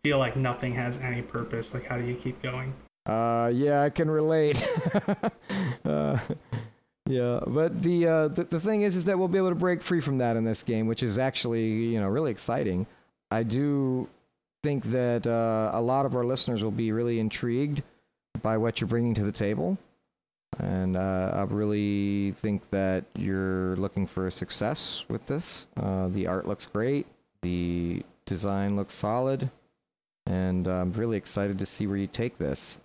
feel 0.02 0.18
like 0.18 0.36
nothing 0.36 0.74
has 0.74 0.98
any 0.98 1.22
purpose, 1.22 1.74
like 1.74 1.84
how 1.84 1.98
do 1.98 2.04
you 2.04 2.14
keep 2.14 2.40
going? 2.42 2.72
Uh, 3.06 3.50
yeah, 3.52 3.82
I 3.82 3.90
can 3.90 4.11
relate. 4.11 4.66
uh, 5.84 6.18
yeah, 7.06 7.40
but 7.46 7.82
the, 7.82 8.06
uh, 8.06 8.28
the 8.28 8.44
the 8.44 8.61
thing 8.61 8.82
is, 8.82 8.96
is 8.96 9.04
that 9.04 9.18
we'll 9.18 9.28
be 9.28 9.38
able 9.38 9.48
to 9.48 9.54
break 9.54 9.82
free 9.82 10.00
from 10.00 10.18
that 10.18 10.36
in 10.36 10.44
this 10.44 10.62
game, 10.62 10.86
which 10.86 11.02
is 11.02 11.18
actually 11.18 11.66
you 11.66 12.00
know 12.00 12.08
really 12.08 12.30
exciting. 12.30 12.86
I 13.30 13.42
do 13.42 14.08
think 14.62 14.84
that 14.86 15.26
uh, 15.26 15.70
a 15.72 15.80
lot 15.80 16.06
of 16.06 16.14
our 16.14 16.24
listeners 16.24 16.62
will 16.62 16.70
be 16.70 16.92
really 16.92 17.18
intrigued 17.18 17.82
by 18.42 18.56
what 18.58 18.80
you're 18.80 18.88
bringing 18.88 19.14
to 19.14 19.24
the 19.24 19.32
table, 19.32 19.76
and 20.58 20.96
uh, 20.96 21.32
I 21.34 21.42
really 21.42 22.32
think 22.32 22.68
that 22.70 23.04
you're 23.16 23.76
looking 23.76 24.06
for 24.06 24.26
a 24.26 24.30
success 24.30 25.04
with 25.08 25.26
this. 25.26 25.66
Uh, 25.76 26.08
the 26.08 26.26
art 26.26 26.46
looks 26.46 26.66
great. 26.66 27.06
The 27.43 28.03
design 28.26 28.76
looks 28.76 28.95
solid, 28.95 29.51
and 30.26 30.68
I'm 30.68 30.93
really 30.93 31.16
excited 31.16 31.59
to 31.59 31.66
see 31.66 31.86
where 31.86 31.97
you 31.97 32.07
take 32.07 32.38
this. 32.38 32.78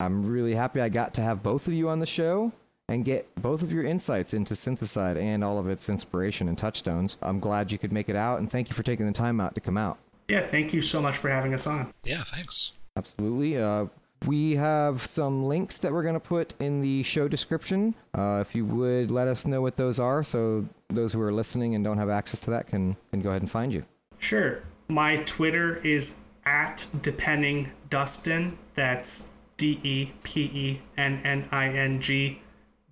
I'm 0.00 0.26
really 0.26 0.54
happy 0.54 0.80
I 0.80 0.88
got 0.88 1.14
to 1.14 1.22
have 1.22 1.42
both 1.42 1.68
of 1.68 1.74
you 1.74 1.88
on 1.88 2.00
the 2.00 2.06
show 2.06 2.52
and 2.88 3.04
get 3.04 3.26
both 3.40 3.62
of 3.62 3.72
your 3.72 3.84
insights 3.84 4.34
into 4.34 4.54
Synthicide 4.54 5.16
and 5.16 5.42
all 5.42 5.58
of 5.58 5.68
its 5.68 5.88
inspiration 5.88 6.48
and 6.48 6.58
touchstones. 6.58 7.16
I'm 7.22 7.40
glad 7.40 7.72
you 7.72 7.78
could 7.78 7.92
make 7.92 8.08
it 8.08 8.16
out, 8.16 8.40
and 8.40 8.50
thank 8.50 8.68
you 8.68 8.74
for 8.74 8.82
taking 8.82 9.06
the 9.06 9.12
time 9.12 9.40
out 9.40 9.54
to 9.54 9.60
come 9.60 9.76
out. 9.78 9.98
Yeah, 10.28 10.40
thank 10.40 10.72
you 10.72 10.82
so 10.82 11.00
much 11.00 11.16
for 11.16 11.28
having 11.28 11.54
us 11.54 11.66
on. 11.66 11.92
Yeah, 12.04 12.24
thanks. 12.24 12.72
Absolutely. 12.96 13.58
Uh, 13.58 13.86
we 14.26 14.56
have 14.56 15.04
some 15.04 15.44
links 15.44 15.78
that 15.78 15.92
we're 15.92 16.02
going 16.02 16.14
to 16.14 16.20
put 16.20 16.54
in 16.60 16.80
the 16.80 17.02
show 17.02 17.28
description. 17.28 17.94
Uh, 18.16 18.38
if 18.40 18.54
you 18.54 18.64
would 18.64 19.10
let 19.10 19.28
us 19.28 19.46
know 19.46 19.60
what 19.60 19.76
those 19.76 19.98
are, 20.00 20.22
so 20.22 20.66
those 20.88 21.12
who 21.12 21.20
are 21.20 21.32
listening 21.32 21.74
and 21.74 21.84
don't 21.84 21.98
have 21.98 22.10
access 22.10 22.40
to 22.40 22.50
that 22.50 22.66
can, 22.66 22.96
can 23.10 23.20
go 23.20 23.30
ahead 23.30 23.42
and 23.42 23.50
find 23.50 23.72
you. 23.72 23.84
Sure. 24.18 24.62
My 24.88 25.16
Twitter 25.16 25.80
is 25.82 26.14
at 26.46 26.86
DePenning 26.98 27.68
Dustin. 27.90 28.56
That's 28.74 29.24
D 29.56 29.80
E 29.82 30.12
P 30.22 30.42
E 30.42 30.80
N 30.96 31.20
N 31.24 31.48
I 31.52 31.68
N 31.68 32.00
G 32.00 32.40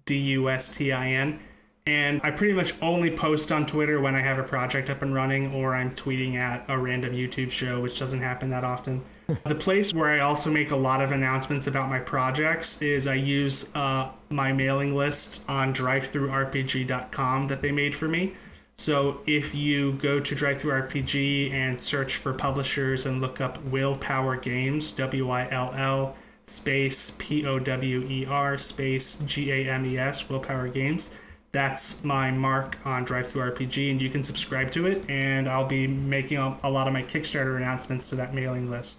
D 0.05 0.17
U 0.17 0.49
S 0.49 0.69
T 0.69 0.93
I 0.93 1.09
N. 1.09 1.41
And 1.87 2.21
I 2.23 2.31
pretty 2.31 2.53
much 2.53 2.75
only 2.81 3.11
post 3.11 3.51
on 3.51 3.67
Twitter 3.67 4.01
when 4.01 4.15
I 4.15 4.21
have 4.21 4.39
a 4.39 4.45
project 4.45 4.89
up 4.89 5.03
and 5.03 5.13
running 5.13 5.53
or 5.53 5.75
I'm 5.75 5.93
tweeting 5.97 6.37
at 6.37 6.65
a 6.69 6.79
random 6.79 7.13
YouTube 7.13 7.51
show, 7.51 7.81
which 7.81 7.99
doesn't 7.99 8.21
happen 8.21 8.51
that 8.51 8.63
often. 8.63 9.03
The 9.45 9.55
place 9.55 9.93
where 9.95 10.11
I 10.11 10.21
also 10.21 10.51
make 10.51 10.71
a 10.71 10.77
lot 10.77 11.03
of 11.03 11.13
announcements 11.13 11.67
about 11.67 11.89
my 11.89 11.99
projects 11.99 12.83
is 12.83 13.07
I 13.07 13.15
use 13.15 13.67
uh, 13.75 14.11
my 14.31 14.53
mailing 14.53 14.95
list 14.95 15.43
on 15.49 15.73
drivethrurpg.com 15.73 17.47
that 17.47 17.63
they 17.63 17.73
made 17.73 17.95
for 17.95 18.09
me. 18.09 18.35
So 18.77 19.21
if 19.27 19.55
you 19.55 19.93
go 19.95 20.19
to 20.19 20.35
DriveThruRPG 20.35 21.53
and 21.53 21.81
search 21.81 22.17
for 22.17 22.33
publishers 22.33 23.07
and 23.07 23.21
look 23.21 23.41
up 23.41 23.63
Willpower 23.65 24.37
Games, 24.37 24.93
W 24.93 25.31
I 25.31 25.49
L 25.51 25.73
L 25.77 26.17
space 26.45 27.13
P 27.19 27.47
O 27.47 27.59
W 27.59 28.07
E 28.09 28.27
R 28.27 28.59
space 28.59 29.19
G 29.27 29.53
A 29.53 29.71
M 29.71 29.87
E 29.87 29.99
S, 29.99 30.29
Willpower 30.29 30.69
Games. 30.69 31.11
That's 31.53 32.03
my 32.03 32.31
mark 32.31 32.79
on 32.87 33.05
DriveThruRPG, 33.05 33.91
and 33.91 34.01
you 34.01 34.09
can 34.09 34.25
subscribe 34.25 34.71
to 34.73 34.87
it. 34.87 35.05
And 35.11 35.49
I'll 35.49 35.67
be 35.67 35.87
making 35.87 36.39
a 36.39 36.71
lot 36.71 36.87
of 36.87 36.95
my 36.95 37.03
Kickstarter 37.03 37.59
announcements 37.59 38.09
to 38.09 38.17
that 38.17 38.35
mailing 38.35 38.71
list. 38.71 38.97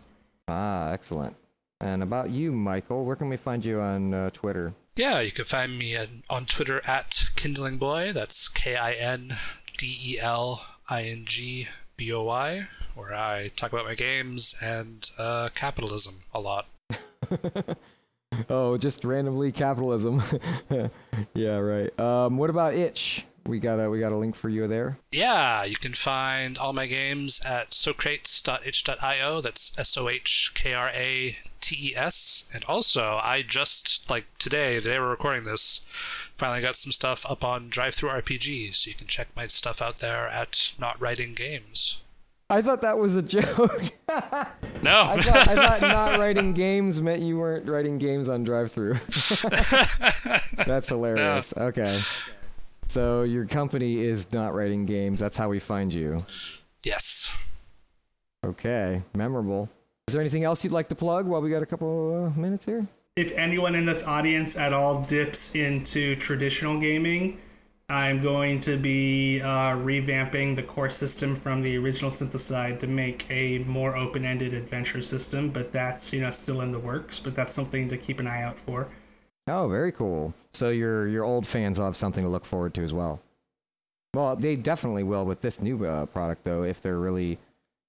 Ah, 0.47 0.91
excellent. 0.91 1.35
And 1.79 2.01
about 2.01 2.29
you, 2.29 2.51
Michael, 2.51 3.05
where 3.05 3.15
can 3.15 3.29
we 3.29 3.37
find 3.37 3.63
you 3.63 3.79
on 3.79 4.13
uh, 4.13 4.29
Twitter? 4.31 4.73
Yeah, 4.95 5.19
you 5.19 5.31
can 5.31 5.45
find 5.45 5.77
me 5.77 5.95
at, 5.95 6.09
on 6.29 6.45
Twitter 6.45 6.81
at 6.85 7.29
Kindling 7.35 7.77
Boy. 7.77 8.13
That's 8.13 8.47
K 8.47 8.75
I 8.75 8.93
N 8.93 9.35
D 9.77 9.97
E 10.01 10.19
L 10.19 10.65
I 10.89 11.03
N 11.03 11.23
G 11.25 11.67
B 11.97 12.11
O 12.13 12.23
Y, 12.23 12.67
where 12.95 13.13
I 13.13 13.51
talk 13.55 13.73
about 13.73 13.85
my 13.85 13.95
games 13.95 14.55
and 14.61 15.09
uh, 15.17 15.49
capitalism 15.53 16.23
a 16.33 16.39
lot. 16.39 16.67
oh, 18.49 18.77
just 18.77 19.03
randomly 19.03 19.51
capitalism. 19.51 20.21
yeah, 21.33 21.57
right. 21.57 21.99
Um, 21.99 22.37
what 22.37 22.49
about 22.49 22.73
itch? 22.73 23.25
We 23.45 23.59
got 23.59 23.79
a 23.79 23.89
we 23.89 23.99
got 23.99 24.11
a 24.13 24.17
link 24.17 24.35
for 24.35 24.47
you 24.47 24.67
there. 24.67 24.97
Yeah, 25.11 25.65
you 25.65 25.75
can 25.75 25.93
find 25.93 26.57
all 26.57 26.71
my 26.71 26.87
games 26.87 27.41
at 27.45 27.71
sohkrates.itch.io. 27.71 29.41
That's 29.41 29.77
S 29.77 29.97
O 29.97 30.07
H 30.07 30.51
K 30.55 30.73
R 30.73 30.89
A 30.89 31.37
T 31.59 31.89
E 31.89 31.95
S. 31.95 32.45
And 32.53 32.63
also, 32.65 33.19
I 33.21 33.41
just 33.41 34.09
like 34.09 34.25
today, 34.39 34.79
the 34.79 34.89
day 34.91 34.99
we're 34.99 35.09
recording 35.09 35.43
this, 35.43 35.81
finally 36.37 36.61
got 36.61 36.77
some 36.77 36.91
stuff 36.93 37.25
up 37.29 37.43
on 37.43 37.69
DriveThruRPG, 37.69 38.73
so 38.73 38.89
you 38.89 38.95
can 38.95 39.07
check 39.07 39.27
my 39.35 39.47
stuff 39.47 39.81
out 39.81 39.97
there 39.97 40.27
at 40.29 40.73
Not 40.79 40.99
Writing 41.01 41.33
Games. 41.33 41.99
I 42.49 42.61
thought 42.61 42.81
that 42.81 42.99
was 42.99 43.15
a 43.15 43.23
joke. 43.23 43.91
no, 44.07 45.05
I 45.05 45.19
thought, 45.21 45.47
I 45.47 45.55
thought 45.55 45.81
not 45.81 46.19
writing 46.19 46.53
games 46.53 47.01
meant 47.01 47.21
you 47.21 47.39
weren't 47.39 47.67
writing 47.67 47.97
games 47.97 48.29
on 48.29 48.43
drive-through. 48.43 48.93
That's 50.65 50.89
hilarious. 50.89 51.55
No. 51.55 51.63
Okay. 51.67 51.99
So 52.93 53.23
your 53.23 53.47
company 53.47 54.01
is 54.01 54.31
not 54.31 54.53
writing 54.53 54.85
games. 54.85 55.19
That's 55.19 55.35
how 55.35 55.49
we 55.49 55.57
find 55.57 55.91
you. 55.91 56.19
Yes. 56.83 57.35
Okay. 58.45 59.01
Memorable. 59.15 59.67
Is 60.07 60.13
there 60.13 60.21
anything 60.21 60.43
else 60.43 60.63
you'd 60.63 60.73
like 60.73 60.89
to 60.89 60.95
plug 60.95 61.25
while 61.25 61.41
we 61.41 61.49
got 61.49 61.63
a 61.63 61.65
couple 61.65 62.31
uh, 62.35 62.39
minutes 62.39 62.67
here? 62.67 62.85
If 63.15 63.31
anyone 63.31 63.73
in 63.73 63.87
this 63.87 64.03
audience 64.03 64.55
at 64.55 64.73
all 64.73 65.01
dips 65.01 65.55
into 65.55 66.15
traditional 66.17 66.79
gaming, 66.79 67.39
I'm 67.89 68.21
going 68.21 68.59
to 68.59 68.77
be 68.77 69.41
uh, 69.41 69.71
revamping 69.71 70.55
the 70.55 70.61
core 70.61 70.89
system 70.89 71.33
from 71.33 71.63
the 71.63 71.75
original 71.79 72.11
Synthicide 72.11 72.79
to 72.81 72.85
make 72.85 73.25
a 73.31 73.57
more 73.59 73.97
open-ended 73.97 74.53
adventure 74.53 75.01
system, 75.01 75.49
but 75.49 75.71
that's 75.71 76.13
you 76.13 76.21
know 76.21 76.29
still 76.29 76.61
in 76.61 76.71
the 76.71 76.77
works. 76.77 77.19
But 77.19 77.33
that's 77.33 77.55
something 77.55 77.87
to 77.87 77.97
keep 77.97 78.19
an 78.19 78.27
eye 78.27 78.43
out 78.43 78.59
for. 78.59 78.87
Oh, 79.47 79.67
very 79.67 79.91
cool. 79.91 80.33
So 80.53 80.69
your 80.69 81.07
your 81.07 81.23
old 81.23 81.45
fans 81.45 81.77
will 81.77 81.85
have 81.85 81.97
something 81.97 82.23
to 82.23 82.29
look 82.29 82.45
forward 82.45 82.73
to 82.75 82.83
as 82.83 82.93
well. 82.93 83.19
Well, 84.13 84.35
they 84.35 84.55
definitely 84.55 85.03
will 85.03 85.25
with 85.25 85.41
this 85.41 85.61
new 85.61 85.85
uh, 85.85 86.05
product, 86.05 86.43
though. 86.43 86.63
If 86.63 86.81
they're 86.81 86.99
really, 86.99 87.39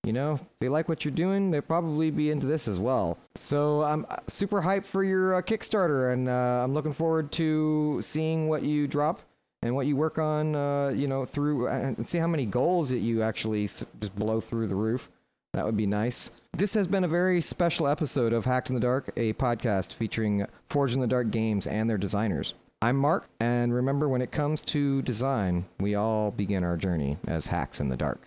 you 0.04 0.12
know, 0.12 0.40
they 0.58 0.68
like 0.70 0.88
what 0.88 1.04
you're 1.04 1.12
doing, 1.12 1.50
they'll 1.50 1.60
probably 1.60 2.10
be 2.10 2.30
into 2.30 2.46
this 2.46 2.66
as 2.66 2.78
well. 2.78 3.18
So 3.34 3.82
I'm 3.82 4.06
uh, 4.08 4.16
super 4.26 4.62
hyped 4.62 4.86
for 4.86 5.04
your 5.04 5.34
uh, 5.34 5.42
Kickstarter, 5.42 6.12
and 6.12 6.28
uh, 6.28 6.62
I'm 6.64 6.72
looking 6.72 6.94
forward 6.94 7.30
to 7.32 8.00
seeing 8.00 8.48
what 8.48 8.62
you 8.62 8.88
drop 8.88 9.20
and 9.60 9.74
what 9.74 9.86
you 9.86 9.96
work 9.96 10.18
on, 10.18 10.54
uh, 10.54 10.88
you 10.88 11.08
know, 11.08 11.24
through 11.24 11.68
and 11.68 12.06
see 12.08 12.18
how 12.18 12.26
many 12.26 12.46
goals 12.46 12.88
that 12.88 12.98
you 12.98 13.22
actually 13.22 13.66
just 13.66 14.16
blow 14.16 14.40
through 14.40 14.66
the 14.66 14.74
roof. 14.74 15.10
That 15.54 15.64
would 15.64 15.76
be 15.76 15.86
nice. 15.86 16.32
This 16.52 16.74
has 16.74 16.88
been 16.88 17.04
a 17.04 17.08
very 17.08 17.40
special 17.40 17.86
episode 17.86 18.32
of 18.32 18.44
Hacked 18.44 18.70
in 18.70 18.74
the 18.74 18.80
Dark, 18.80 19.12
a 19.16 19.34
podcast 19.34 19.92
featuring 19.92 20.44
Forged 20.68 20.96
in 20.96 21.00
the 21.00 21.06
Dark 21.06 21.30
games 21.30 21.68
and 21.68 21.88
their 21.88 21.96
designers. 21.96 22.54
I'm 22.82 22.96
Mark, 22.96 23.28
and 23.38 23.72
remember 23.72 24.08
when 24.08 24.20
it 24.20 24.32
comes 24.32 24.62
to 24.62 25.00
design, 25.02 25.64
we 25.78 25.94
all 25.94 26.32
begin 26.32 26.64
our 26.64 26.76
journey 26.76 27.18
as 27.28 27.46
hacks 27.46 27.78
in 27.78 27.88
the 27.88 27.96
dark. 27.96 28.26